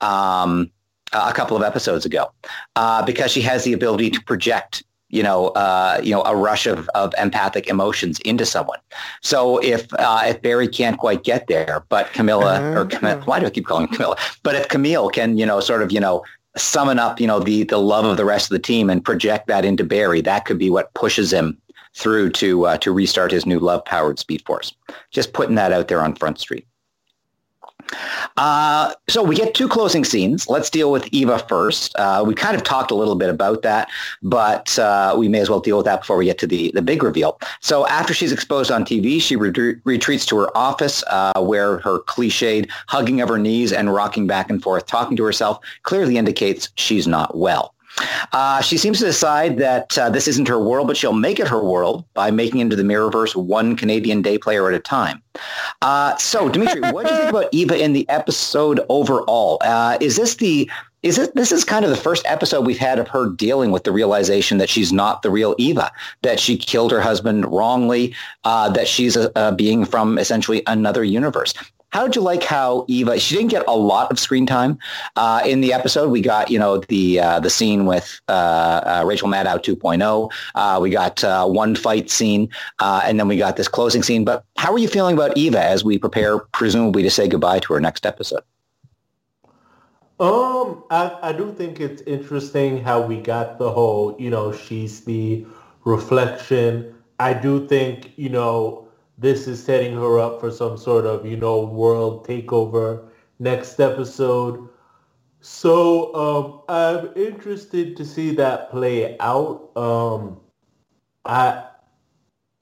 Um, 0.00 0.70
a 1.14 1.32
couple 1.32 1.56
of 1.56 1.62
episodes 1.62 2.06
ago, 2.06 2.32
uh, 2.74 3.04
because 3.04 3.30
she 3.30 3.42
has 3.42 3.64
the 3.64 3.74
ability 3.74 4.08
to 4.08 4.22
project 4.22 4.82
you 5.12 5.22
know, 5.22 5.48
uh, 5.48 6.00
you 6.02 6.10
know, 6.10 6.22
a 6.22 6.34
rush 6.34 6.66
of, 6.66 6.88
of 6.94 7.14
empathic 7.18 7.68
emotions 7.68 8.18
into 8.20 8.44
someone. 8.44 8.78
So 9.20 9.58
if 9.58 9.92
uh, 9.94 10.22
if 10.26 10.42
Barry 10.42 10.66
can't 10.66 10.98
quite 10.98 11.22
get 11.22 11.46
there, 11.46 11.84
but 11.88 12.12
Camilla 12.14 12.54
uh-huh. 12.54 12.80
or 12.80 12.86
Camilla, 12.86 13.22
why 13.26 13.38
do 13.38 13.46
I 13.46 13.50
keep 13.50 13.66
calling 13.66 13.86
Camilla? 13.86 14.16
But 14.42 14.56
if 14.56 14.68
Camille 14.68 15.10
can, 15.10 15.38
you 15.38 15.46
know, 15.46 15.60
sort 15.60 15.82
of, 15.82 15.92
you 15.92 16.00
know, 16.00 16.24
summon 16.56 16.98
up, 16.98 17.20
you 17.20 17.26
know, 17.26 17.38
the 17.38 17.64
the 17.64 17.78
love 17.78 18.06
of 18.06 18.16
the 18.16 18.24
rest 18.24 18.50
of 18.50 18.54
the 18.54 18.58
team 18.58 18.90
and 18.90 19.04
project 19.04 19.46
that 19.46 19.64
into 19.64 19.84
Barry, 19.84 20.22
that 20.22 20.46
could 20.46 20.58
be 20.58 20.70
what 20.70 20.92
pushes 20.94 21.32
him 21.32 21.58
through 21.94 22.30
to 22.30 22.66
uh, 22.66 22.78
to 22.78 22.90
restart 22.90 23.30
his 23.30 23.44
new 23.44 23.58
love 23.58 23.84
powered 23.84 24.18
Speed 24.18 24.42
Force. 24.46 24.74
Just 25.10 25.34
putting 25.34 25.56
that 25.56 25.72
out 25.72 25.88
there 25.88 26.00
on 26.00 26.16
Front 26.16 26.40
Street. 26.40 26.66
Uh, 28.36 28.92
so 29.08 29.22
we 29.22 29.34
get 29.34 29.54
two 29.54 29.68
closing 29.68 30.04
scenes. 30.04 30.48
Let's 30.48 30.70
deal 30.70 30.90
with 30.90 31.08
Eva 31.12 31.38
first. 31.38 31.94
Uh, 31.96 32.24
we 32.26 32.34
kind 32.34 32.56
of 32.56 32.62
talked 32.62 32.90
a 32.90 32.94
little 32.94 33.14
bit 33.14 33.30
about 33.30 33.62
that, 33.62 33.88
but 34.22 34.78
uh, 34.78 35.14
we 35.16 35.28
may 35.28 35.40
as 35.40 35.50
well 35.50 35.60
deal 35.60 35.76
with 35.76 35.86
that 35.86 36.00
before 36.00 36.16
we 36.16 36.24
get 36.24 36.38
to 36.38 36.46
the, 36.46 36.70
the 36.72 36.82
big 36.82 37.02
reveal. 37.02 37.38
So 37.60 37.86
after 37.86 38.14
she's 38.14 38.32
exposed 38.32 38.70
on 38.70 38.84
TV, 38.84 39.20
she 39.20 39.36
re- 39.36 39.76
retreats 39.84 40.26
to 40.26 40.38
her 40.38 40.56
office 40.56 41.04
uh, 41.08 41.40
where 41.40 41.78
her 41.78 42.00
cliched 42.00 42.70
hugging 42.88 43.20
of 43.20 43.28
her 43.28 43.38
knees 43.38 43.72
and 43.72 43.92
rocking 43.92 44.26
back 44.26 44.50
and 44.50 44.62
forth, 44.62 44.86
talking 44.86 45.16
to 45.16 45.24
herself, 45.24 45.58
clearly 45.82 46.16
indicates 46.16 46.70
she's 46.76 47.06
not 47.06 47.36
well. 47.36 47.71
Uh, 48.32 48.60
she 48.60 48.78
seems 48.78 48.98
to 48.98 49.04
decide 49.04 49.58
that 49.58 49.96
uh, 49.98 50.08
this 50.10 50.26
isn't 50.26 50.48
her 50.48 50.58
world, 50.58 50.86
but 50.86 50.96
she'll 50.96 51.12
make 51.12 51.38
it 51.38 51.48
her 51.48 51.62
world 51.62 52.04
by 52.14 52.30
making 52.30 52.60
into 52.60 52.76
the 52.76 52.82
Mirrorverse 52.82 53.36
one 53.36 53.76
Canadian 53.76 54.22
day 54.22 54.38
player 54.38 54.68
at 54.68 54.74
a 54.74 54.80
time. 54.80 55.22
Uh, 55.82 56.16
so, 56.16 56.48
Dimitri, 56.52 56.80
what 56.92 57.06
do 57.06 57.12
you 57.12 57.18
think 57.18 57.30
about 57.30 57.48
Eva 57.52 57.82
in 57.82 57.92
the 57.92 58.08
episode 58.08 58.80
overall? 58.88 59.58
Uh, 59.60 59.98
is 60.00 60.16
this 60.16 60.36
the 60.36 60.70
is 61.02 61.18
it 61.18 61.34
this 61.34 61.50
is 61.50 61.64
kind 61.64 61.84
of 61.84 61.90
the 61.90 61.96
first 61.96 62.24
episode 62.26 62.64
we've 62.64 62.78
had 62.78 63.00
of 63.00 63.08
her 63.08 63.28
dealing 63.28 63.72
with 63.72 63.82
the 63.82 63.90
realization 63.90 64.58
that 64.58 64.70
she's 64.70 64.92
not 64.92 65.22
the 65.22 65.30
real 65.30 65.54
Eva, 65.58 65.90
that 66.22 66.38
she 66.38 66.56
killed 66.56 66.92
her 66.92 67.00
husband 67.00 67.44
wrongly, 67.52 68.14
uh, 68.44 68.70
that 68.70 68.86
she's 68.86 69.16
a, 69.16 69.30
a 69.34 69.52
being 69.52 69.84
from 69.84 70.16
essentially 70.16 70.62
another 70.68 71.02
universe. 71.02 71.54
How 71.92 72.04
did 72.04 72.16
you 72.16 72.22
like 72.22 72.42
how 72.42 72.86
Eva? 72.88 73.18
She 73.18 73.36
didn't 73.36 73.50
get 73.50 73.64
a 73.68 73.76
lot 73.76 74.10
of 74.10 74.18
screen 74.18 74.46
time 74.46 74.78
uh, 75.16 75.42
in 75.44 75.60
the 75.60 75.74
episode. 75.74 76.10
We 76.10 76.22
got 76.22 76.50
you 76.50 76.58
know 76.58 76.78
the 76.78 77.20
uh, 77.20 77.40
the 77.40 77.50
scene 77.50 77.84
with 77.84 78.20
uh, 78.28 78.32
uh 78.32 79.04
Rachel 79.06 79.28
Maddow 79.28 79.62
2.0. 79.62 80.32
Uh, 80.54 80.78
we 80.80 80.90
got 80.90 81.22
uh, 81.22 81.46
one 81.46 81.76
fight 81.76 82.10
scene, 82.10 82.48
and 82.80 83.20
then 83.20 83.28
we 83.28 83.36
got 83.36 83.56
this 83.56 83.68
closing 83.68 84.02
scene. 84.02 84.24
But 84.24 84.44
how 84.56 84.72
are 84.72 84.78
you 84.78 84.88
feeling 84.88 85.14
about 85.14 85.36
Eva 85.36 85.62
as 85.62 85.84
we 85.84 85.98
prepare, 85.98 86.38
presumably, 86.38 87.02
to 87.02 87.10
say 87.10 87.28
goodbye 87.28 87.58
to 87.60 87.74
her 87.74 87.80
next 87.80 88.06
episode? 88.06 88.42
Um, 90.18 90.84
I, 90.88 91.18
I 91.20 91.32
do 91.32 91.52
think 91.52 91.80
it's 91.80 92.00
interesting 92.02 92.82
how 92.82 93.02
we 93.02 93.20
got 93.20 93.58
the 93.58 93.70
whole, 93.70 94.14
you 94.20 94.30
know, 94.30 94.52
she's 94.52 95.04
the 95.04 95.44
reflection. 95.84 96.94
I 97.18 97.34
do 97.34 97.66
think, 97.66 98.12
you 98.16 98.28
know, 98.28 98.86
this 99.22 99.48
is 99.48 99.62
setting 99.64 99.94
her 99.96 100.18
up 100.20 100.40
for 100.40 100.50
some 100.50 100.76
sort 100.76 101.06
of, 101.06 101.26
you 101.26 101.36
know, 101.36 101.64
world 101.64 102.26
takeover 102.26 103.08
next 103.40 103.80
episode. 103.80 104.68
So 105.40 106.14
um, 106.14 106.62
I'm 106.68 107.12
interested 107.16 107.96
to 107.96 108.04
see 108.04 108.34
that 108.36 108.70
play 108.70 109.18
out. 109.20 109.70
Um, 109.76 110.40
I 111.24 111.64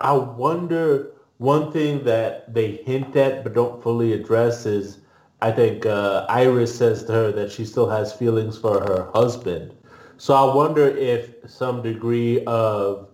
I 0.01 0.13
wonder 0.15 1.13
one 1.39 1.73
thing 1.73 2.05
that 2.05 2.53
they 2.55 2.77
hint 2.85 3.17
at 3.17 3.45
but 3.45 3.55
don't 3.55 3.83
fully 3.83 4.13
address 4.13 4.67
is 4.67 5.01
I 5.43 5.53
think 5.53 5.87
uh, 5.87 6.27
Iris 6.29 6.75
says 6.77 7.05
to 7.05 7.13
her 7.13 7.33
that 7.33 7.53
she 7.53 7.65
still 7.65 7.89
has 7.91 8.13
feelings 8.13 8.59
for 8.59 8.81
her 8.81 9.11
husband. 9.15 9.75
So 10.19 10.35
I 10.35 10.55
wonder 10.55 10.89
if 10.89 11.35
some 11.51 11.83
degree 11.83 12.45
of 12.47 13.10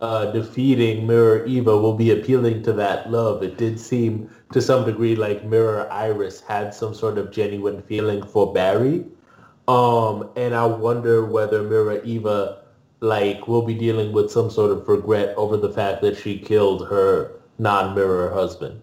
uh, 0.00 0.26
defeating 0.30 1.06
Mirror 1.06 1.46
Eva 1.46 1.76
will 1.76 1.94
be 1.94 2.10
appealing 2.10 2.62
to 2.62 2.72
that 2.74 3.10
love. 3.10 3.42
It 3.42 3.58
did 3.58 3.80
seem 3.80 4.30
to 4.52 4.62
some 4.62 4.84
degree 4.84 5.16
like 5.16 5.44
Mirror 5.44 5.90
Iris 5.90 6.40
had 6.40 6.72
some 6.72 6.94
sort 6.94 7.18
of 7.18 7.32
genuine 7.32 7.82
feeling 7.82 8.24
for 8.24 8.52
Barry. 8.52 9.04
Um, 9.66 10.30
and 10.36 10.54
I 10.54 10.66
wonder 10.66 11.26
whether 11.26 11.62
Mirror 11.62 12.02
Eva 12.04 12.62
like 13.00 13.46
will 13.46 13.62
be 13.62 13.74
dealing 13.74 14.12
with 14.12 14.30
some 14.30 14.50
sort 14.50 14.70
of 14.70 14.88
regret 14.88 15.36
over 15.36 15.56
the 15.56 15.70
fact 15.70 16.02
that 16.02 16.16
she 16.16 16.38
killed 16.38 16.88
her 16.88 17.32
non-mirror 17.58 18.32
husband. 18.32 18.82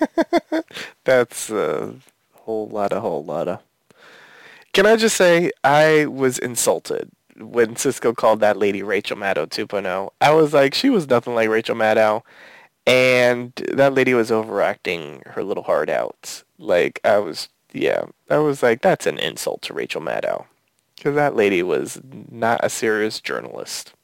That's 1.04 1.50
a 1.50 1.94
whole 2.32 2.68
lot, 2.68 2.92
a 2.92 3.00
whole 3.00 3.24
lot 3.24 3.48
of. 3.48 3.60
Can 4.72 4.86
I 4.86 4.96
just 4.96 5.16
say 5.16 5.50
I 5.62 6.06
was 6.06 6.38
insulted 6.38 7.10
when 7.40 7.76
Cisco 7.76 8.12
called 8.12 8.40
that 8.40 8.56
lady 8.56 8.82
Rachel 8.82 9.16
Maddow 9.16 9.46
2.0, 9.46 10.10
I 10.20 10.32
was 10.32 10.52
like, 10.52 10.74
she 10.74 10.90
was 10.90 11.08
nothing 11.08 11.34
like 11.34 11.48
Rachel 11.48 11.76
Maddow. 11.76 12.22
And 12.86 13.52
that 13.72 13.94
lady 13.94 14.14
was 14.14 14.30
overacting 14.30 15.22
her 15.26 15.44
little 15.44 15.62
heart 15.64 15.90
out. 15.90 16.42
Like, 16.58 17.00
I 17.04 17.18
was, 17.18 17.48
yeah, 17.72 18.04
I 18.28 18.38
was 18.38 18.62
like, 18.62 18.82
that's 18.82 19.06
an 19.06 19.18
insult 19.18 19.62
to 19.62 19.74
Rachel 19.74 20.00
Maddow. 20.00 20.46
Because 20.96 21.14
that 21.14 21.36
lady 21.36 21.62
was 21.62 22.00
not 22.30 22.60
a 22.62 22.68
serious 22.68 23.20
journalist. 23.20 23.94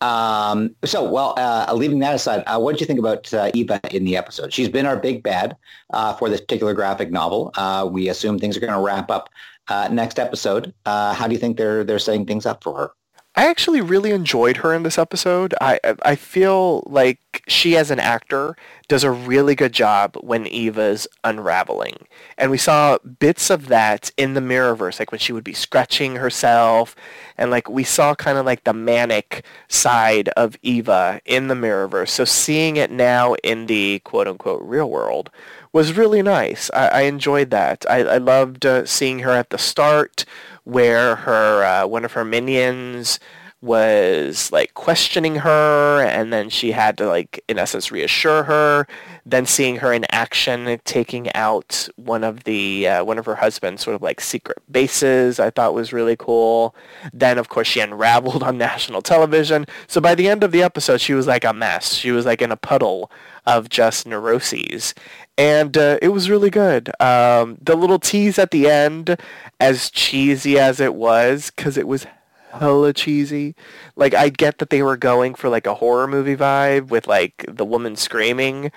Um, 0.00 0.74
so, 0.84 1.08
well, 1.08 1.34
uh, 1.36 1.72
leaving 1.74 1.98
that 2.00 2.14
aside, 2.14 2.42
uh, 2.46 2.58
what 2.58 2.72
did 2.72 2.80
you 2.80 2.86
think 2.86 2.98
about 2.98 3.32
uh, 3.32 3.50
Eva 3.54 3.80
in 3.90 4.04
the 4.04 4.16
episode? 4.16 4.52
She's 4.52 4.68
been 4.68 4.86
our 4.86 4.96
big 4.96 5.22
bad 5.22 5.56
uh, 5.92 6.14
for 6.14 6.28
this 6.28 6.40
particular 6.40 6.74
graphic 6.74 7.10
novel. 7.10 7.52
Uh, 7.56 7.88
we 7.90 8.08
assume 8.08 8.38
things 8.38 8.56
are 8.56 8.60
going 8.60 8.72
to 8.72 8.80
wrap 8.80 9.10
up 9.10 9.30
uh, 9.68 9.88
next 9.90 10.18
episode. 10.18 10.74
how 10.84 11.26
do 11.26 11.32
you 11.32 11.38
think 11.38 11.56
they're 11.56 11.84
they're 11.84 11.98
setting 11.98 12.26
things 12.26 12.44
up 12.44 12.62
for 12.62 12.76
her? 12.76 12.90
I 13.36 13.48
actually 13.48 13.80
really 13.80 14.12
enjoyed 14.12 14.58
her 14.58 14.72
in 14.72 14.84
this 14.84 14.96
episode. 14.96 15.54
I 15.60 15.80
I 16.02 16.14
feel 16.14 16.84
like 16.86 17.42
she 17.48 17.76
as 17.76 17.90
an 17.90 17.98
actor 17.98 18.54
does 18.86 19.02
a 19.02 19.10
really 19.10 19.56
good 19.56 19.72
job 19.72 20.16
when 20.20 20.46
Eva's 20.46 21.08
unraveling. 21.24 22.06
And 22.38 22.50
we 22.52 22.58
saw 22.58 22.98
bits 22.98 23.50
of 23.50 23.66
that 23.68 24.12
in 24.16 24.34
the 24.34 24.40
Mirrorverse, 24.40 25.00
like 25.00 25.10
when 25.10 25.18
she 25.18 25.32
would 25.32 25.42
be 25.42 25.52
scratching 25.52 26.16
herself 26.16 26.94
and 27.36 27.50
like 27.50 27.68
we 27.68 27.82
saw 27.82 28.14
kind 28.14 28.38
of 28.38 28.46
like 28.46 28.62
the 28.64 28.72
manic 28.72 29.44
side 29.68 30.28
of 30.30 30.56
Eva 30.62 31.20
in 31.24 31.48
the 31.48 31.54
Mirrorverse. 31.54 32.10
So 32.10 32.24
seeing 32.24 32.76
it 32.76 32.90
now 32.92 33.34
in 33.42 33.66
the 33.66 33.98
quote 34.00 34.28
unquote 34.28 34.62
real 34.62 34.88
world 34.88 35.30
was 35.74 35.96
really 35.96 36.22
nice. 36.22 36.70
I, 36.72 36.88
I 36.88 37.00
enjoyed 37.02 37.50
that. 37.50 37.84
I, 37.90 37.98
I 38.04 38.18
loved 38.18 38.64
uh, 38.64 38.86
seeing 38.86 39.18
her 39.18 39.32
at 39.32 39.50
the 39.50 39.58
start 39.58 40.24
where 40.62 41.16
her 41.16 41.64
uh, 41.64 41.86
one 41.86 42.04
of 42.04 42.12
her 42.12 42.24
minions 42.24 43.18
was 43.60 44.52
like 44.52 44.74
questioning 44.74 45.36
her 45.36 46.04
and 46.04 46.30
then 46.30 46.50
she 46.50 46.72
had 46.72 46.98
to 46.98 47.06
like 47.06 47.42
in 47.48 47.58
essence 47.58 47.90
reassure 47.90 48.44
her. 48.44 48.86
Then 49.26 49.46
seeing 49.46 49.76
her 49.76 49.92
in 49.92 50.04
action 50.10 50.78
taking 50.84 51.32
out 51.32 51.88
one 51.96 52.22
of 52.24 52.44
the 52.44 52.86
uh, 52.86 53.04
one 53.04 53.18
of 53.18 53.24
her 53.24 53.36
husband's 53.36 53.82
sort 53.82 53.96
of 53.96 54.02
like 54.02 54.20
secret 54.20 54.58
bases 54.70 55.40
i 55.40 55.48
thought 55.48 55.72
was 55.72 55.94
really 55.94 56.14
cool. 56.14 56.76
Then 57.12 57.38
of 57.38 57.48
course 57.48 57.66
she 57.66 57.80
unraveled 57.80 58.42
on 58.42 58.58
national 58.70 59.00
television. 59.02 59.64
So 59.86 60.00
by 60.00 60.14
the 60.14 60.28
end 60.28 60.44
of 60.44 60.52
the 60.52 60.62
episode 60.62 61.00
she 61.00 61.14
was 61.14 61.26
like 61.26 61.44
a 61.44 61.54
mess. 61.54 61.94
She 61.94 62.10
was 62.10 62.26
like 62.26 62.42
in 62.42 62.52
a 62.52 62.56
puddle 62.56 63.10
of 63.46 63.68
just 63.70 64.06
neuroses 64.06 64.94
and 65.36 65.76
uh, 65.76 65.98
it 66.00 66.08
was 66.08 66.30
really 66.30 66.50
good. 66.50 66.88
Um, 67.00 67.58
the 67.60 67.76
little 67.76 67.98
tease 67.98 68.38
at 68.38 68.50
the 68.50 68.68
end, 68.68 69.16
as 69.60 69.90
cheesy 69.90 70.58
as 70.58 70.80
it 70.80 70.94
was, 70.94 71.50
because 71.50 71.76
it 71.76 71.88
was 71.88 72.06
hella 72.52 72.92
cheesy. 72.92 73.54
Like 73.96 74.14
I 74.14 74.28
get 74.28 74.58
that 74.58 74.70
they 74.70 74.82
were 74.82 74.96
going 74.96 75.34
for 75.34 75.48
like 75.48 75.66
a 75.66 75.74
horror 75.74 76.06
movie 76.06 76.36
vibe 76.36 76.88
with 76.88 77.06
like 77.06 77.44
the 77.48 77.64
woman 77.64 77.96
screaming, 77.96 78.70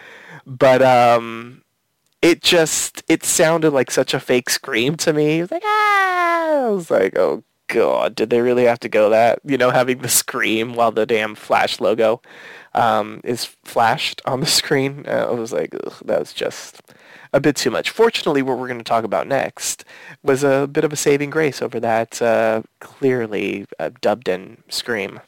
but 0.46 0.82
um, 0.82 1.64
it 2.22 2.42
just 2.42 3.04
it 3.08 3.24
sounded 3.24 3.72
like 3.72 3.92
such 3.92 4.14
a 4.14 4.20
fake 4.20 4.50
scream 4.50 4.96
to 4.98 5.14
me. 5.14 5.40
It 5.40 5.42
was 5.42 5.52
like 5.52 5.64
ah, 5.66 6.66
I 6.66 6.70
was 6.70 6.90
like, 6.90 7.18
oh 7.18 7.44
god, 7.68 8.16
did 8.16 8.30
they 8.30 8.42
really 8.42 8.66
have 8.66 8.80
to 8.80 8.90
go 8.90 9.10
that? 9.12 9.40
You 9.44 9.58
know, 9.58 9.70
having 9.72 10.00
the 10.00 10.10
scream 10.10 10.74
while 10.74 10.92
the 10.92 11.06
damn 11.06 11.36
Flash 11.36 11.80
logo 11.80 12.22
um, 12.78 13.20
is 13.24 13.46
flashed 13.66 14.22
on 14.26 14.40
the 14.40 14.46
screen. 14.62 15.06
Uh, 15.08 15.28
I 15.30 15.32
was 15.32 15.52
like, 15.52 15.72
that 16.06 16.20
was 16.20 16.34
just 16.34 16.82
a 17.34 17.40
bit 17.42 17.56
too 17.56 17.72
much. 17.72 17.90
Fortunately, 17.90 18.42
what 18.42 18.58
we're 18.58 18.68
going 18.68 18.80
to 18.80 18.84
talk 18.84 19.04
about 19.04 19.28
next 19.28 19.84
was 20.24 20.44
a 20.44 20.68
bit 20.72 20.86
of 20.86 20.94
a 20.94 20.96
saving 20.96 21.30
grace 21.30 21.62
over 21.62 21.80
that 21.80 22.22
uh, 22.22 22.62
clearly 22.80 23.66
uh, 23.80 23.90
dubbed 24.00 24.30
in 24.30 24.64
scream. 24.70 25.20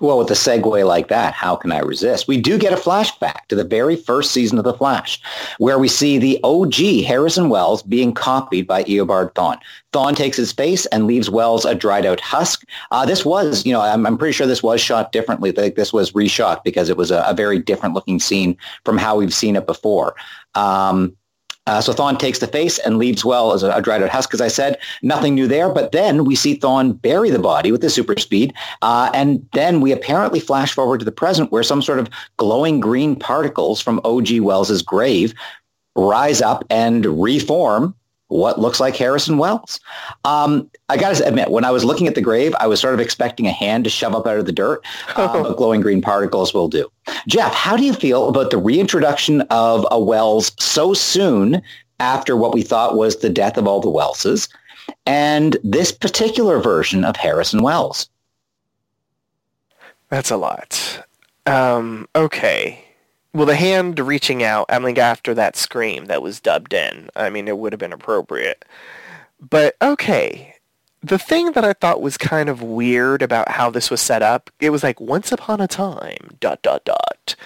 Well, 0.00 0.18
with 0.18 0.30
a 0.30 0.34
segue 0.34 0.86
like 0.86 1.08
that, 1.08 1.34
how 1.34 1.56
can 1.56 1.72
I 1.72 1.80
resist? 1.80 2.28
We 2.28 2.40
do 2.40 2.56
get 2.56 2.72
a 2.72 2.76
flashback 2.76 3.46
to 3.48 3.56
the 3.56 3.64
very 3.64 3.96
first 3.96 4.30
season 4.30 4.56
of 4.58 4.64
The 4.64 4.74
Flash, 4.74 5.20
where 5.58 5.78
we 5.78 5.88
see 5.88 6.18
the 6.18 6.38
OG 6.44 7.04
Harrison 7.04 7.48
Wells 7.48 7.82
being 7.82 8.14
copied 8.14 8.66
by 8.66 8.84
Eobard 8.84 9.34
Thawne. 9.34 9.58
Thawne 9.92 10.14
takes 10.14 10.36
his 10.36 10.52
face 10.52 10.86
and 10.86 11.06
leaves 11.06 11.30
Wells 11.30 11.64
a 11.64 11.74
dried 11.74 12.06
out 12.06 12.20
husk. 12.20 12.64
Uh, 12.92 13.06
this 13.06 13.24
was, 13.24 13.66
you 13.66 13.72
know, 13.72 13.80
I'm, 13.80 14.06
I'm, 14.06 14.18
pretty 14.18 14.32
sure 14.32 14.46
this 14.46 14.62
was 14.62 14.80
shot 14.80 15.10
differently. 15.10 15.50
Like 15.50 15.74
this 15.74 15.92
was 15.92 16.12
reshot 16.12 16.62
because 16.62 16.88
it 16.88 16.96
was 16.96 17.10
a, 17.10 17.24
a 17.26 17.34
very 17.34 17.58
different 17.58 17.94
looking 17.94 18.20
scene 18.20 18.56
from 18.84 18.98
how 18.98 19.16
we've 19.16 19.34
seen 19.34 19.56
it 19.56 19.66
before. 19.66 20.14
Um, 20.54 21.16
uh, 21.68 21.82
so 21.82 21.92
Thawne 21.92 22.18
takes 22.18 22.38
the 22.38 22.46
face 22.46 22.78
and 22.78 22.96
leaves 22.96 23.26
well 23.26 23.52
as 23.52 23.62
a, 23.62 23.70
a 23.72 23.82
dried 23.82 24.02
out 24.02 24.08
husk, 24.08 24.32
as 24.32 24.40
I 24.40 24.48
said. 24.48 24.78
Nothing 25.02 25.34
new 25.34 25.46
there. 25.46 25.68
But 25.68 25.92
then 25.92 26.24
we 26.24 26.34
see 26.34 26.58
Thawne 26.58 26.94
bury 26.94 27.28
the 27.28 27.38
body 27.38 27.70
with 27.70 27.82
the 27.82 27.90
super 27.90 28.18
speed. 28.18 28.54
Uh, 28.80 29.10
and 29.12 29.46
then 29.52 29.82
we 29.82 29.92
apparently 29.92 30.40
flash 30.40 30.72
forward 30.72 30.98
to 31.00 31.04
the 31.04 31.12
present 31.12 31.52
where 31.52 31.62
some 31.62 31.82
sort 31.82 31.98
of 31.98 32.08
glowing 32.38 32.80
green 32.80 33.16
particles 33.16 33.82
from 33.82 34.00
O.G. 34.04 34.40
Wells's 34.40 34.80
grave 34.80 35.34
rise 35.94 36.40
up 36.40 36.64
and 36.70 37.04
reform 37.04 37.94
what 38.28 38.60
looks 38.60 38.78
like 38.78 38.94
Harrison 38.96 39.38
Wells. 39.38 39.80
Um, 40.24 40.70
I 40.88 40.96
got 40.96 41.16
to 41.16 41.26
admit, 41.26 41.50
when 41.50 41.64
I 41.64 41.70
was 41.70 41.84
looking 41.84 42.06
at 42.06 42.14
the 42.14 42.20
grave, 42.20 42.54
I 42.60 42.66
was 42.66 42.80
sort 42.80 42.94
of 42.94 43.00
expecting 43.00 43.46
a 43.46 43.52
hand 43.52 43.84
to 43.84 43.90
shove 43.90 44.14
up 44.14 44.26
out 44.26 44.38
of 44.38 44.46
the 44.46 44.52
dirt, 44.52 44.84
uh, 45.16 45.42
but 45.42 45.56
glowing 45.56 45.80
green 45.80 46.00
particles 46.00 46.54
will 46.54 46.68
do. 46.68 46.90
Jeff, 47.26 47.52
how 47.52 47.76
do 47.76 47.84
you 47.84 47.94
feel 47.94 48.28
about 48.28 48.50
the 48.50 48.58
reintroduction 48.58 49.40
of 49.50 49.86
a 49.90 49.98
Wells 49.98 50.52
so 50.58 50.94
soon 50.94 51.62
after 52.00 52.36
what 52.36 52.54
we 52.54 52.62
thought 52.62 52.96
was 52.96 53.16
the 53.16 53.30
death 53.30 53.56
of 53.56 53.66
all 53.66 53.80
the 53.80 53.88
Wellses 53.88 54.48
and 55.06 55.56
this 55.64 55.90
particular 55.90 56.60
version 56.60 57.04
of 57.04 57.16
Harrison 57.16 57.62
Wells? 57.62 58.08
That's 60.10 60.30
a 60.30 60.36
lot. 60.36 61.04
Um, 61.46 62.08
okay. 62.14 62.84
Well, 63.34 63.46
the 63.46 63.56
hand 63.56 63.98
reaching 64.00 64.42
out, 64.42 64.66
I 64.68 64.78
mean, 64.78 64.98
after 64.98 65.34
that 65.34 65.56
scream 65.56 66.06
that 66.06 66.22
was 66.22 66.40
dubbed 66.40 66.72
in, 66.72 67.10
I 67.14 67.30
mean, 67.30 67.46
it 67.46 67.58
would 67.58 67.72
have 67.72 67.80
been 67.80 67.92
appropriate. 67.92 68.64
But 69.40 69.76
okay, 69.82 70.54
the 71.02 71.18
thing 71.18 71.52
that 71.52 71.64
I 71.64 71.74
thought 71.74 72.00
was 72.00 72.16
kind 72.16 72.48
of 72.48 72.62
weird 72.62 73.22
about 73.22 73.50
how 73.50 73.70
this 73.70 73.90
was 73.90 74.00
set 74.00 74.22
up, 74.22 74.50
it 74.60 74.70
was 74.70 74.82
like 74.82 75.00
once 75.00 75.30
upon 75.30 75.60
a 75.60 75.68
time, 75.68 76.36
dot 76.40 76.62
dot 76.62 76.84
dot. 76.84 77.36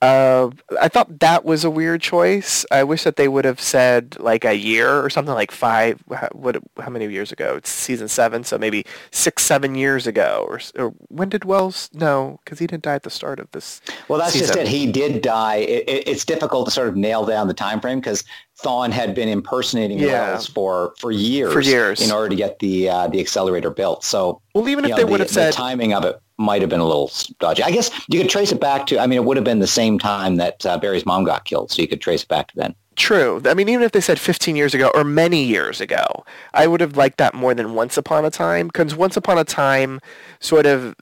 Uh, 0.00 0.50
I 0.80 0.88
thought 0.88 1.20
that 1.20 1.44
was 1.44 1.62
a 1.62 1.70
weird 1.70 2.00
choice. 2.00 2.64
I 2.70 2.84
wish 2.84 3.04
that 3.04 3.16
they 3.16 3.28
would 3.28 3.44
have 3.44 3.60
said 3.60 4.18
like 4.18 4.46
a 4.46 4.54
year 4.54 5.04
or 5.04 5.10
something 5.10 5.34
like 5.34 5.50
five. 5.50 6.02
What? 6.32 6.56
How 6.78 6.88
many 6.88 7.06
years 7.10 7.32
ago? 7.32 7.56
It's 7.56 7.68
season 7.68 8.08
seven, 8.08 8.42
so 8.44 8.56
maybe 8.56 8.86
six, 9.10 9.42
seven 9.42 9.74
years 9.74 10.06
ago, 10.06 10.46
or, 10.48 10.60
or 10.78 10.94
when 11.08 11.28
did 11.28 11.44
Wells? 11.44 11.90
No, 11.92 12.40
because 12.44 12.58
he 12.58 12.66
didn't 12.66 12.84
die 12.84 12.94
at 12.94 13.02
the 13.02 13.10
start 13.10 13.40
of 13.40 13.50
this. 13.50 13.82
Well, 14.08 14.18
that's 14.18 14.32
season. 14.32 14.46
just 14.46 14.58
it. 14.58 14.68
He 14.68 14.90
did 14.90 15.20
die. 15.20 15.56
It, 15.56 15.86
it, 15.86 16.08
it's 16.08 16.24
difficult 16.24 16.66
to 16.68 16.70
sort 16.70 16.88
of 16.88 16.96
nail 16.96 17.26
down 17.26 17.48
the 17.48 17.54
time 17.54 17.80
frame 17.80 18.00
because 18.00 18.24
Thawne 18.62 18.90
had 18.90 19.14
been 19.14 19.28
impersonating 19.28 19.98
yeah. 19.98 20.32
Wells 20.32 20.46
for 20.46 20.94
for 20.98 21.10
years, 21.10 21.52
for 21.52 21.60
years, 21.60 22.00
in 22.00 22.12
order 22.12 22.28
to 22.28 22.36
get 22.36 22.58
the 22.58 22.88
uh, 22.88 23.08
the 23.08 23.20
accelerator 23.20 23.70
built. 23.70 24.04
So, 24.04 24.40
well, 24.54 24.68
even 24.68 24.84
if 24.84 24.90
know, 24.90 24.96
they 24.96 25.04
would 25.04 25.20
have 25.20 25.30
said 25.30 25.52
the 25.52 25.56
timing 25.56 25.94
of 25.94 26.04
it 26.04 26.20
might 26.40 26.62
have 26.62 26.70
been 26.70 26.80
a 26.80 26.86
little 26.86 27.10
dodgy. 27.38 27.62
I 27.62 27.70
guess 27.70 27.90
you 28.08 28.18
could 28.18 28.30
trace 28.30 28.50
it 28.50 28.60
back 28.60 28.86
to, 28.86 28.98
I 28.98 29.06
mean, 29.06 29.18
it 29.18 29.24
would 29.26 29.36
have 29.36 29.44
been 29.44 29.58
the 29.58 29.66
same 29.66 29.98
time 29.98 30.36
that 30.36 30.64
uh, 30.64 30.78
Barry's 30.78 31.04
mom 31.04 31.24
got 31.24 31.44
killed, 31.44 31.70
so 31.70 31.82
you 31.82 31.86
could 31.86 32.00
trace 32.00 32.22
it 32.22 32.28
back 32.28 32.48
to 32.48 32.56
then. 32.56 32.74
True. 32.96 33.42
I 33.44 33.52
mean, 33.52 33.68
even 33.68 33.82
if 33.82 33.92
they 33.92 34.00
said 34.00 34.18
15 34.18 34.56
years 34.56 34.74
ago 34.74 34.90
or 34.94 35.04
many 35.04 35.44
years 35.44 35.80
ago, 35.80 36.24
I 36.54 36.66
would 36.66 36.80
have 36.80 36.96
liked 36.96 37.18
that 37.18 37.34
more 37.34 37.54
than 37.54 37.74
Once 37.74 37.96
Upon 37.96 38.24
a 38.24 38.30
Time, 38.30 38.68
because 38.68 38.94
Once 38.94 39.16
Upon 39.16 39.38
a 39.38 39.44
Time 39.44 40.00
sort 40.40 40.66
of 40.66 40.94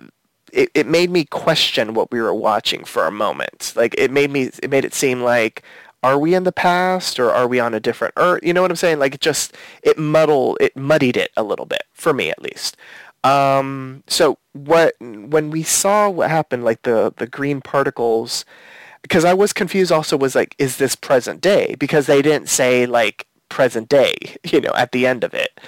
it, 0.52 0.70
it 0.74 0.86
made 0.86 1.10
me 1.10 1.24
question 1.24 1.94
what 1.94 2.10
we 2.10 2.20
were 2.20 2.34
watching 2.34 2.84
for 2.84 3.06
a 3.06 3.10
moment. 3.10 3.72
Like 3.76 3.94
it 3.98 4.10
made 4.10 4.30
me 4.30 4.50
it 4.62 4.70
made 4.70 4.84
it 4.84 4.94
seem 4.94 5.22
like 5.22 5.62
are 6.02 6.18
we 6.18 6.34
in 6.34 6.44
the 6.44 6.52
past 6.52 7.18
or 7.18 7.30
are 7.30 7.46
we 7.48 7.60
on 7.60 7.74
a 7.74 7.80
different 7.80 8.14
earth? 8.16 8.40
You 8.42 8.52
know 8.52 8.62
what 8.62 8.70
I'm 8.70 8.76
saying? 8.76 8.98
Like 8.98 9.14
it 9.14 9.20
just 9.20 9.56
it 9.82 9.98
muddled 9.98 10.58
it 10.60 10.76
muddied 10.76 11.16
it 11.16 11.30
a 11.36 11.42
little 11.42 11.66
bit 11.66 11.82
for 11.92 12.12
me 12.12 12.30
at 12.30 12.40
least. 12.42 12.76
Um, 13.24 14.04
so 14.06 14.38
what 14.52 14.94
when 15.00 15.50
we 15.50 15.62
saw 15.62 16.08
what 16.08 16.30
happened, 16.30 16.64
like 16.64 16.82
the 16.82 17.12
the 17.16 17.26
green 17.26 17.60
particles, 17.60 18.44
because 19.02 19.24
I 19.24 19.34
was 19.34 19.52
confused. 19.52 19.90
Also, 19.92 20.16
was 20.16 20.34
like, 20.34 20.54
is 20.58 20.76
this 20.76 20.94
present 20.94 21.40
day? 21.40 21.74
Because 21.78 22.06
they 22.06 22.22
didn't 22.22 22.48
say 22.48 22.86
like 22.86 23.26
present 23.48 23.88
day, 23.88 24.14
you 24.44 24.60
know, 24.60 24.72
at 24.76 24.92
the 24.92 25.06
end 25.06 25.24
of 25.24 25.34
it. 25.34 25.60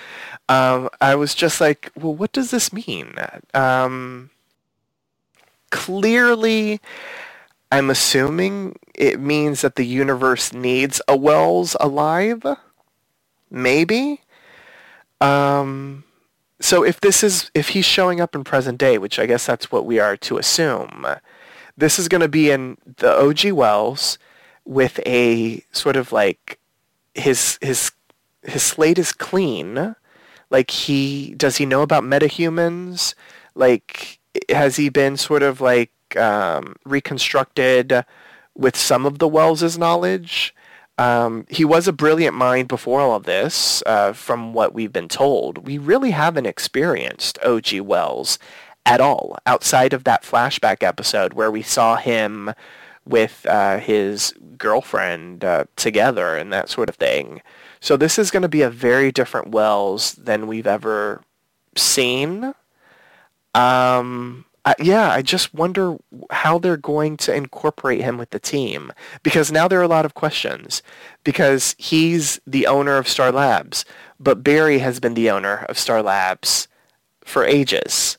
Um, 0.49 0.89
I 1.01 1.15
was 1.15 1.35
just 1.35 1.61
like, 1.61 1.93
well, 1.97 2.15
what 2.15 2.33
does 2.33 2.51
this 2.51 2.73
mean? 2.73 3.15
Um, 3.55 4.31
clearly, 5.71 6.81
I'm 7.71 7.91
assuming 7.91 8.77
it 8.95 9.21
means 9.21 9.61
that 9.61 9.77
the 9.77 9.87
universe 9.87 10.53
needs 10.53 11.01
a 11.07 11.17
Wells 11.17 11.77
alive. 11.81 12.45
Maybe. 13.51 14.21
Um, 15.21 16.05
so 16.61 16.85
if 16.85 17.01
this 17.01 17.23
is 17.23 17.51
if 17.55 17.71
he's 17.71 17.85
showing 17.85 18.21
up 18.21 18.35
in 18.35 18.45
present 18.45 18.79
day, 18.79 18.99
which 18.99 19.19
I 19.19 19.27
guess 19.27 19.47
that's 19.47 19.71
what 19.71 19.87
we 19.87 19.99
are 19.99 20.17
to 20.19 20.39
assume, 20.39 21.07
this 21.77 21.99
is 21.99 22.09
going 22.09 22.21
to 22.21 22.29
be 22.29 22.51
in 22.51 22.77
the 22.99 23.13
OG 23.13 23.53
Wells 23.53 24.19
with 24.65 25.01
a 25.07 25.65
sort 25.73 25.97
of 25.97 26.13
like 26.13 26.59
his 27.15 27.59
his 27.61 27.93
his 28.43 28.63
slate 28.63 28.99
is 28.99 29.13
clean. 29.13 29.95
Like 30.51 30.71
he 30.71 31.35
does 31.37 31.57
he 31.57 31.67
know 31.67 31.83
about 31.83 32.05
metahumans? 32.05 33.15
Like 33.55 34.19
has 34.49 34.77
he 34.77 34.89
been 34.89 35.17
sort 35.17 35.43
of 35.43 35.61
like 35.61 35.91
um, 36.17 36.77
reconstructed 36.85 38.05
with 38.57 38.77
some 38.77 39.07
of 39.07 39.19
the 39.19 39.29
Wells's 39.29 39.79
knowledge? 39.79 40.55
Um, 40.99 41.47
he 41.49 41.65
was 41.65 41.89
a 41.89 41.93
brilliant 41.93 42.37
mind 42.37 42.69
before 42.69 43.01
all 43.01 43.17
of 43.17 43.25
this, 43.25 43.83
uh, 43.87 44.13
from 44.13 44.53
what 44.53 44.75
we've 44.75 44.93
been 44.93 45.09
told. 45.09 45.67
We 45.67 45.79
really 45.79 46.11
haven't 46.11 46.47
experienced 46.47 47.39
O.G. 47.43 47.81
Wells 47.81 48.39
at 48.85 49.01
all 49.01 49.39
outside 49.47 49.93
of 49.93 50.05
that 50.05 50.23
flashback 50.23 50.83
episode 50.83 51.33
where 51.33 51.51
we 51.51 51.63
saw 51.63 51.97
him 51.97 52.53
with 53.07 53.47
uh, 53.47 53.79
his 53.79 54.35
girlfriend 54.59 55.45
uh, 55.45 55.65
together 55.77 56.37
and 56.37 56.53
that 56.53 56.69
sort 56.69 56.89
of 56.89 56.97
thing. 56.97 57.41
So 57.81 57.97
this 57.97 58.19
is 58.19 58.31
going 58.31 58.43
to 58.43 58.49
be 58.49 58.63
a 58.63 58.71
very 58.71 59.11
different 59.11 59.49
Wells 59.49 60.13
than 60.15 60.47
we've 60.47 60.67
ever 60.67 61.23
seen. 61.77 62.55
Um, 63.55 64.45
uh, 64.65 64.75
yeah, 64.79 65.11
I 65.11 65.23
just 65.23 65.55
wonder 65.55 65.97
how 66.31 66.59
they're 66.59 66.77
going 66.77 67.17
to 67.19 67.35
incorporate 67.35 68.03
him 68.03 68.19
with 68.19 68.31
the 68.31 68.39
team 68.39 68.93
because 69.23 69.51
now 69.51 69.67
there 69.69 69.81
are 69.81 69.85
a 69.85 69.89
lot 69.89 70.05
of 70.05 70.15
questions 70.15 70.83
because 71.25 71.75
he's 71.79 72.41
the 72.47 72.67
owner 72.67 72.97
of 72.97 73.09
Star 73.09 73.33
Labs, 73.33 73.85
but 74.19 74.43
Barry 74.45 74.79
has 74.79 75.01
been 75.01 75.15
the 75.15 75.31
owner 75.31 75.65
of 75.69 75.79
Star 75.79 76.03
Labs 76.03 76.69
for 77.25 77.45
ages. 77.45 78.19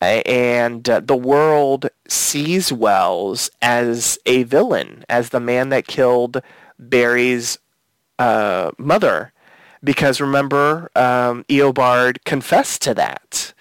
And 0.00 0.88
uh, 0.88 1.00
the 1.00 1.16
world 1.16 1.88
sees 2.08 2.72
Wells 2.72 3.50
as 3.60 4.18
a 4.26 4.42
villain, 4.42 5.04
as 5.08 5.28
the 5.28 5.38
man 5.38 5.68
that 5.68 5.86
killed 5.86 6.42
Barry's 6.78 7.58
uh, 8.18 8.72
mother. 8.78 9.32
Because 9.84 10.20
remember, 10.20 10.90
um, 10.96 11.44
Eobard 11.48 12.18
confessed 12.24 12.82
to 12.82 12.94
that. 12.94 13.52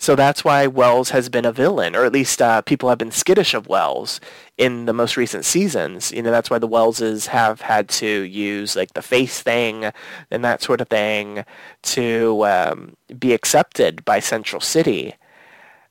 So 0.00 0.14
that's 0.14 0.44
why 0.44 0.68
Wells 0.68 1.10
has 1.10 1.28
been 1.28 1.44
a 1.44 1.52
villain, 1.52 1.96
or 1.96 2.04
at 2.04 2.12
least 2.12 2.40
uh, 2.40 2.62
people 2.62 2.88
have 2.88 2.98
been 2.98 3.10
skittish 3.10 3.52
of 3.52 3.66
Wells 3.66 4.20
in 4.56 4.86
the 4.86 4.92
most 4.92 5.16
recent 5.16 5.44
seasons. 5.44 6.12
You 6.12 6.22
know, 6.22 6.30
that's 6.30 6.50
why 6.50 6.58
the 6.58 6.68
Welleses 6.68 7.26
have 7.26 7.62
had 7.62 7.88
to 7.90 8.06
use 8.06 8.76
like 8.76 8.94
the 8.94 9.02
face 9.02 9.42
thing 9.42 9.90
and 10.30 10.44
that 10.44 10.62
sort 10.62 10.80
of 10.80 10.88
thing 10.88 11.44
to 11.82 12.46
um, 12.46 12.96
be 13.18 13.32
accepted 13.32 14.04
by 14.04 14.20
Central 14.20 14.60
City. 14.60 15.14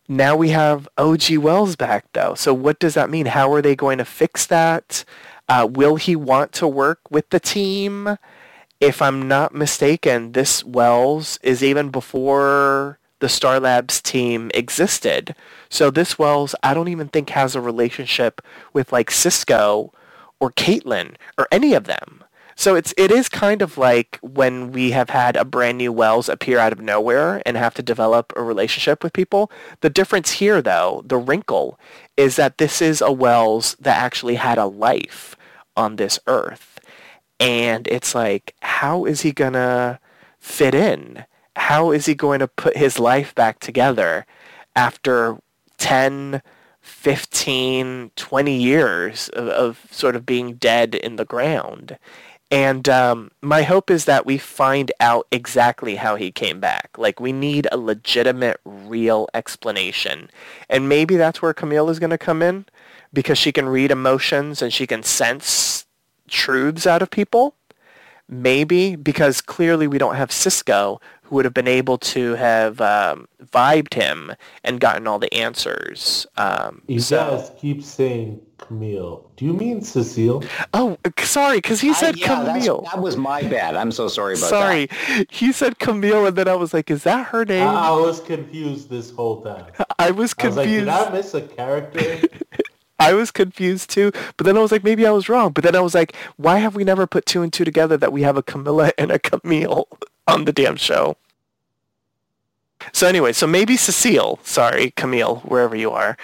Now 0.08 0.38
we 0.38 0.50
have 0.50 0.88
OG 0.98 1.38
Wells 1.38 1.76
back 1.76 2.06
though. 2.14 2.34
So 2.34 2.54
what 2.54 2.80
does 2.80 2.94
that 2.94 3.10
mean? 3.10 3.26
How 3.26 3.52
are 3.52 3.62
they 3.62 3.76
going 3.76 3.98
to 3.98 4.06
fix 4.06 4.46
that? 4.46 5.04
Uh, 5.50 5.68
will 5.70 5.98
he 5.98 6.16
want 6.16 6.54
to 6.54 6.68
work 6.68 7.02
with 7.10 7.30
the 7.30 7.42
team? 7.42 8.18
If 8.80 9.02
I'm 9.02 9.28
not 9.28 9.54
mistaken, 9.54 10.32
this 10.32 10.64
Wells 10.64 11.40
is 11.42 11.62
even 11.62 11.90
before 11.90 13.00
the 13.20 13.30
Star 13.30 13.60
Labs 13.60 14.02
team 14.02 14.52
existed. 14.54 15.36
So 15.70 15.90
this 15.90 16.20
Wells, 16.20 16.56
I 16.64 16.74
don't 16.74 16.88
even 16.88 17.10
think 17.10 17.30
has 17.32 17.56
a 17.56 17.62
relationship 17.62 18.42
with 18.74 18.92
like 18.92 19.12
Cisco 19.12 19.94
or 20.40 20.52
Caitlin 20.52 21.16
or 21.38 21.48
any 21.52 21.74
of 21.74 21.86
them. 21.86 22.24
So 22.56 22.76
it's 22.76 22.92
it 22.98 23.12
is 23.12 23.30
kind 23.30 23.62
of 23.62 23.78
like 23.78 24.18
when 24.24 24.72
we 24.72 24.90
have 24.92 25.12
had 25.12 25.36
a 25.36 25.46
brand 25.46 25.78
new 25.78 25.94
Wells 25.94 26.28
appear 26.28 26.58
out 26.58 26.74
of 26.74 26.82
nowhere 26.82 27.42
and 27.46 27.56
have 27.56 27.76
to 27.76 27.84
develop 27.84 28.34
a 28.36 28.42
relationship 28.42 29.04
with 29.04 29.14
people. 29.14 29.52
The 29.82 29.92
difference 29.92 30.32
here 30.32 30.60
though, 30.62 31.04
the 31.06 31.18
wrinkle, 31.18 31.80
is 32.18 32.36
that 32.36 32.58
this 32.58 32.82
is 32.82 33.00
a 33.00 33.12
Wells 33.12 33.76
that 33.80 34.02
actually 34.02 34.36
had 34.36 34.58
a 34.58 34.66
life 34.66 35.36
on 35.76 35.98
this 35.98 36.20
earth. 36.26 36.80
And 37.40 37.88
it's 37.88 38.16
like, 38.16 38.56
how 38.62 39.06
is 39.06 39.22
he 39.22 39.32
gonna 39.32 40.00
fit 40.40 40.74
in? 40.74 41.26
How 41.58 41.92
is 41.92 42.06
he 42.06 42.16
going 42.16 42.40
to 42.40 42.48
put 42.48 42.78
his 42.78 43.00
life 43.00 43.34
back 43.36 43.60
together 43.60 44.26
after 44.76 45.38
10, 45.78 46.42
15, 46.82 48.12
20 48.16 48.56
years 48.56 49.30
of, 49.30 49.48
of 49.48 49.88
sort 49.92 50.16
of 50.16 50.26
being 50.26 50.54
dead 50.54 50.96
in 50.96 51.16
the 51.16 51.26
ground? 51.26 51.98
And 52.50 52.88
um, 52.88 53.32
my 53.42 53.64
hope 53.64 53.92
is 53.92 54.06
that 54.06 54.26
we 54.26 54.38
find 54.38 54.92
out 55.02 55.28
exactly 55.32 55.96
how 55.96 56.16
he 56.16 56.32
came 56.32 56.62
back. 56.62 56.92
Like, 56.98 57.20
we 57.20 57.34
need 57.34 57.68
a 57.72 57.78
legitimate, 57.78 58.62
real 58.64 59.28
explanation. 59.34 60.30
And 60.70 60.88
maybe 60.88 61.18
that's 61.18 61.42
where 61.42 61.54
Camille 61.54 61.90
is 61.90 62.00
going 62.00 62.12
to 62.12 62.18
come 62.18 62.42
in 62.42 62.66
because 63.12 63.38
she 63.38 63.52
can 63.52 63.68
read 63.68 63.92
emotions 63.92 64.62
and 64.62 64.72
she 64.72 64.88
can 64.88 65.04
sense 65.04 65.86
truths 66.30 66.88
out 66.88 67.02
of 67.02 67.10
people. 67.10 67.56
Maybe 68.30 68.96
because 68.96 69.42
clearly 69.42 69.88
we 69.88 69.98
don't 69.98 70.16
have 70.16 70.32
Cisco, 70.32 71.00
who 71.28 71.36
would 71.36 71.46
have 71.46 71.54
been 71.54 71.68
able 71.68 71.98
to 71.98 72.36
have 72.36 72.80
um, 72.82 73.28
vibed 73.44 73.94
him 73.94 74.34
and 74.64 74.80
gotten 74.80 75.08
all 75.08 75.20
the 75.20 75.34
answers. 75.34 76.26
Um, 76.38 76.82
you 76.88 77.00
so. 77.00 77.38
guys 77.38 77.52
keep 77.60 77.84
saying 77.84 78.42
Camille. 78.58 79.30
Do 79.36 79.46
you 79.46 79.54
mean 79.54 79.82
Cecile? 79.82 80.44
Oh, 80.74 80.98
sorry, 81.20 81.58
because 81.58 81.82
he 81.82 81.94
said 81.94 82.16
I, 82.16 82.20
yeah, 82.20 82.28
Camille. 82.28 82.82
That 82.82 83.02
was 83.02 83.18
my 83.18 83.42
bad. 83.44 83.76
I'm 83.76 83.92
so 83.92 84.08
sorry 84.08 84.34
about 84.34 84.50
sorry. 84.50 84.86
that. 84.86 85.08
Sorry, 85.08 85.28
he 85.30 85.52
said 85.52 85.80
Camille, 85.80 86.26
and 86.28 86.38
then 86.38 86.48
I 86.48 86.56
was 86.56 86.74
like, 86.74 86.90
"Is 86.90 87.04
that 87.04 87.28
her 87.28 87.46
name?" 87.46 87.68
I, 87.68 87.90
I 87.90 87.92
was 87.92 88.20
confused 88.22 88.90
this 88.90 89.12
whole 89.12 89.42
time. 89.42 89.72
I 90.00 90.12
was 90.12 90.34
confused. 90.34 90.88
I 90.88 91.04
was 91.04 91.04
like, 91.04 91.06
Did 91.06 91.14
I 91.14 91.18
miss 91.18 91.34
a 91.34 91.42
character? 91.42 92.28
I 93.00 93.14
was 93.14 93.30
confused 93.30 93.92
too, 93.92 94.12
but 94.38 94.46
then 94.46 94.58
I 94.58 94.60
was 94.60 94.72
like, 94.72 94.84
maybe 94.84 95.06
I 95.06 95.12
was 95.12 95.30
wrong. 95.30 95.52
But 95.52 95.64
then 95.64 95.76
I 95.76 95.82
was 95.82 95.94
like, 95.94 96.16
why 96.38 96.58
have 96.58 96.76
we 96.76 96.84
never 96.84 97.06
put 97.06 97.28
two 97.28 97.44
and 97.44 97.54
two 97.54 97.64
together 97.64 97.96
that 97.96 98.12
we 98.12 98.24
have 98.24 98.38
a 98.38 98.44
Camilla 98.44 98.92
and 98.98 99.12
a 99.12 99.20
Camille? 99.20 99.88
On 100.28 100.46
the 100.46 100.54
damn 100.54 100.76
show. 100.76 101.18
So 102.94 103.08
anyway, 103.08 103.34
so 103.34 103.48
maybe 103.48 103.76
Cecile, 103.76 104.40
sorry, 104.44 104.92
Camille, 104.96 105.38
wherever 105.38 105.76
you 105.76 105.92
are, 105.92 106.18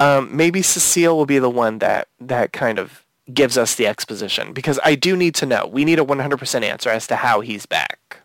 um, 0.00 0.36
maybe 0.36 0.62
Cecile 0.62 1.16
will 1.16 1.26
be 1.26 1.38
the 1.38 1.50
one 1.50 1.78
that 1.78 2.08
that 2.20 2.52
kind 2.52 2.78
of 2.78 3.04
gives 3.32 3.56
us 3.56 3.74
the 3.74 3.86
exposition 3.86 4.52
because 4.52 4.78
I 4.84 4.96
do 4.96 5.16
need 5.16 5.34
to 5.36 5.46
know. 5.46 5.66
We 5.66 5.84
need 5.84 5.98
a 5.98 6.04
100% 6.04 6.62
answer 6.62 6.90
as 6.90 7.06
to 7.06 7.16
how 7.16 7.40
he's 7.40 7.64
back. 7.64 8.18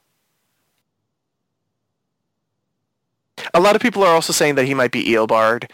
A 3.60 3.62
lot 3.62 3.76
of 3.76 3.82
people 3.82 4.06
are 4.06 4.16
also 4.16 4.32
saying 4.32 4.56
that 4.56 4.64
he 4.64 4.74
might 4.74 4.94
be 4.94 5.04
Eobard. 5.04 5.70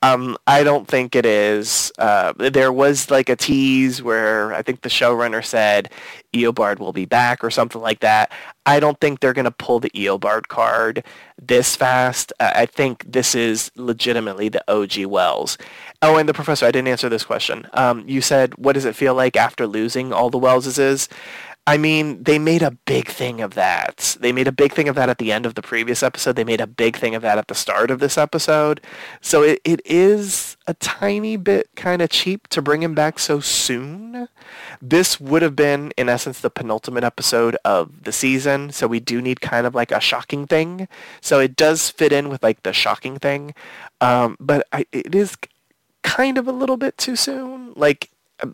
Um, 0.00 0.38
I 0.46 0.64
don't 0.64 0.88
think 0.88 1.14
it 1.14 1.26
is. 1.26 1.92
Uh, 1.98 2.32
there 2.38 2.72
was 2.72 3.10
like 3.10 3.28
a 3.28 3.36
tease 3.36 4.02
where 4.02 4.54
I 4.54 4.62
think 4.62 4.80
the 4.80 4.88
showrunner 4.88 5.44
said 5.44 5.92
Eobard 6.32 6.78
will 6.78 6.94
be 6.94 7.04
back 7.04 7.44
or 7.44 7.50
something 7.50 7.82
like 7.82 8.00
that. 8.00 8.32
I 8.64 8.80
don't 8.80 8.98
think 9.00 9.20
they're 9.20 9.34
going 9.34 9.44
to 9.44 9.50
pull 9.50 9.80
the 9.80 9.90
Eobard 9.90 10.48
card 10.48 11.04
this 11.38 11.76
fast. 11.76 12.32
Uh, 12.40 12.52
I 12.54 12.64
think 12.64 13.04
this 13.06 13.34
is 13.34 13.70
legitimately 13.76 14.48
the 14.48 14.64
OG 14.72 15.04
Wells. 15.04 15.58
Oh, 16.00 16.16
and 16.16 16.26
the 16.26 16.32
professor, 16.32 16.64
I 16.64 16.70
didn't 16.70 16.88
answer 16.88 17.10
this 17.10 17.24
question. 17.24 17.68
Um, 17.74 18.02
you 18.08 18.22
said, 18.22 18.56
what 18.56 18.72
does 18.72 18.86
it 18.86 18.96
feel 18.96 19.14
like 19.14 19.36
after 19.36 19.66
losing 19.66 20.10
all 20.10 20.30
the 20.30 20.40
Welleses? 20.40 21.10
I 21.68 21.78
mean, 21.78 22.22
they 22.22 22.38
made 22.38 22.62
a 22.62 22.70
big 22.70 23.08
thing 23.08 23.40
of 23.40 23.54
that. 23.54 24.16
They 24.20 24.30
made 24.30 24.46
a 24.46 24.52
big 24.52 24.72
thing 24.72 24.88
of 24.88 24.94
that 24.94 25.08
at 25.08 25.18
the 25.18 25.32
end 25.32 25.46
of 25.46 25.56
the 25.56 25.62
previous 25.62 26.00
episode. 26.00 26.36
They 26.36 26.44
made 26.44 26.60
a 26.60 26.66
big 26.66 26.96
thing 26.96 27.16
of 27.16 27.22
that 27.22 27.38
at 27.38 27.48
the 27.48 27.56
start 27.56 27.90
of 27.90 27.98
this 27.98 28.16
episode. 28.16 28.80
So 29.20 29.42
it, 29.42 29.60
it 29.64 29.80
is 29.84 30.56
a 30.68 30.74
tiny 30.74 31.36
bit 31.36 31.68
kind 31.74 32.02
of 32.02 32.10
cheap 32.10 32.46
to 32.48 32.62
bring 32.62 32.84
him 32.84 32.94
back 32.94 33.18
so 33.18 33.40
soon. 33.40 34.28
This 34.80 35.18
would 35.18 35.42
have 35.42 35.56
been, 35.56 35.92
in 35.96 36.08
essence, 36.08 36.38
the 36.38 36.50
penultimate 36.50 37.02
episode 37.02 37.56
of 37.64 38.04
the 38.04 38.12
season. 38.12 38.70
So 38.70 38.86
we 38.86 39.00
do 39.00 39.20
need 39.20 39.40
kind 39.40 39.66
of 39.66 39.74
like 39.74 39.90
a 39.90 39.98
shocking 39.98 40.46
thing. 40.46 40.86
So 41.20 41.40
it 41.40 41.56
does 41.56 41.90
fit 41.90 42.12
in 42.12 42.28
with 42.28 42.44
like 42.44 42.62
the 42.62 42.72
shocking 42.72 43.18
thing. 43.18 43.54
Um, 44.00 44.36
but 44.38 44.68
I, 44.72 44.86
it 44.92 45.16
is 45.16 45.36
kind 46.04 46.38
of 46.38 46.46
a 46.46 46.52
little 46.52 46.76
bit 46.76 46.96
too 46.96 47.16
soon. 47.16 47.72
Like, 47.74 48.10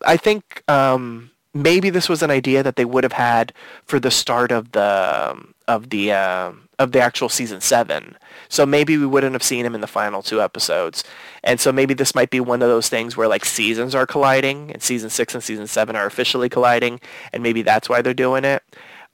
I 0.06 0.16
think... 0.16 0.62
Um, 0.66 1.28
maybe 1.55 1.90
this 1.90 2.09
was 2.09 2.22
an 2.22 2.30
idea 2.30 2.62
that 2.62 2.76
they 2.76 2.84
would 2.84 3.05
have 3.05 3.12
had 3.12 3.53
for 3.84 4.00
the 4.00 4.11
start 4.11 4.53
of 4.53 4.72
the 4.72 5.36
of 5.68 5.90
the 5.90 6.12
uh, 6.12 6.53
of 6.78 6.92
the 6.92 7.00
actual 7.00 7.28
season 7.28 7.61
seven. 7.61 8.16
So 8.48 8.66
maybe 8.66 8.96
we 8.96 9.07
wouldn't 9.07 9.32
have 9.34 9.42
seen 9.42 9.64
him 9.64 9.74
in 9.74 9.80
the 9.80 9.86
final 9.86 10.22
two 10.22 10.42
episodes. 10.42 11.05
And 11.44 11.61
so 11.61 11.72
maybe 11.72 11.94
this 11.94 12.14
might 12.14 12.30
be 12.30 12.40
one 12.40 12.62
of 12.62 12.68
those 12.68 12.88
things 12.88 13.16
where 13.16 13.28
like 13.28 13.44
seasons 13.44 13.94
are 13.94 14.07
colliding, 14.07 14.70
and 14.72 14.82
season 14.82 15.11
six 15.11 15.34
and 15.34 15.42
season 15.42 15.66
seven 15.66 15.96
are 15.96 16.07
officially 16.07 16.48
colliding, 16.48 17.00
and 17.32 17.42
maybe 17.42 17.62
that's 17.62 17.88
why 17.88 18.03
they're 18.03 18.14
doing 18.14 18.44
it. 18.44 18.62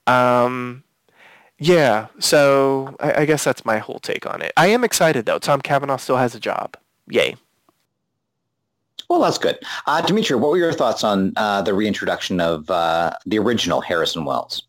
Um, 0.06 0.84
yeah, 1.58 2.06
so 2.18 2.96
I, 3.00 3.22
I 3.22 3.24
guess 3.24 3.44
that's 3.44 3.64
my 3.64 3.78
whole 3.78 3.98
take 3.98 4.26
on 4.26 4.42
it. 4.42 4.52
I 4.56 4.68
am 4.68 4.84
excited 4.84 5.26
though. 5.26 5.38
Tom 5.38 5.60
Cavanagh 5.60 5.98
still 5.98 6.16
has 6.16 6.34
a 6.34 6.40
job. 6.40 6.76
Yay. 7.08 7.36
Well, 9.08 9.20
that's 9.20 9.38
good. 9.38 9.58
Uh, 9.86 10.02
Dimitri, 10.02 10.36
what 10.36 10.50
were 10.50 10.58
your 10.58 10.72
thoughts 10.72 11.02
on 11.02 11.32
uh, 11.36 11.62
the 11.62 11.72
reintroduction 11.72 12.40
of 12.40 12.70
uh, 12.70 13.12
the 13.24 13.38
original 13.38 13.80
Harrison 13.80 14.24
Wells? 14.24 14.64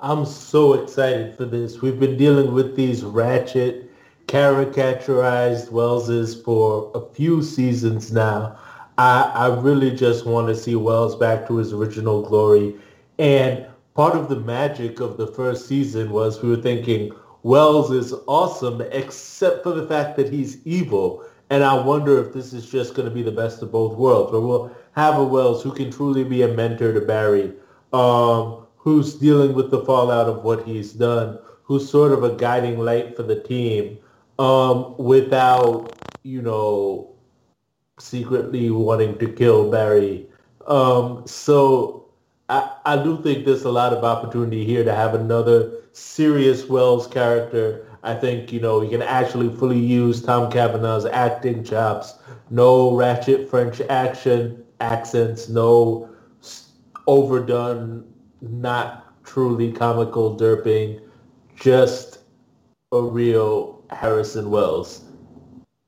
I'm 0.00 0.26
so 0.26 0.72
excited 0.72 1.36
for 1.36 1.44
this. 1.44 1.80
We've 1.80 2.00
been 2.00 2.16
dealing 2.16 2.54
with 2.54 2.74
these 2.74 3.04
ratchet, 3.04 3.88
caricaturized 4.26 5.68
Welleses 5.68 6.42
for 6.42 6.90
a 6.94 7.00
few 7.14 7.42
seasons 7.42 8.10
now. 8.10 8.58
I, 8.98 9.30
I 9.34 9.46
really 9.60 9.92
just 9.92 10.26
want 10.26 10.48
to 10.48 10.54
see 10.54 10.74
Wells 10.74 11.14
back 11.14 11.46
to 11.48 11.56
his 11.56 11.72
original 11.72 12.22
glory. 12.22 12.74
And 13.18 13.66
part 13.94 14.16
of 14.16 14.28
the 14.28 14.40
magic 14.40 15.00
of 15.00 15.18
the 15.18 15.26
first 15.28 15.68
season 15.68 16.10
was 16.10 16.42
we 16.42 16.50
were 16.50 16.62
thinking 16.62 17.12
Wells 17.42 17.90
is 17.90 18.12
awesome 18.26 18.80
except 18.90 19.62
for 19.62 19.72
the 19.72 19.86
fact 19.86 20.16
that 20.16 20.32
he's 20.32 20.66
evil. 20.66 21.24
And 21.50 21.64
I 21.64 21.74
wonder 21.74 22.24
if 22.24 22.32
this 22.32 22.52
is 22.52 22.70
just 22.70 22.94
going 22.94 23.08
to 23.08 23.14
be 23.14 23.22
the 23.22 23.32
best 23.32 23.60
of 23.60 23.72
both 23.72 23.96
worlds, 23.96 24.32
where 24.32 24.40
we'll 24.40 24.74
have 24.92 25.18
a 25.18 25.24
Wells 25.24 25.62
who 25.62 25.72
can 25.72 25.90
truly 25.90 26.22
be 26.22 26.42
a 26.42 26.48
mentor 26.48 26.92
to 26.92 27.00
Barry, 27.00 27.52
um, 27.92 28.66
who's 28.76 29.14
dealing 29.14 29.54
with 29.54 29.70
the 29.70 29.84
fallout 29.84 30.28
of 30.28 30.44
what 30.44 30.64
he's 30.64 30.92
done, 30.92 31.38
who's 31.64 31.88
sort 31.88 32.12
of 32.12 32.22
a 32.22 32.36
guiding 32.36 32.78
light 32.78 33.16
for 33.16 33.24
the 33.24 33.40
team, 33.40 33.98
um, 34.38 34.96
without 34.96 35.92
you 36.22 36.40
know 36.40 37.10
secretly 37.98 38.70
wanting 38.70 39.18
to 39.18 39.28
kill 39.32 39.70
Barry. 39.70 40.26
Um, 40.66 41.26
so 41.26 42.06
I, 42.48 42.76
I 42.84 43.02
do 43.02 43.20
think 43.22 43.44
there's 43.44 43.64
a 43.64 43.70
lot 43.70 43.92
of 43.92 44.04
opportunity 44.04 44.64
here 44.64 44.84
to 44.84 44.94
have 44.94 45.14
another 45.14 45.72
serious 45.92 46.68
Wells 46.68 47.06
character. 47.06 47.86
I 48.02 48.14
think, 48.14 48.52
you 48.52 48.60
know, 48.60 48.80
we 48.80 48.88
can 48.88 49.02
actually 49.02 49.54
fully 49.56 49.78
use 49.78 50.22
Tom 50.22 50.50
Cavanagh's 50.50 51.04
acting 51.04 51.62
chops. 51.64 52.14
No 52.50 52.94
ratchet 52.96 53.48
French 53.48 53.80
action 53.82 54.64
accents, 54.80 55.48
no 55.48 56.08
overdone, 57.06 58.04
not 58.40 59.22
truly 59.24 59.72
comical 59.72 60.36
derping, 60.36 61.00
just 61.54 62.20
a 62.92 63.02
real 63.02 63.84
Harrison 63.90 64.50
Wells. 64.50 65.04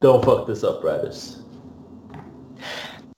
Don't 0.00 0.24
fuck 0.24 0.46
this 0.46 0.64
up, 0.64 0.84
writers. 0.84 1.41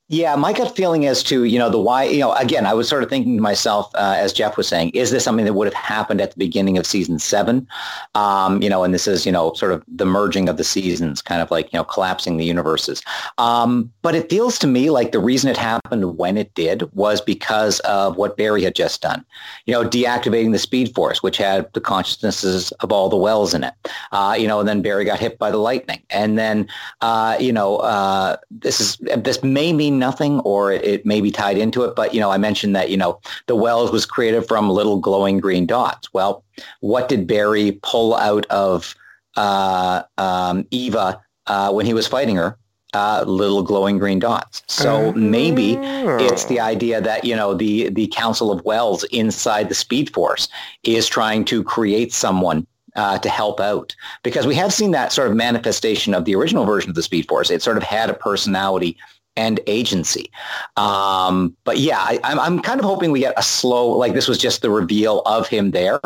Yeah, 0.09 0.37
my 0.37 0.53
gut 0.53 0.77
feeling 0.77 1.07
as 1.07 1.23
to, 1.23 1.45
you 1.45 1.59
know, 1.59 1.71
the 1.71 1.79
why, 1.79 2.05
you 2.05 2.21
know, 2.21 2.35
again, 2.35 2.67
I 2.67 2.75
was 2.75 2.87
sort 2.87 3.03
of 3.03 3.09
thinking 3.09 3.37
to 3.37 3.43
myself, 3.43 3.91
uh, 3.95 4.17
as 4.19 4.35
Jeff 4.35 4.59
was 4.59 4.69
saying, 4.69 4.91
is 4.91 5.11
this 5.11 5.25
something 5.25 5.47
that 5.47 5.55
would 5.55 5.67
have 5.67 5.73
happened 5.73 6.21
at 6.21 6.31
the 6.31 6.37
beginning 6.37 6.77
of 6.77 6.85
season 6.85 7.19
seven? 7.19 7.67
Um, 8.15 8.63
you 8.63 8.69
know, 8.69 8.85
and 8.85 8.93
this 8.93 9.07
is, 9.07 9.25
you 9.25 9.33
know, 9.33 9.55
sort 9.55 9.73
of 9.73 9.83
the 9.89 10.05
merging 10.05 10.51
of 10.51 10.59
the 10.59 10.63
seasons, 10.63 11.23
kind 11.23 11.41
of 11.41 11.51
like, 11.51 11.73
you 11.73 11.79
know, 11.79 11.85
collapsing 11.85 12.37
the 12.37 12.45
universes. 12.45 13.03
Um, 13.39 13.91
but 14.03 14.15
it 14.15 14.29
feels 14.29 14.59
to 14.59 14.67
me 14.67 14.91
like 14.91 15.13
the 15.13 15.19
reason 15.19 15.49
it 15.49 15.57
happened 15.57 16.19
when 16.19 16.37
it 16.37 16.53
did 16.53 16.83
was 16.93 17.23
because 17.23 17.81
of 17.81 18.19
what 18.19 18.37
Barry 18.37 18.63
had 18.63 18.75
just 18.75 19.01
done. 19.01 19.25
You 19.65 19.73
know, 19.73 19.89
deactivating 19.89 20.53
the 20.53 20.59
Speed 20.59 20.95
Force, 20.95 21.23
which 21.23 21.39
had 21.39 21.73
the 21.73 21.81
consciousnesses 21.81 22.73
of 22.73 22.93
all 22.93 23.09
the 23.09 23.17
wells 23.17 23.55
in 23.55 23.65
it. 23.65 23.73
Uh, 24.13 24.37
you 24.39 24.49
know, 24.49 24.61
and 24.61 24.69
then 24.69 24.83
Barry 24.83 25.07
got 25.07 25.19
hit 25.19 25.39
by 25.39 25.51
the 25.51 25.57
lightning. 25.57 26.03
And 26.11 26.39
then, 26.39 26.69
uh, 27.01 27.39
you 27.41 27.55
know, 27.55 27.79
uh, 27.79 28.37
this 28.51 28.83
is, 28.83 28.99
this 29.17 29.43
may 29.43 29.73
mean 29.73 29.94
nothing 29.99 30.41
or 30.41 30.73
it 30.73 31.05
may 31.05 31.21
be 31.21 31.31
tied 31.31 31.59
into 31.59 31.85
it. 31.85 31.95
But, 31.95 32.15
you 32.15 32.21
know, 32.21 32.31
I 32.31 32.39
mentioned 32.39 32.75
that, 32.77 32.91
you 32.91 32.97
know, 32.97 33.21
the 33.47 33.57
Wells 33.57 33.91
was 33.91 34.07
created 34.07 34.47
from 34.47 34.69
little 34.71 34.99
glowing 34.99 35.39
green 35.39 35.67
dots. 35.67 36.13
Well, 36.13 36.45
what 36.81 37.09
did 37.09 37.27
Barry 37.27 37.79
pull 37.83 38.15
out 38.15 38.47
of 38.47 38.95
uh, 39.37 40.03
um, 40.19 40.67
Eva 40.71 41.21
uh, 41.47 41.73
when 41.73 41.87
he 41.87 41.95
was 41.95 42.07
fighting 42.07 42.37
her? 42.37 42.59
Uh, 42.93 43.25
little 43.27 43.65
glowing 43.65 43.99
green 43.99 44.21
dots. 44.21 44.63
So 44.69 45.13
maybe 45.15 45.75
it's 45.75 46.45
the 46.45 46.61
idea 46.61 47.01
that 47.01 47.25
you 47.25 47.35
know 47.35 47.53
the 47.53 47.89
the 47.89 48.07
Council 48.07 48.53
of 48.53 48.65
Wells 48.65 49.03
inside 49.11 49.69
the 49.69 49.75
Speed 49.75 50.15
Force 50.15 50.47
is 50.85 51.09
trying 51.09 51.45
to 51.47 51.65
create 51.65 52.13
someone 52.13 52.69
uh, 52.97 53.19
to 53.19 53.29
help 53.29 53.61
out 53.61 53.95
because 54.23 54.47
we 54.47 54.55
have 54.55 54.73
seen 54.73 54.93
that 54.93 55.13
sort 55.13 55.29
of 55.29 55.37
manifestation 55.37 56.15
of 56.15 56.25
the 56.25 56.35
original 56.35 56.65
version 56.65 56.91
of 56.91 56.95
the 56.95 57.03
Speed 57.03 57.27
Force. 57.29 57.51
It 57.51 57.63
sort 57.63 57.77
of 57.77 57.83
had 57.83 58.11
a 58.11 58.15
personality 58.15 58.97
and 59.37 59.61
agency. 59.67 60.31
Um, 60.77 61.57
but 61.65 61.79
yeah, 61.79 61.99
I, 61.99 62.15
am 62.15 62.21
I'm, 62.25 62.41
I'm 62.41 62.61
kind 62.61 62.81
of 62.81 62.87
hoping 62.87 63.11
we 63.11 63.21
get 63.21 63.35
a 63.37 63.43
slow, 63.43 63.89
like 63.89 64.15
this 64.15 64.29
was 64.29 64.39
just 64.39 64.63
the 64.63 64.71
reveal 64.71 65.23
of 65.27 65.49
him 65.49 65.73
there. 65.73 66.01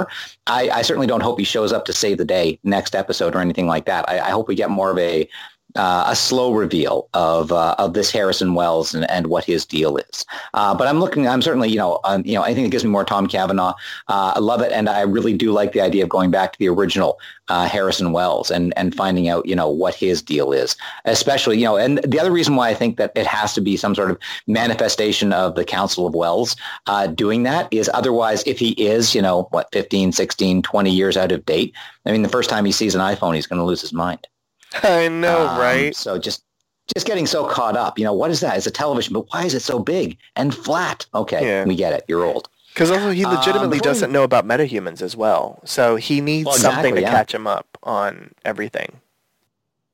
I, 0.47 0.71
I 0.71 0.83
certainly 0.83 1.07
don't 1.07 1.23
hope 1.23 1.39
he 1.39 1.45
shows 1.45 1.73
up 1.73 1.85
to 1.87 1.93
save 1.93 2.19
the 2.19 2.25
day 2.25 2.59
next 2.65 2.95
episode 2.95 3.35
or 3.35 3.41
anything 3.41 3.67
like 3.67 3.85
that. 3.87 4.09
I, 4.09 4.19
I 4.19 4.31
hope 4.31 4.49
we 4.49 4.55
get 4.55 4.71
more 4.71 4.91
of 4.91 4.99
a, 4.99 5.29
uh, 5.79 6.05
a 6.09 6.17
slow 6.17 6.53
reveal 6.53 7.09
of 7.15 7.53
uh, 7.53 7.75
of 7.79 7.95
this 7.95 8.11
Harrison 8.11 8.55
Wells 8.55 8.95
and, 8.95 9.09
and 9.11 9.29
what 9.29 9.45
his 9.45 9.65
deal 9.65 9.97
is. 9.97 10.27
Uh, 10.53 10.75
but 10.75 10.89
I'm 10.89 10.99
looking. 10.99 11.29
I'm 11.29 11.41
certainly 11.41 11.71
you 11.71 11.77
know 11.77 12.01
um, 12.05 12.23
you 12.27 12.35
know 12.35 12.43
anything 12.43 12.65
that 12.65 12.71
gives 12.71 12.85
me 12.85 12.91
more 12.91 13.05
Tom 13.05 13.29
Cavanagh. 13.29 13.75
Uh, 14.09 14.33
I 14.37 14.39
love 14.41 14.61
it, 14.61 14.73
and 14.73 14.89
I 14.89 15.03
really 15.03 15.33
do 15.33 15.53
like 15.53 15.73
the 15.73 15.81
idea 15.81 16.03
of 16.03 16.11
going 16.11 16.31
back 16.31 16.53
to 16.53 16.59
the 16.59 16.69
original 16.69 17.21
uh, 17.47 17.69
Harrison 17.69 18.13
Wells 18.13 18.51
and 18.51 18.75
and 18.77 18.95
finding 18.95 19.29
out 19.29 19.47
you 19.47 19.55
know 19.55 19.69
what 19.69 19.95
his 19.95 20.21
deal 20.21 20.53
is. 20.53 20.77
Especially 21.05 21.59
you 21.59 21.65
know, 21.65 21.77
and 21.77 21.99
the 21.99 22.19
other 22.19 22.33
reason 22.33 22.57
why 22.57 22.71
I 22.71 22.75
think 22.75 22.97
that 22.97 23.13
it 23.15 23.27
has 23.27 23.55
to 23.55 23.61
be 23.61 23.77
some 23.77 23.95
sort 23.95 24.11
of 24.11 24.19
manifestation 24.49 25.33
of 25.33 25.55
the 25.55 25.65
Council 25.65 26.09
of 26.09 26.15
Wells 26.15 26.57
uh, 26.89 27.07
doing 27.07 27.45
that 27.45 27.69
is 27.73 27.89
otherwise 27.95 28.43
if 28.47 28.59
he 28.59 28.71
is 28.73 29.15
you 29.15 29.23
know 29.23 29.45
what 29.53 29.69
15, 29.73 30.11
16, 30.11 30.63
20 30.63 30.91
years 30.91 31.17
out 31.17 31.31
of 31.31 31.47
date. 31.47 31.73
I 32.05 32.11
mean, 32.11 32.23
the 32.23 32.29
first 32.29 32.51
time 32.51 32.65
he 32.65 32.73
sees 32.73 32.97
an 32.97 33.01
iPhone, 33.01 33.37
he's 33.37 33.47
going 33.47 33.61
to 33.61 33.65
lose 33.65 33.81
his 33.81 33.93
mind. 33.93 34.27
I 34.83 35.09
know, 35.09 35.49
Um, 35.49 35.59
right? 35.59 35.95
So 35.97 36.19
just 36.19 36.45
just 36.95 37.07
getting 37.07 37.27
so 37.27 37.47
caught 37.47 37.77
up. 37.77 37.99
You 37.99 38.05
know, 38.05 38.15
what 38.15 38.31
is 38.31 38.41
that? 38.41 38.57
It's 38.57 38.67
a 38.67 38.71
television, 38.71 39.13
but 39.13 39.27
why 39.33 39.45
is 39.45 39.53
it 39.55 39.61
so 39.61 39.79
big 39.79 40.17
and 40.37 40.55
flat? 40.55 41.05
Okay, 41.15 41.45
Yeah. 41.47 41.65
we 41.65 41.75
get 41.77 41.93
it. 41.93 42.05
You're 42.09 42.25
old. 42.25 42.49
Because 42.73 42.91
also 42.91 43.11
he 43.11 43.25
Um, 43.25 43.35
legitimately 43.35 43.77
we- 43.77 43.81
doesn't 43.81 44.11
know 44.13 44.23
about 44.23 44.47
metahumans 44.47 45.03
as 45.03 45.15
well. 45.17 45.61
So 45.65 45.97
he 45.97 46.21
needs 46.23 46.47
Well, 46.47 46.57
something 46.57 46.95
to 46.95 47.01
yeah. 47.03 47.11
catch 47.11 47.35
him 47.35 47.47
up 47.47 47.67
on 47.83 48.31
everything. 48.45 49.01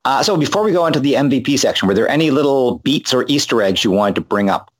Uh, 0.04 0.22
so 0.22 0.36
before 0.36 0.62
we 0.62 0.70
go 0.70 0.84
into 0.86 1.00
the 1.00 1.14
MVP 1.16 1.56
section, 1.56 1.88
were 1.88 1.94
there 1.94 2.08
any 2.08 2.30
little 2.30 2.78
beats 2.80 3.14
or 3.14 3.24
Easter 3.26 3.62
eggs 3.62 3.82
you 3.84 3.90
wanted 3.90 4.16
to 4.16 4.20
bring 4.20 4.50
up? 4.50 4.70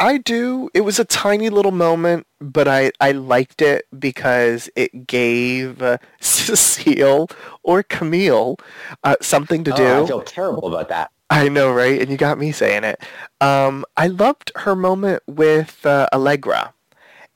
I 0.00 0.16
do. 0.16 0.70
It 0.72 0.80
was 0.80 0.98
a 0.98 1.04
tiny 1.04 1.50
little 1.50 1.72
moment, 1.72 2.26
but 2.40 2.66
I, 2.66 2.90
I 3.00 3.12
liked 3.12 3.60
it 3.60 3.84
because 3.96 4.70
it 4.74 5.06
gave 5.06 5.82
uh, 5.82 5.98
Cecile 6.20 7.28
or 7.62 7.82
Camille 7.82 8.56
uh, 9.04 9.16
something 9.20 9.62
to 9.64 9.72
do. 9.72 9.84
Oh, 9.84 10.04
I 10.04 10.06
feel 10.06 10.22
terrible 10.22 10.74
about 10.74 10.88
that. 10.88 11.10
I 11.28 11.48
know, 11.50 11.70
right? 11.70 12.00
And 12.00 12.10
you 12.10 12.16
got 12.16 12.38
me 12.38 12.50
saying 12.50 12.82
it. 12.82 13.00
Um, 13.42 13.84
I 13.98 14.06
loved 14.06 14.50
her 14.56 14.74
moment 14.74 15.22
with 15.28 15.84
uh, 15.84 16.08
Allegra. 16.14 16.72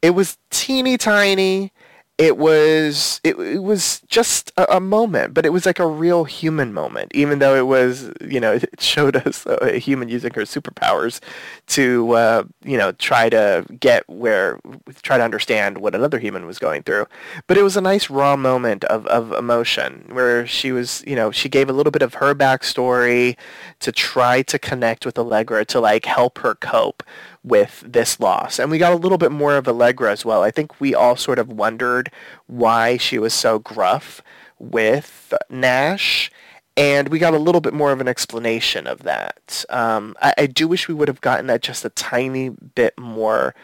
It 0.00 0.10
was 0.10 0.38
teeny 0.50 0.96
tiny. 0.96 1.70
It 2.16 2.38
was 2.38 3.20
it, 3.24 3.36
it 3.36 3.64
was 3.64 4.00
just 4.06 4.52
a, 4.56 4.76
a 4.76 4.80
moment, 4.80 5.34
but 5.34 5.44
it 5.44 5.48
was 5.52 5.66
like 5.66 5.80
a 5.80 5.86
real 5.86 6.22
human 6.22 6.72
moment. 6.72 7.10
Even 7.12 7.40
though 7.40 7.56
it 7.56 7.66
was, 7.66 8.12
you 8.20 8.38
know, 8.38 8.52
it 8.62 8.80
showed 8.80 9.16
us 9.16 9.44
a 9.46 9.78
human 9.78 10.08
using 10.08 10.32
her 10.34 10.42
superpowers 10.42 11.20
to, 11.68 12.12
uh, 12.12 12.44
you 12.64 12.78
know, 12.78 12.92
try 12.92 13.28
to 13.30 13.66
get 13.80 14.08
where, 14.08 14.60
try 15.02 15.18
to 15.18 15.24
understand 15.24 15.78
what 15.78 15.94
another 15.96 16.20
human 16.20 16.46
was 16.46 16.60
going 16.60 16.84
through. 16.84 17.06
But 17.48 17.58
it 17.58 17.62
was 17.64 17.76
a 17.76 17.80
nice 17.80 18.08
raw 18.08 18.36
moment 18.36 18.84
of, 18.84 19.06
of 19.08 19.32
emotion 19.32 20.08
where 20.12 20.46
she 20.46 20.70
was, 20.70 21.02
you 21.06 21.16
know, 21.16 21.32
she 21.32 21.48
gave 21.48 21.68
a 21.68 21.72
little 21.72 21.90
bit 21.90 22.02
of 22.02 22.14
her 22.14 22.32
backstory 22.32 23.36
to 23.80 23.90
try 23.90 24.42
to 24.42 24.58
connect 24.58 25.04
with 25.04 25.18
Allegra 25.18 25.64
to 25.64 25.80
like 25.80 26.04
help 26.04 26.38
her 26.38 26.54
cope 26.54 27.02
with 27.44 27.84
this 27.86 28.18
loss. 28.18 28.58
And 28.58 28.70
we 28.70 28.78
got 28.78 28.92
a 28.92 28.96
little 28.96 29.18
bit 29.18 29.30
more 29.30 29.56
of 29.56 29.68
Allegra 29.68 30.10
as 30.10 30.24
well. 30.24 30.42
I 30.42 30.50
think 30.50 30.80
we 30.80 30.94
all 30.94 31.14
sort 31.14 31.38
of 31.38 31.52
wondered 31.52 32.10
why 32.46 32.96
she 32.96 33.18
was 33.18 33.34
so 33.34 33.58
gruff 33.58 34.22
with 34.58 35.32
Nash. 35.50 36.30
And 36.76 37.10
we 37.10 37.20
got 37.20 37.34
a 37.34 37.38
little 37.38 37.60
bit 37.60 37.74
more 37.74 37.92
of 37.92 38.00
an 38.00 38.08
explanation 38.08 38.88
of 38.88 39.04
that. 39.04 39.64
Um, 39.68 40.16
I, 40.20 40.34
I 40.38 40.46
do 40.46 40.66
wish 40.66 40.88
we 40.88 40.94
would 40.94 41.06
have 41.06 41.20
gotten 41.20 41.46
that 41.46 41.62
just 41.62 41.84
a 41.84 41.90
tiny 41.90 42.48
bit 42.48 42.98
more 42.98 43.54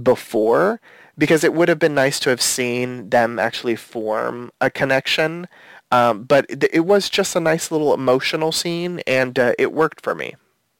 before, 0.00 0.80
because 1.18 1.42
it 1.42 1.54
would 1.54 1.68
have 1.68 1.78
been 1.78 1.94
nice 1.94 2.20
to 2.20 2.30
have 2.30 2.40
seen 2.40 3.10
them 3.10 3.38
actually 3.38 3.76
form 3.76 4.50
a 4.60 4.70
connection. 4.70 5.48
Um, 5.90 6.24
but 6.24 6.46
it, 6.48 6.64
it 6.72 6.86
was 6.86 7.10
just 7.10 7.34
a 7.34 7.40
nice 7.40 7.70
little 7.70 7.92
emotional 7.92 8.52
scene, 8.52 9.00
and 9.06 9.38
uh, 9.38 9.54
it 9.58 9.72
worked 9.72 10.00
for 10.00 10.14
me. 10.14 10.34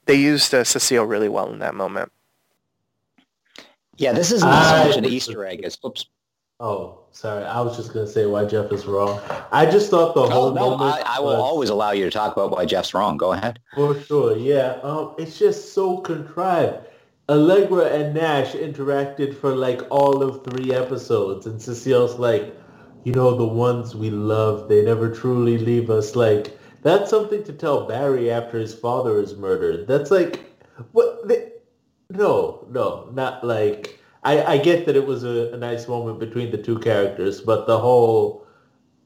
They 0.06 0.14
used 0.14 0.54
uh, 0.54 0.64
Cecile 0.64 1.04
really 1.04 1.28
well 1.28 1.52
in 1.52 1.58
that 1.58 1.74
moment. 1.74 2.12
Yeah, 3.96 4.12
this 4.12 4.32
isn't 4.32 4.48
so 4.48 4.54
I- 4.54 4.86
much 4.88 4.96
an 4.96 5.04
Easter 5.04 5.44
egg 5.44 5.64
as 5.64 5.78
oops. 5.84 6.06
Oh, 6.60 7.00
sorry. 7.10 7.44
I 7.44 7.60
was 7.60 7.76
just 7.76 7.92
gonna 7.92 8.06
say 8.06 8.24
why 8.26 8.44
Jeff 8.44 8.70
is 8.70 8.86
wrong. 8.86 9.20
I 9.50 9.66
just 9.66 9.90
thought 9.90 10.14
the 10.14 10.20
Oh 10.22 10.30
whole 10.30 10.50
no, 10.52 10.70
moment 10.70 10.96
I, 11.04 11.16
I 11.16 11.20
will 11.20 11.26
was- 11.30 11.40
always 11.40 11.70
allow 11.70 11.90
you 11.90 12.04
to 12.04 12.10
talk 12.10 12.36
about 12.36 12.52
why 12.52 12.64
Jeff's 12.66 12.94
wrong. 12.94 13.16
Go 13.16 13.32
ahead. 13.32 13.58
For 13.74 13.98
sure, 14.00 14.36
yeah. 14.36 14.78
Um, 14.82 15.14
it's 15.18 15.38
just 15.38 15.72
so 15.74 15.98
contrived. 15.98 16.78
Allegra 17.28 17.86
and 17.86 18.14
Nash 18.14 18.52
interacted 18.52 19.34
for 19.36 19.54
like 19.54 19.80
all 19.90 20.22
of 20.22 20.44
three 20.44 20.72
episodes, 20.72 21.46
and 21.46 21.60
Cecile's 21.60 22.18
like, 22.18 22.54
you 23.04 23.12
know, 23.12 23.34
the 23.36 23.46
ones 23.46 23.94
we 23.96 24.10
love, 24.10 24.68
they 24.68 24.84
never 24.84 25.10
truly 25.12 25.58
leave 25.58 25.90
us. 25.90 26.14
Like, 26.14 26.56
that's 26.82 27.10
something 27.10 27.42
to 27.44 27.52
tell 27.52 27.86
Barry 27.86 28.30
after 28.30 28.58
his 28.58 28.74
father 28.74 29.18
is 29.20 29.36
murdered. 29.36 29.86
That's 29.88 30.10
like, 30.12 30.44
what? 30.92 31.26
They, 31.26 31.51
no, 32.16 32.66
no, 32.70 33.08
not 33.12 33.44
like. 33.44 33.98
I, 34.24 34.42
I 34.44 34.58
get 34.58 34.86
that 34.86 34.94
it 34.94 35.04
was 35.04 35.24
a, 35.24 35.52
a 35.52 35.56
nice 35.56 35.88
moment 35.88 36.20
between 36.20 36.52
the 36.52 36.58
two 36.58 36.78
characters, 36.78 37.40
but 37.40 37.66
the 37.66 37.78
whole 37.78 38.46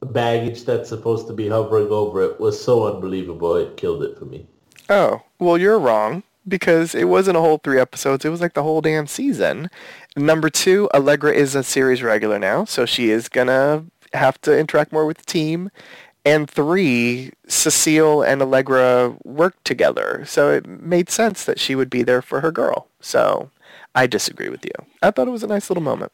baggage 0.03 0.65
that's 0.65 0.91
supposed 0.91 1.27
to 1.27 1.33
be 1.33 1.49
hovering 1.49 1.89
over 1.89 2.23
it 2.23 2.39
was 2.39 2.63
so 2.63 2.87
unbelievable. 2.95 3.57
It 3.57 3.77
killed 3.77 4.03
it 4.03 4.19
for 4.19 4.27
me. 4.27 4.47
Oh, 4.91 5.23
well, 5.39 5.59
you're 5.59 5.79
wrong 5.79 6.23
because 6.47 6.95
it 6.95 7.05
wasn't 7.05 7.37
a 7.37 7.41
whole 7.41 7.59
three 7.59 7.81
episodes. 7.81 8.25
It 8.25 8.29
was 8.29 8.41
like 8.41 8.55
the 8.55 8.63
whole 8.63 8.81
damn 8.81 9.07
season. 9.07 9.71
Number 10.17 10.49
two, 10.49 10.89
Allegra 10.95 11.33
is 11.33 11.55
a 11.55 11.63
series 11.63 12.03
regular 12.03 12.39
now, 12.39 12.65
so 12.65 12.87
she 12.87 13.11
is 13.11 13.29
gonna 13.29 13.87
have 14.13 14.41
to 14.43 14.57
interact 14.57 14.93
more 14.93 15.07
with 15.07 15.19
the 15.19 15.25
team. 15.25 15.71
And 16.27 16.51
three, 16.51 17.31
Cecile 17.47 18.23
and 18.23 18.43
Allegra 18.43 19.17
worked 19.25 19.65
together, 19.65 20.25
so 20.27 20.51
it 20.51 20.67
made 20.67 21.09
sense 21.09 21.45
that 21.45 21.61
she 21.61 21.77
would 21.77 21.89
be 21.89 22.03
there 22.03 22.21
for 22.21 22.41
her 22.41 22.51
girl. 22.51 22.89
So 23.01 23.51
I 23.95 24.09
disagree 24.09 24.49
with 24.51 24.65
you. 24.65 24.73
I 25.03 25.13
thought 25.13 25.29
it 25.29 25.31
was 25.31 25.45
a 25.45 25.47
nice 25.47 25.71
little 25.71 25.85
moment. 25.85 26.11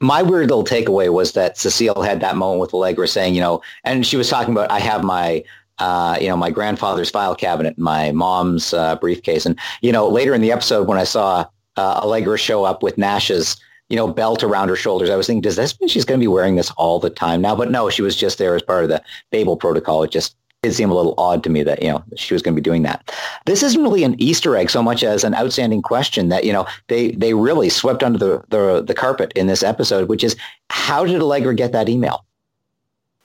my 0.00 0.22
weird 0.22 0.48
little 0.48 0.64
takeaway 0.64 1.12
was 1.12 1.32
that 1.32 1.56
Cecile 1.56 2.02
had 2.02 2.20
that 2.20 2.36
moment 2.36 2.60
with 2.60 2.74
Allegra 2.74 3.08
saying, 3.08 3.34
you 3.34 3.40
know, 3.40 3.62
and 3.84 4.06
she 4.06 4.16
was 4.16 4.28
talking 4.28 4.52
about, 4.52 4.70
I 4.70 4.78
have 4.78 5.02
my, 5.02 5.42
uh, 5.78 6.18
you 6.20 6.28
know, 6.28 6.36
my 6.36 6.50
grandfather's 6.50 7.10
file 7.10 7.34
cabinet, 7.34 7.78
my 7.78 8.12
mom's 8.12 8.74
uh, 8.74 8.96
briefcase. 8.96 9.46
And, 9.46 9.58
you 9.80 9.92
know, 9.92 10.08
later 10.08 10.34
in 10.34 10.42
the 10.42 10.52
episode 10.52 10.86
when 10.86 10.98
I 10.98 11.04
saw 11.04 11.46
uh, 11.76 12.00
Allegra 12.02 12.38
show 12.38 12.64
up 12.64 12.82
with 12.82 12.98
Nash's, 12.98 13.56
you 13.88 13.96
know, 13.96 14.08
belt 14.08 14.42
around 14.42 14.68
her 14.68 14.76
shoulders, 14.76 15.10
I 15.10 15.16
was 15.16 15.26
thinking, 15.26 15.42
does 15.42 15.56
this 15.56 15.78
mean 15.80 15.88
she's 15.88 16.04
going 16.04 16.18
to 16.18 16.24
be 16.24 16.28
wearing 16.28 16.56
this 16.56 16.70
all 16.72 16.98
the 16.98 17.10
time 17.10 17.40
now? 17.40 17.54
But 17.54 17.70
no, 17.70 17.88
she 17.88 18.02
was 18.02 18.16
just 18.16 18.38
there 18.38 18.54
as 18.54 18.62
part 18.62 18.82
of 18.82 18.90
the 18.90 19.02
Babel 19.30 19.56
protocol. 19.56 20.02
It 20.02 20.10
just 20.10 20.36
did 20.62 20.74
seem 20.74 20.90
a 20.90 20.94
little 20.94 21.14
odd 21.18 21.44
to 21.44 21.50
me 21.50 21.62
that 21.62 21.82
you 21.82 21.90
know 21.90 22.02
she 22.16 22.34
was 22.34 22.42
going 22.42 22.54
to 22.54 22.60
be 22.60 22.64
doing 22.64 22.82
that. 22.82 23.14
This 23.44 23.62
isn't 23.62 23.82
really 23.82 24.04
an 24.04 24.20
Easter 24.20 24.56
egg 24.56 24.70
so 24.70 24.82
much 24.82 25.04
as 25.04 25.22
an 25.22 25.34
outstanding 25.34 25.82
question 25.82 26.28
that 26.30 26.44
you 26.44 26.52
know 26.52 26.66
they 26.88 27.12
they 27.12 27.34
really 27.34 27.68
swept 27.68 28.02
under 28.02 28.18
the 28.18 28.44
the, 28.48 28.82
the 28.82 28.94
carpet 28.94 29.32
in 29.36 29.46
this 29.46 29.62
episode, 29.62 30.08
which 30.08 30.24
is 30.24 30.36
how 30.70 31.04
did 31.04 31.20
Allegra 31.20 31.54
get 31.54 31.72
that 31.72 31.88
email? 31.88 32.24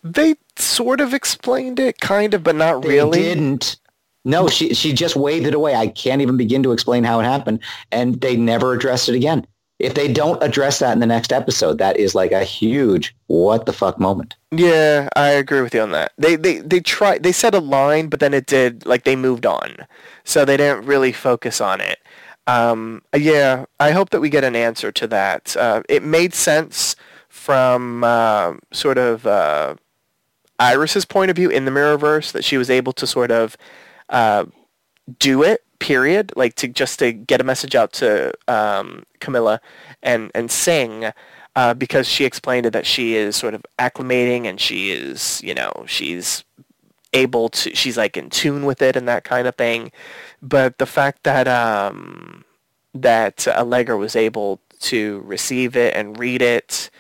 They 0.04 0.36
sort 0.58 1.00
of 1.00 1.14
explained 1.14 1.80
it, 1.80 2.00
kind 2.00 2.34
of, 2.34 2.44
but 2.44 2.56
not 2.56 2.82
they 2.82 2.90
really. 2.90 3.20
Didn't. 3.20 3.78
No, 4.24 4.48
she 4.48 4.74
she 4.76 4.94
just 4.94 5.16
waved 5.16 5.48
it 5.48 5.56
away. 5.56 5.76
I 5.76 5.88
can't 5.88 6.22
even 6.22 6.38
begin 6.38 6.62
to 6.64 6.72
explain 6.72 7.04
how 7.04 7.20
it 7.20 7.24
happened, 7.24 7.60
and 7.92 8.22
they 8.22 8.36
never 8.36 8.74
addressed 8.74 9.10
it 9.10 9.16
again. 9.16 9.48
If 9.82 9.96
they 9.96 10.12
don't 10.12 10.42
address 10.44 10.80
that 10.80 10.94
in 10.94 11.00
the 11.00 11.06
next 11.06 11.34
episode, 11.34 11.78
that 11.80 11.98
is 11.98 12.14
like 12.14 12.32
a 12.32 12.44
huge 12.44 13.16
what 13.28 13.66
the 13.66 13.74
fuck 13.74 14.00
moment. 14.00 14.36
Yeah, 14.52 15.10
I 15.16 15.30
agree 15.30 15.62
with 15.62 15.74
you 15.74 15.82
on 15.82 15.92
that. 15.92 16.12
They 16.18 16.36
they 16.36 16.60
they 16.60 16.80
tried 16.80 17.24
they 17.24 17.32
said 17.32 17.54
a 17.54 17.60
line, 17.60 18.08
but 18.08 18.20
then 18.20 18.34
it 18.34 18.46
did 18.46 18.86
like 18.86 19.04
they 19.04 19.16
moved 19.16 19.46
on, 19.46 19.76
so 20.24 20.46
they 20.46 20.58
didn't 20.58 20.86
really 20.86 21.12
focus 21.12 21.60
on 21.60 21.82
it. 21.82 22.00
Um, 22.48 23.02
yeah, 23.16 23.66
I 23.80 23.92
hope 23.92 24.10
that 24.12 24.22
we 24.22 24.30
get 24.30 24.44
an 24.44 24.56
answer 24.56 24.92
to 24.92 25.08
that. 25.08 25.56
Uh, 25.56 25.84
it 25.90 26.04
made 26.04 26.34
sense 26.34 26.96
from 27.30 28.04
uh, 28.04 28.54
sort 28.72 28.98
of 28.98 29.26
uh, 29.26 29.76
Iris's 30.60 31.06
point 31.06 31.32
of 31.32 31.38
view 31.38 31.50
in 31.50 31.66
the 31.66 31.72
Mirrorverse 31.72 32.32
that 32.34 32.44
she 32.44 32.58
was 32.58 32.70
able 32.70 32.94
to 32.94 33.08
sort 33.08 33.32
of 33.32 33.58
uh, 34.10 34.46
do 35.20 35.44
it 35.44 35.64
period 35.82 36.32
like 36.36 36.54
to 36.54 36.68
just 36.68 37.00
to 37.00 37.12
get 37.12 37.42
a 37.42 37.44
message 37.44 37.74
out 37.76 37.92
to 37.92 38.32
um, 38.48 39.04
Camilla 39.20 39.60
and 40.04 40.32
and 40.36 40.50
Singh 40.50 41.12
uh, 41.56 41.74
because 41.74 42.08
she 42.08 42.24
explained 42.24 42.68
that 42.68 42.86
she 42.86 43.16
is 43.16 43.36
sort 43.36 43.56
of 43.56 43.66
acclimating 43.80 44.46
and 44.46 44.62
she 44.62 44.92
is 44.92 45.42
you 45.44 45.56
know 45.56 45.84
she's 45.88 46.44
able 47.14 47.50
to 47.50 47.76
she's 47.76 47.98
like 47.98 48.16
in 48.16 48.30
tune 48.30 48.64
with 48.64 48.82
it 48.82 48.96
and 48.96 49.08
that 49.08 49.24
kind 49.24 49.48
of 49.48 49.56
thing. 49.56 49.92
But 50.42 50.78
the 50.78 50.86
fact 50.86 51.24
that 51.24 51.48
um 51.48 52.46
that 52.94 53.48
Allegra 53.48 53.98
was 53.98 54.16
able 54.16 54.62
to 54.82 55.22
receive 55.26 55.76
it 55.76 55.96
and 55.96 56.18
read 56.20 56.44
it 56.44 56.92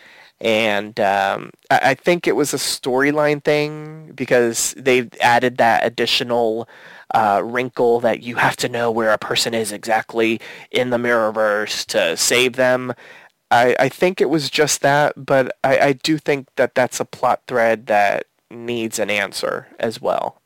and 0.42 1.00
um, 1.00 1.52
I, 1.70 1.80
I 1.92 1.94
think 1.94 2.28
it 2.28 2.36
was 2.36 2.54
a 2.54 2.58
storyline 2.58 3.44
thing 3.44 4.12
because 4.16 4.74
they've 4.76 5.10
added 5.22 5.58
that 5.58 5.86
additional 5.86 6.68
uh, 7.14 7.42
wrinkle 7.44 8.00
that 8.02 8.24
you 8.24 8.36
have 8.36 8.56
to 8.58 8.70
know 8.70 8.92
where 8.92 9.12
a 9.12 9.18
person 9.18 9.54
is 9.54 9.72
exactly 9.72 10.40
in 10.72 10.90
the 10.90 10.98
Mirrorverse 10.98 11.86
to 11.88 12.16
save 12.18 12.54
them. 12.54 12.94
I, 13.50 13.76
I 13.80 13.90
think 13.90 14.22
it 14.22 14.30
was 14.30 14.50
just 14.50 14.82
that, 14.82 15.14
but 15.18 15.58
I, 15.64 15.80
I 15.80 15.94
do 15.94 16.18
think 16.18 16.48
that 16.56 16.76
that's 16.76 17.00
a 17.00 17.06
plot 17.06 17.42
thread 17.48 17.88
that 17.88 18.26
needs 18.50 19.00
an 19.00 19.10
answer 19.10 19.68
as 19.80 20.02
well. 20.02 20.42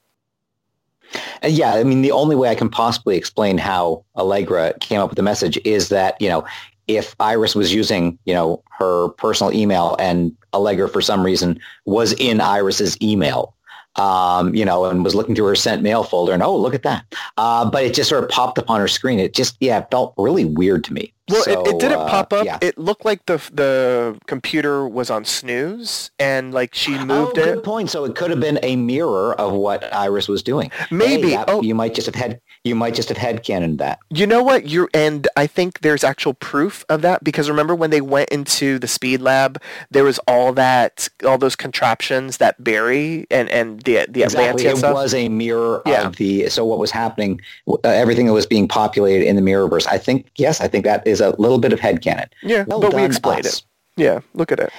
Yeah, 1.44 1.76
I 1.76 1.84
mean, 1.84 2.02
the 2.02 2.12
only 2.12 2.36
way 2.36 2.50
I 2.50 2.56
can 2.56 2.70
possibly 2.70 3.16
explain 3.16 3.58
how 3.58 4.04
Allegra 4.18 4.74
came 4.80 5.00
up 5.00 5.10
with 5.10 5.18
the 5.18 5.24
message 5.24 5.60
is 5.64 5.90
that, 5.90 6.20
you 6.20 6.28
know, 6.28 6.46
if 6.88 7.16
Iris 7.20 7.56
was 7.56 7.74
using, 7.74 8.18
you 8.26 8.34
know, 8.34 8.64
her 8.78 9.10
personal 9.10 9.54
email 9.54 9.96
and 10.00 10.36
Allegra 10.54 10.90
for 10.90 11.02
some 11.02 11.24
reason 11.24 11.60
was 11.86 12.14
in 12.14 12.42
Iris's 12.42 13.00
email, 13.02 13.55
um, 13.96 14.54
you 14.54 14.66
know, 14.66 14.86
and 14.86 15.04
was 15.04 15.16
looking 15.16 15.36
through 15.36 15.48
her 15.48 15.56
sent 15.56 15.82
mail 15.82 16.04
folder 16.04 16.34
and, 16.34 16.44
oh, 16.44 16.56
look 16.56 16.74
at 16.74 16.84
that. 16.84 17.06
Uh, 17.38 17.70
but 17.70 17.84
it 17.84 17.94
just 17.94 18.10
sort 18.10 18.24
of 18.24 18.30
popped 18.30 18.60
up 18.60 18.70
on 18.70 18.80
her 18.80 18.88
screen. 18.88 19.20
It 19.20 19.34
just, 19.34 19.58
yeah, 19.60 19.80
it 19.80 19.88
felt 19.92 20.14
really 20.18 20.46
weird 20.46 20.84
to 20.86 20.94
me. 20.94 21.14
Well, 21.28 21.44
so, 21.44 21.64
it, 21.64 21.68
it 21.68 21.80
didn't 21.80 22.00
uh, 22.00 22.08
pop 22.08 22.34
up. 22.34 22.46
Yeah. 22.46 22.60
It 22.62 22.78
looked 22.78 23.04
like 23.04 23.26
the 23.26 23.38
the 23.52 24.20
computer 24.28 24.88
was 24.88 25.10
on 25.10 25.26
snooze, 25.26 26.12
and 26.20 26.54
like 26.54 26.76
she 26.76 26.92
moved 27.00 27.40
oh, 27.40 27.42
it. 27.42 27.46
good 27.46 27.64
point. 27.64 27.90
So 27.90 28.06
it 28.06 28.16
could 28.16 28.30
have 28.30 28.40
been 28.40 28.60
a 28.62 28.76
mirror 28.76 29.34
of 29.42 29.54
what 29.54 29.92
Iris 29.92 30.28
was 30.28 30.44
doing. 30.44 30.70
Maybe. 30.92 31.30
Hey, 31.30 31.36
that- 31.38 31.50
Oh. 31.50 31.64
you 31.64 31.74
might 31.74 31.96
just 31.96 32.06
have 32.06 32.14
had 32.14 32.40
you 32.66 32.76
might 32.76 32.96
just 32.96 33.08
have 33.10 33.18
had 33.18 33.44
canon 33.44 33.78
that. 33.78 34.00
You 34.10 34.26
know 34.28 34.42
what? 34.44 34.68
You 34.68 34.90
and 34.94 35.28
I 35.38 35.48
think 35.48 35.80
there's 35.82 36.04
actual 36.04 36.34
proof 36.34 36.84
of 36.90 37.02
that 37.04 37.24
because 37.24 37.48
remember 37.48 37.76
when 37.76 37.92
they 37.92 38.02
went 38.02 38.30
into 38.30 38.80
the 38.80 38.88
speed 38.88 39.22
lab, 39.22 39.62
there 39.92 40.04
was 40.04 40.20
all 40.28 40.52
that, 40.54 41.08
all 41.26 41.38
those 41.38 41.56
contraptions 41.56 42.38
that 42.38 42.62
Barry 42.64 43.28
and 43.30 43.48
and 43.50 43.82
the 43.84 44.06
the 44.10 44.24
Exactly. 44.24 44.66
Atlantean 44.68 44.90
It 44.92 44.94
was 44.94 45.14
a 45.14 45.30
mirror 45.30 45.82
Yeah. 45.86 46.08
of 46.08 46.16
the 46.18 46.50
so 46.50 46.66
what 46.66 46.80
was 46.80 46.92
happening, 46.92 47.40
uh, 47.70 47.78
everything 47.84 48.26
that 48.26 48.34
was 48.34 48.48
being 48.48 48.68
populated 48.68 49.26
in 49.28 49.36
the 49.36 49.42
Mirrorverse. 49.44 49.86
I 49.88 49.98
think 50.00 50.26
yes, 50.36 50.60
I 50.60 50.68
think 50.68 50.84
that 50.86 51.06
is 51.08 51.22
a 51.22 51.30
little 51.40 51.60
bit 51.60 51.72
of 51.72 51.80
headcanon. 51.80 52.28
yeah, 52.42 52.66
Well 52.68 52.80
but 52.82 52.94
we 52.96 53.04
explained 53.04 53.46
us. 53.46 53.60
it. 53.60 53.64
Yeah, 54.02 54.20
look 54.34 54.52
at 54.52 54.60
it. 54.60 54.72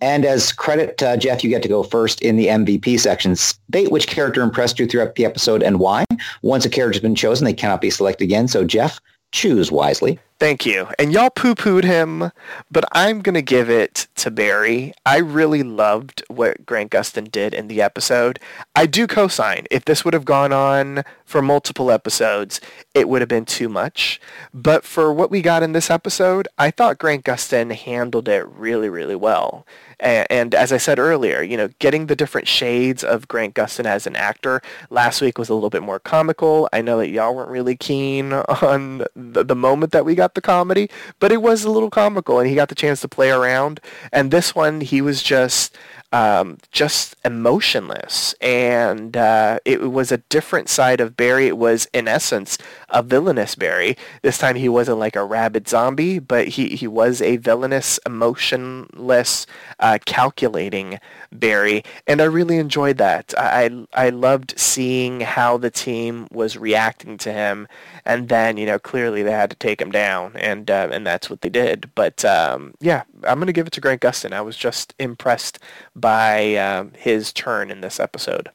And 0.00 0.26
as 0.26 0.52
credit, 0.52 1.02
uh, 1.02 1.16
Jeff, 1.16 1.42
you 1.42 1.48
get 1.48 1.62
to 1.62 1.68
go 1.68 1.82
first 1.82 2.20
in 2.20 2.36
the 2.36 2.48
MVP 2.48 2.98
section. 3.00 3.36
State 3.36 3.90
which 3.90 4.06
character 4.06 4.42
impressed 4.42 4.78
you 4.78 4.86
throughout 4.86 5.14
the 5.14 5.24
episode 5.24 5.62
and 5.62 5.78
why. 5.78 6.03
Once 6.42 6.64
a 6.64 6.70
character's 6.70 7.02
been 7.02 7.14
chosen, 7.14 7.44
they 7.44 7.52
cannot 7.52 7.80
be 7.80 7.90
selected 7.90 8.24
again. 8.24 8.48
So, 8.48 8.64
Jeff, 8.64 9.00
choose 9.32 9.70
wisely. 9.72 10.18
Thank 10.40 10.66
you. 10.66 10.88
And 10.98 11.12
y'all 11.12 11.30
poo-pooed 11.30 11.84
him, 11.84 12.32
but 12.70 12.84
I'm 12.92 13.22
going 13.22 13.34
to 13.36 13.40
give 13.42 13.70
it 13.70 14.08
to 14.16 14.30
Barry. 14.32 14.92
I 15.06 15.18
really 15.18 15.62
loved 15.62 16.24
what 16.28 16.66
Grant 16.66 16.90
Gustin 16.90 17.30
did 17.30 17.54
in 17.54 17.68
the 17.68 17.80
episode. 17.80 18.40
I 18.74 18.86
do 18.86 19.06
co-sign. 19.06 19.66
If 19.70 19.84
this 19.84 20.04
would 20.04 20.12
have 20.12 20.24
gone 20.24 20.52
on 20.52 21.04
for 21.24 21.40
multiple 21.40 21.90
episodes, 21.90 22.60
it 22.94 23.08
would 23.08 23.22
have 23.22 23.28
been 23.28 23.44
too 23.46 23.68
much. 23.68 24.20
But 24.52 24.84
for 24.84 25.12
what 25.12 25.30
we 25.30 25.40
got 25.40 25.62
in 25.62 25.72
this 25.72 25.88
episode, 25.88 26.48
I 26.58 26.70
thought 26.72 26.98
Grant 26.98 27.24
Gustin 27.24 27.72
handled 27.72 28.28
it 28.28 28.46
really, 28.48 28.88
really 28.88 29.16
well. 29.16 29.64
A- 30.00 30.30
And 30.30 30.52
as 30.54 30.72
I 30.72 30.76
said 30.78 30.98
earlier, 30.98 31.42
you 31.42 31.56
know, 31.56 31.68
getting 31.78 32.06
the 32.06 32.16
different 32.16 32.48
shades 32.48 33.04
of 33.04 33.28
Grant 33.28 33.54
Gustin 33.54 33.84
as 33.86 34.06
an 34.06 34.16
actor 34.16 34.60
last 34.90 35.22
week 35.22 35.38
was 35.38 35.48
a 35.48 35.54
little 35.54 35.70
bit 35.70 35.82
more 35.82 36.00
comical. 36.00 36.68
I 36.72 36.82
know 36.82 36.98
that 36.98 37.08
y'all 37.10 37.34
weren't 37.34 37.50
really 37.50 37.76
keen 37.76 38.32
on 38.62 39.04
the, 39.14 39.44
the 39.44 39.56
moment 39.56 39.92
that 39.92 40.04
we 40.04 40.14
got 40.16 40.23
the 40.32 40.40
comedy, 40.40 40.88
but 41.20 41.30
it 41.30 41.42
was 41.42 41.64
a 41.64 41.70
little 41.70 41.90
comical, 41.90 42.38
and 42.38 42.48
he 42.48 42.54
got 42.54 42.70
the 42.70 42.74
chance 42.74 43.02
to 43.02 43.08
play 43.08 43.30
around. 43.30 43.80
And 44.10 44.30
this 44.30 44.54
one, 44.54 44.80
he 44.80 45.02
was 45.02 45.22
just 45.22 45.76
um, 46.14 46.58
just 46.70 47.16
emotionless, 47.24 48.34
and 48.40 49.16
uh, 49.16 49.58
it 49.64 49.90
was 49.90 50.12
a 50.12 50.18
different 50.18 50.68
side 50.68 51.00
of 51.00 51.16
Barry. 51.16 51.48
It 51.48 51.58
was, 51.58 51.88
in 51.92 52.06
essence, 52.06 52.56
a 52.88 53.02
villainous 53.02 53.56
Barry. 53.56 53.96
This 54.22 54.38
time, 54.38 54.54
he 54.54 54.68
wasn't 54.68 55.00
like 55.00 55.16
a 55.16 55.24
rabid 55.24 55.68
zombie, 55.68 56.20
but 56.20 56.46
he 56.46 56.68
he 56.76 56.86
was 56.86 57.20
a 57.20 57.38
villainous, 57.38 57.98
emotionless, 58.06 59.44
uh, 59.80 59.98
calculating 60.06 61.00
Barry, 61.32 61.82
and 62.06 62.22
I 62.22 62.26
really 62.26 62.58
enjoyed 62.58 62.98
that. 62.98 63.34
I 63.36 63.84
I 63.92 64.10
loved 64.10 64.54
seeing 64.56 65.18
how 65.20 65.58
the 65.58 65.70
team 65.70 66.28
was 66.30 66.56
reacting 66.56 67.18
to 67.18 67.32
him, 67.32 67.66
and 68.04 68.28
then 68.28 68.56
you 68.56 68.66
know 68.66 68.78
clearly 68.78 69.24
they 69.24 69.32
had 69.32 69.50
to 69.50 69.56
take 69.56 69.80
him 69.80 69.90
down, 69.90 70.36
and 70.36 70.70
uh, 70.70 70.90
and 70.92 71.04
that's 71.04 71.28
what 71.28 71.40
they 71.40 71.48
did. 71.48 71.90
But 71.96 72.24
um, 72.24 72.74
yeah, 72.80 73.02
I'm 73.26 73.38
gonna 73.38 73.52
give 73.52 73.66
it 73.66 73.72
to 73.74 73.80
Grant 73.80 74.00
Gustin. 74.00 74.32
I 74.32 74.40
was 74.40 74.56
just 74.56 74.94
impressed 74.98 75.58
by 75.94 76.56
um, 76.56 76.92
his 76.96 77.32
turn 77.32 77.70
in 77.70 77.80
this 77.80 78.00
episode. 78.00 78.50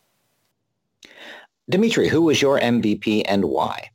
Dimitri, 1.70 2.08
who 2.08 2.24
was 2.24 2.42
your 2.42 2.60
MVP 2.60 3.24
and 3.28 3.46
why? 3.46 3.92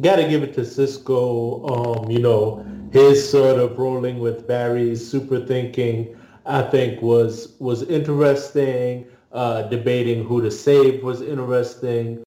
Got 0.00 0.16
to 0.16 0.28
give 0.28 0.42
it 0.42 0.54
to 0.54 0.64
Cisco. 0.64 1.66
Um, 1.66 2.10
you 2.10 2.20
know, 2.20 2.64
his 2.92 3.28
sort 3.28 3.58
of 3.58 3.78
rolling 3.78 4.20
with 4.20 4.46
Barry's 4.46 5.06
super 5.06 5.40
thinking, 5.44 6.16
I 6.44 6.62
think 6.62 7.02
was 7.02 7.54
was 7.58 7.82
interesting. 7.82 9.06
Uh, 9.32 9.62
debating 9.62 10.24
who 10.24 10.40
to 10.40 10.50
save 10.50 11.02
was 11.02 11.20
interesting. 11.20 12.22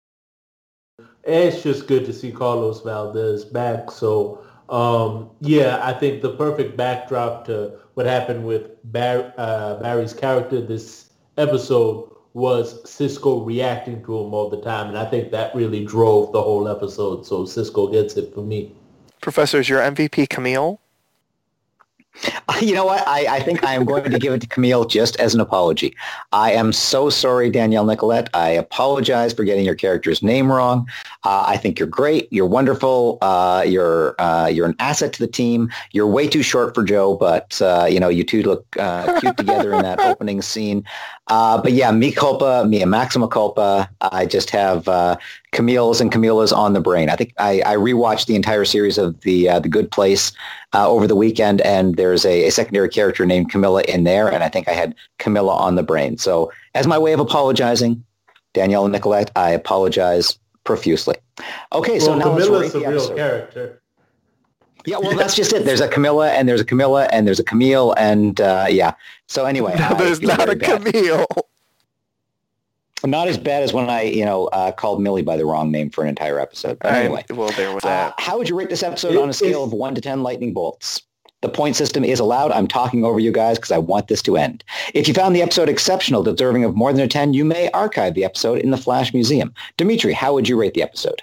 It's 1.23 1.63
just 1.63 1.87
good 1.87 2.05
to 2.05 2.13
see 2.13 2.31
Carlos 2.31 2.81
Valdes 2.81 3.45
back. 3.45 3.89
So 3.89 4.43
um, 4.69 5.31
yeah, 5.41 5.79
I 5.81 5.93
think 5.93 6.21
the 6.21 6.35
perfect 6.35 6.77
backdrop 6.77 7.45
to 7.45 7.79
what 7.95 8.05
happened 8.05 8.45
with 8.45 8.69
Bar- 8.91 9.33
uh, 9.37 9.75
Barry's 9.75 10.13
character 10.13 10.61
this 10.61 11.09
episode 11.37 12.09
was 12.33 12.89
Cisco 12.89 13.39
reacting 13.39 14.03
to 14.05 14.19
him 14.19 14.33
all 14.33 14.49
the 14.49 14.61
time, 14.61 14.89
and 14.89 14.97
I 14.97 15.05
think 15.05 15.31
that 15.31 15.53
really 15.55 15.83
drove 15.83 16.31
the 16.31 16.41
whole 16.41 16.67
episode. 16.67 17.25
So 17.25 17.45
Cisco 17.45 17.87
gets 17.87 18.15
it 18.17 18.33
for 18.33 18.41
me. 18.41 18.71
Professor, 19.21 19.59
is 19.59 19.67
your 19.67 19.81
MVP 19.81 20.29
Camille? 20.29 20.79
You 22.61 22.73
know 22.73 22.83
what? 22.83 23.07
I, 23.07 23.37
I 23.37 23.39
think 23.39 23.63
I 23.63 23.73
am 23.73 23.85
going 23.85 24.11
to 24.11 24.19
give 24.19 24.33
it 24.33 24.41
to 24.41 24.47
Camille 24.47 24.83
just 24.83 25.15
as 25.17 25.33
an 25.33 25.39
apology. 25.39 25.95
I 26.33 26.51
am 26.51 26.73
so 26.73 27.09
sorry, 27.09 27.49
Danielle 27.49 27.85
Nicolet. 27.85 28.27
I 28.33 28.49
apologize 28.49 29.31
for 29.31 29.45
getting 29.45 29.63
your 29.63 29.75
character's 29.75 30.21
name 30.21 30.51
wrong. 30.51 30.85
Uh, 31.23 31.45
I 31.47 31.55
think 31.55 31.79
you're 31.79 31.87
great. 31.87 32.27
You're 32.33 32.47
wonderful. 32.47 33.17
Uh, 33.21 33.63
you're 33.65 34.19
uh, 34.19 34.47
you're 34.47 34.65
an 34.65 34.75
asset 34.79 35.13
to 35.13 35.19
the 35.19 35.31
team. 35.31 35.71
You're 35.93 36.07
way 36.07 36.27
too 36.27 36.43
short 36.43 36.75
for 36.75 36.83
Joe, 36.83 37.15
but 37.15 37.61
uh, 37.61 37.87
you 37.89 37.99
know 37.99 38.09
you 38.09 38.25
two 38.25 38.43
look 38.43 38.65
uh, 38.77 39.19
cute 39.21 39.37
together 39.37 39.73
in 39.73 39.83
that 39.83 39.99
opening 40.01 40.41
scene. 40.41 40.83
Uh, 41.27 41.61
but 41.61 41.71
yeah, 41.71 41.91
me 41.91 42.11
culpa, 42.11 42.65
me 42.67 42.81
a 42.81 42.87
maxima 42.87 43.29
culpa. 43.29 43.89
I 44.01 44.25
just 44.25 44.49
have 44.49 44.89
Camille's 45.51 45.99
and 45.99 46.11
Camilla's 46.11 46.53
on 46.53 46.73
the 46.73 46.79
brain. 46.79 47.09
I 47.09 47.15
think 47.15 47.33
I, 47.37 47.61
I 47.65 47.75
rewatched 47.75 48.27
the 48.27 48.35
entire 48.35 48.65
series 48.65 48.97
of 48.97 49.19
the 49.21 49.45
the 49.59 49.69
Good 49.69 49.89
Place 49.91 50.31
over 50.73 51.07
the 51.07 51.15
weekend, 51.15 51.61
and 51.61 51.95
there's 51.95 52.23
a, 52.25 52.47
a 52.47 52.51
secondary 52.51 52.89
character 52.89 53.25
named 53.25 53.49
Camilla 53.51 53.81
in 53.87 54.03
there, 54.03 54.31
and 54.31 54.43
I 54.43 54.49
think 54.49 54.67
I 54.67 54.73
had 54.73 54.93
Camilla 55.17 55.55
on 55.55 55.75
the 55.75 55.83
brain. 55.83 56.17
So 56.17 56.51
as 56.75 56.85
my 56.87 56.97
way 56.97 57.13
of 57.13 57.19
apologizing, 57.19 58.03
Danielle 58.53 58.85
and 58.85 58.91
Nicolet, 58.93 59.31
I 59.35 59.51
apologize 59.51 60.37
profusely. 60.63 61.15
Okay, 61.73 61.99
so 61.99 62.15
now 62.15 62.25
Camilla's 62.25 62.49
let's 62.49 62.73
a 62.75 62.79
rate 62.79 62.83
the 62.83 62.89
real 62.91 62.99
episode. 62.99 63.15
character. 63.15 63.81
Yeah, 64.85 64.97
well, 64.97 65.15
that's 65.17 65.35
just 65.35 65.51
it. 65.51 65.65
There's 65.65 65.81
a 65.81 65.87
Camilla, 65.89 66.29
and 66.31 66.47
there's 66.47 66.61
a 66.61 66.65
Camilla, 66.65 67.07
and 67.11 67.27
there's 67.27 67.39
a 67.39 67.43
Camille, 67.43 67.93
and 67.97 68.39
uh, 68.39 68.67
yeah. 68.69 68.93
So 69.27 69.45
anyway, 69.45 69.75
No, 69.79 69.95
there's 69.95 70.19
feel 70.19 70.29
not 70.29 70.49
a 70.49 70.55
bad. 70.55 70.83
Camille. 70.83 71.25
Not 73.05 73.27
as 73.27 73.37
bad 73.37 73.63
as 73.63 73.73
when 73.73 73.89
I, 73.89 74.03
you 74.03 74.25
know, 74.25 74.47
uh, 74.47 74.71
called 74.71 75.01
Millie 75.01 75.21
by 75.21 75.37
the 75.37 75.45
wrong 75.45 75.71
name 75.71 75.89
for 75.89 76.03
an 76.03 76.09
entire 76.09 76.39
episode. 76.39 76.77
But 76.81 76.91
I- 76.93 76.99
anyway, 77.03 77.23
well, 77.29 77.49
there 77.51 77.73
was 77.73 77.83
uh, 77.83 77.87
that. 77.87 78.15
how 78.19 78.37
would 78.37 78.49
you 78.49 78.57
rate 78.57 78.69
this 78.69 78.83
episode 78.83 79.13
It 79.13 79.17
on 79.17 79.29
a 79.29 79.33
scale 79.33 79.63
of 79.63 79.71
one 79.73 79.95
to 79.95 80.01
ten 80.01 80.23
lightning 80.23 80.53
bolts? 80.53 81.01
The 81.41 81.47
point 81.49 81.77
system 81.77 82.03
is 82.03 82.19
allowed. 82.19 82.51
I'm 82.51 82.67
talking 82.67 83.05
over 83.05 83.17
you 83.17 83.31
guys 83.31 83.57
because 83.57 83.71
I 83.71 83.77
want 83.77 84.09
this 84.09 84.21
to 84.23 84.35
end. 84.35 84.61
If 84.93 85.07
you 85.07 85.13
found 85.13 85.33
the 85.33 85.41
episode 85.41 85.69
exceptional, 85.69 86.21
deserving 86.21 86.65
of 86.65 86.75
more 86.75 86.91
than 86.91 87.01
a 87.01 87.07
10, 87.07 87.33
you 87.33 87.45
may 87.45 87.71
archive 87.71 88.13
the 88.13 88.25
episode 88.25 88.59
in 88.59 88.71
the 88.71 88.77
Flash 88.77 89.13
Museum. 89.13 89.53
Dimitri, 89.77 90.11
how 90.11 90.33
would 90.33 90.49
you 90.49 90.59
rate 90.59 90.73
the 90.73 90.83
episode? 90.83 91.21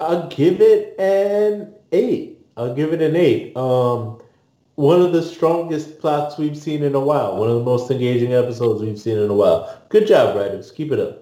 I'll 0.00 0.26
give 0.28 0.60
it 0.60 0.98
an 0.98 1.72
eight. 1.92 2.40
I'll 2.56 2.74
give 2.74 2.92
it 2.92 3.00
an 3.00 3.14
eight. 3.14 3.56
Um, 3.56 4.20
one 4.76 5.00
of 5.00 5.12
the 5.12 5.22
strongest 5.22 6.00
plots 6.00 6.36
we've 6.38 6.56
seen 6.56 6.82
in 6.82 6.94
a 6.94 7.00
while. 7.00 7.36
One 7.36 7.48
of 7.48 7.56
the 7.56 7.64
most 7.64 7.90
engaging 7.90 8.32
episodes 8.32 8.82
we've 8.82 8.98
seen 8.98 9.18
in 9.18 9.30
a 9.30 9.34
while. 9.34 9.82
Good 9.88 10.06
job, 10.06 10.36
writers. 10.36 10.70
Keep 10.70 10.92
it 10.92 10.98
up. 10.98 11.20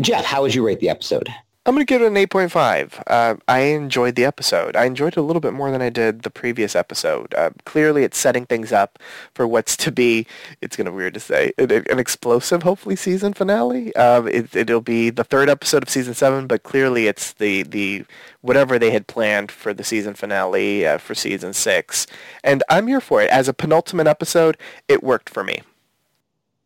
Jeff, 0.00 0.24
how 0.24 0.42
would 0.42 0.54
you 0.54 0.64
rate 0.66 0.80
the 0.80 0.88
episode? 0.88 1.28
I'm 1.64 1.74
going 1.76 1.86
to 1.86 1.88
give 1.88 2.02
it 2.02 2.08
an 2.08 2.14
8.5. 2.14 3.04
Uh, 3.06 3.36
I 3.46 3.60
enjoyed 3.60 4.16
the 4.16 4.24
episode. 4.24 4.74
I 4.74 4.84
enjoyed 4.84 5.12
it 5.12 5.16
a 5.16 5.22
little 5.22 5.38
bit 5.38 5.52
more 5.52 5.70
than 5.70 5.80
I 5.80 5.90
did 5.90 6.22
the 6.22 6.30
previous 6.30 6.74
episode. 6.74 7.32
Uh, 7.34 7.50
clearly, 7.64 8.02
it's 8.02 8.18
setting 8.18 8.46
things 8.46 8.72
up 8.72 8.98
for 9.32 9.46
what's 9.46 9.76
to 9.76 9.92
be, 9.92 10.26
it's 10.60 10.74
going 10.74 10.86
to 10.86 10.90
be 10.90 10.96
weird 10.96 11.14
to 11.14 11.20
say, 11.20 11.52
an, 11.58 11.70
an 11.70 12.00
explosive, 12.00 12.64
hopefully, 12.64 12.96
season 12.96 13.32
finale. 13.32 13.94
Um, 13.94 14.26
it, 14.26 14.56
it'll 14.56 14.80
be 14.80 15.10
the 15.10 15.22
third 15.22 15.48
episode 15.48 15.84
of 15.84 15.88
season 15.88 16.14
seven, 16.14 16.48
but 16.48 16.64
clearly 16.64 17.06
it's 17.06 17.34
the, 17.34 17.62
the 17.62 18.04
whatever 18.40 18.76
they 18.76 18.90
had 18.90 19.06
planned 19.06 19.52
for 19.52 19.72
the 19.72 19.84
season 19.84 20.14
finale 20.14 20.84
uh, 20.84 20.98
for 20.98 21.14
season 21.14 21.52
six. 21.52 22.08
And 22.42 22.64
I'm 22.68 22.88
here 22.88 23.00
for 23.00 23.22
it. 23.22 23.30
As 23.30 23.46
a 23.46 23.54
penultimate 23.54 24.08
episode, 24.08 24.56
it 24.88 25.04
worked 25.04 25.30
for 25.30 25.44
me. 25.44 25.62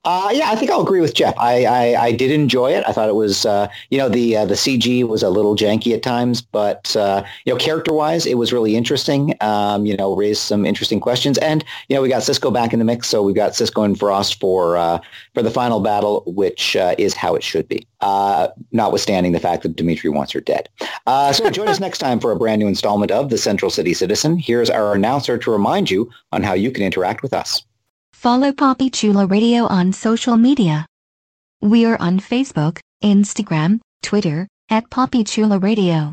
Uh, 0.07 0.31
yeah, 0.33 0.49
I 0.49 0.55
think 0.55 0.71
I'll 0.71 0.83
agree 0.83 1.01
with 1.01 1.15
Jeff. 1.15 1.35
I, 1.37 1.65
I, 1.65 2.05
I 2.05 2.13
did 2.13 2.31
enjoy 2.31 2.71
it. 2.73 2.85
I 2.87 2.93
thought 2.93 3.09
it 3.09 3.17
was, 3.17 3.45
uh, 3.45 3.67
you 3.91 3.99
know, 3.99 4.09
the 4.09 4.37
uh, 4.37 4.45
the 4.45 4.55
CG 4.55 5.03
was 5.03 5.21
a 5.25 5.31
little 5.31 5.57
janky 5.57 5.93
at 5.93 6.05
times, 6.05 6.41
but 6.41 6.95
uh, 6.95 7.25
you 7.45 7.53
know, 7.53 7.59
character 7.59 7.93
wise, 7.93 8.25
it 8.25 8.39
was 8.39 8.53
really 8.53 8.77
interesting. 8.77 9.35
Um, 9.41 9.85
you 9.85 9.97
know, 9.97 10.15
raised 10.15 10.43
some 10.43 10.65
interesting 10.65 11.01
questions, 11.01 11.39
and 11.39 11.65
you 11.89 11.97
know, 11.97 12.03
we 12.03 12.09
got 12.09 12.23
Cisco 12.23 12.53
back 12.53 12.73
in 12.73 12.79
the 12.79 12.85
mix, 12.85 13.09
so 13.09 13.21
we've 13.21 13.35
got 13.35 13.57
Cisco 13.57 13.83
and 13.83 13.99
Frost 13.99 14.39
for 14.39 14.77
uh, 14.77 15.01
for 15.35 15.43
the 15.43 15.51
final 15.51 15.81
battle, 15.81 16.23
which 16.25 16.77
uh, 16.77 16.95
is 16.99 17.13
how 17.13 17.35
it 17.35 17.43
should 17.43 17.67
be. 17.67 17.85
Uh, 18.01 18.47
notwithstanding 18.71 19.33
the 19.33 19.41
fact 19.41 19.65
that 19.65 19.75
Dimitri 19.75 20.09
wants 20.09 20.31
her 20.31 20.41
dead. 20.41 20.69
Uh, 21.09 21.33
so 21.33 21.51
join 21.51 21.67
us 21.67 21.81
next 21.81 21.99
time 21.99 22.21
for 22.21 22.31
a 22.31 22.37
brand 22.37 22.61
new 22.61 22.69
installment 22.69 23.11
of 23.11 23.29
the 23.29 23.39
Central 23.39 23.73
City 23.73 23.93
Citizen. 23.93 24.39
Here's 24.39 24.71
our 24.71 24.95
announcer 24.95 25.37
to 25.37 25.51
remind 25.51 25.91
you 25.91 26.09
on 26.31 26.45
how 26.45 26.53
you 26.53 26.71
can 26.71 26.85
interact 26.85 27.23
with 27.23 27.33
us. 27.33 27.65
Follow 28.27 28.51
Papi 28.51 28.91
Chulo 28.93 29.25
Radio 29.29 29.67
on 29.67 29.93
social 29.93 30.37
media. 30.37 30.85
We 31.63 31.87
are 31.87 31.97
on 32.01 32.19
Facebook, 32.19 32.81
Instagram, 33.01 33.79
Twitter, 34.03 34.49
at 34.69 34.91
Papi 34.91 35.25
Chulo 35.25 35.61
Radio. 35.61 36.13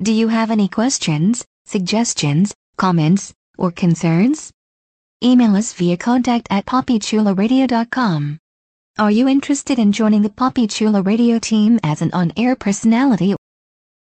Do 0.00 0.12
you 0.12 0.28
have 0.28 0.52
any 0.52 0.68
questions, 0.68 1.44
suggestions, 1.66 2.54
comments, 2.76 3.32
or 3.58 3.72
concerns? 3.72 4.52
Email 5.20 5.56
us 5.56 5.72
via 5.72 5.96
contact 5.96 6.46
at 6.48 6.64
PapiChuloRADIO.com. 6.64 8.38
Are 9.00 9.10
you 9.10 9.26
interested 9.26 9.80
in 9.80 9.90
joining 9.90 10.22
the 10.22 10.30
Papi 10.30 10.70
Chulo 10.70 11.02
Radio 11.02 11.40
team 11.40 11.80
as 11.82 12.02
an 12.02 12.12
on-air 12.12 12.54
personality? 12.54 13.34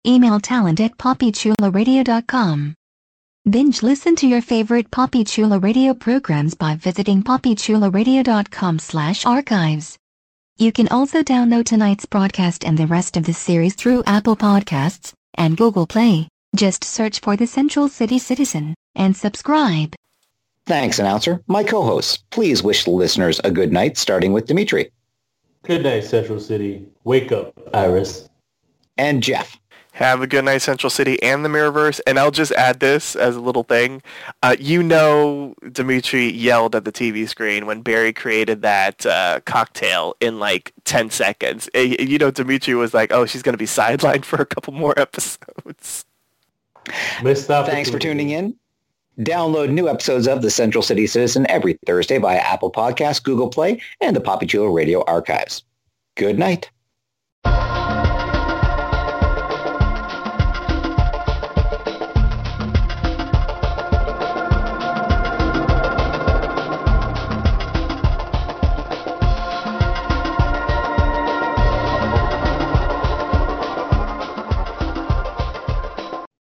Email 0.06 0.40
talent 0.40 0.80
at 0.80 0.96
PapiChuloRADIO.com. 1.00 2.76
Binge 3.50 3.82
listen 3.82 4.16
to 4.18 4.28
your 4.28 4.42
favorite 4.42 4.92
Papi 4.92 5.28
Chulo 5.28 5.60
radio 5.60 5.96
programs 5.96 6.54
by 6.54 6.76
visiting 6.76 7.24
PapiChuloRADIO.com 7.24 8.78
slash 8.78 9.26
archives. 9.26 9.98
You 10.58 10.72
can 10.72 10.88
also 10.90 11.24
download 11.24 11.66
tonight's 11.66 12.06
broadcast 12.06 12.64
and 12.64 12.78
the 12.78 12.86
rest 12.86 13.18
of 13.18 13.26
the 13.26 13.34
series 13.34 13.74
through 13.74 14.04
Apple 14.06 14.36
Podcasts 14.36 15.14
and 15.36 15.58
Google 15.58 15.88
Play. 15.88 16.28
Just 16.56 16.84
search 16.84 17.20
for 17.22 17.36
the 17.36 17.48
Central 17.48 17.88
City 17.90 18.20
Citizen 18.20 18.76
and 18.94 19.18
subscribe. 19.18 19.96
Thanks, 20.68 21.00
announcer. 21.00 21.42
My 21.48 21.64
co-hosts, 21.64 22.24
please 22.30 22.62
wish 22.62 22.84
the 22.84 22.92
listeners 22.92 23.42
a 23.44 23.50
good 23.50 23.74
night, 23.74 23.98
starting 23.98 24.34
with 24.34 24.46
Dimitri 24.46 24.92
Good 25.64 25.84
night, 25.84 26.04
Central 26.04 26.40
City. 26.40 26.86
Wake 27.04 27.32
up, 27.32 27.54
Iris. 27.74 28.28
and 28.98 29.22
Jeff. 29.24 29.60
Have 29.94 30.22
a 30.22 30.28
good 30.28 30.46
night, 30.46 30.60
Central 30.60 30.90
City 30.90 31.22
and 31.22 31.44
the 31.44 31.50
Mirrorverse. 31.50 32.00
And 32.08 32.18
I'll 32.18 32.32
just 32.32 32.54
add 32.54 32.80
this 32.80 33.16
as 33.16 33.36
a 33.36 33.42
little 33.42 33.64
thing. 33.64 34.02
Uh, 34.42 34.56
you 34.58 34.82
know, 34.82 35.54
Dimitri 35.72 36.32
yelled 36.32 36.76
at 36.76 36.86
the 36.86 36.94
TV 36.94 37.28
screen 37.28 37.66
when 37.66 37.82
Barry 37.82 38.14
created 38.14 38.62
that 38.62 39.06
uh, 39.06 39.42
cocktail 39.46 40.16
in 40.22 40.40
like 40.40 40.74
10 40.86 41.10
seconds. 41.10 41.70
Uh, 41.76 41.80
You 41.80 42.18
know, 42.18 42.32
Dimitri 42.32 42.74
was 42.74 42.94
like, 42.94 43.12
oh, 43.12 43.26
she's 43.26 43.42
going 43.42 43.54
to 43.54 43.58
be 43.58 43.66
sidelined 43.66 44.24
for 44.24 44.42
a 44.42 44.46
couple 44.46 44.74
more 44.74 44.98
episodes. 44.98 46.06
Missed 47.22 47.48
Thanks 47.48 47.90
for 47.90 48.00
tuning 48.00 48.30
in. 48.30 48.56
Download 49.20 49.70
new 49.70 49.90
episodes 49.90 50.28
of 50.28 50.42
the 50.42 50.50
Central 50.50 50.82
City 50.82 51.06
Citizen 51.06 51.46
every 51.50 51.78
Thursday 51.86 52.18
via 52.18 52.38
Apple 52.38 52.72
Podcasts, 52.72 53.22
Google 53.22 53.50
Play, 53.50 53.82
and 54.00 54.16
the 54.16 54.22
Papi 54.22 54.48
Chulo 54.50 54.72
Radio 54.72 55.04
archives. 55.04 55.64
Good 56.16 56.40
night. 56.40 56.72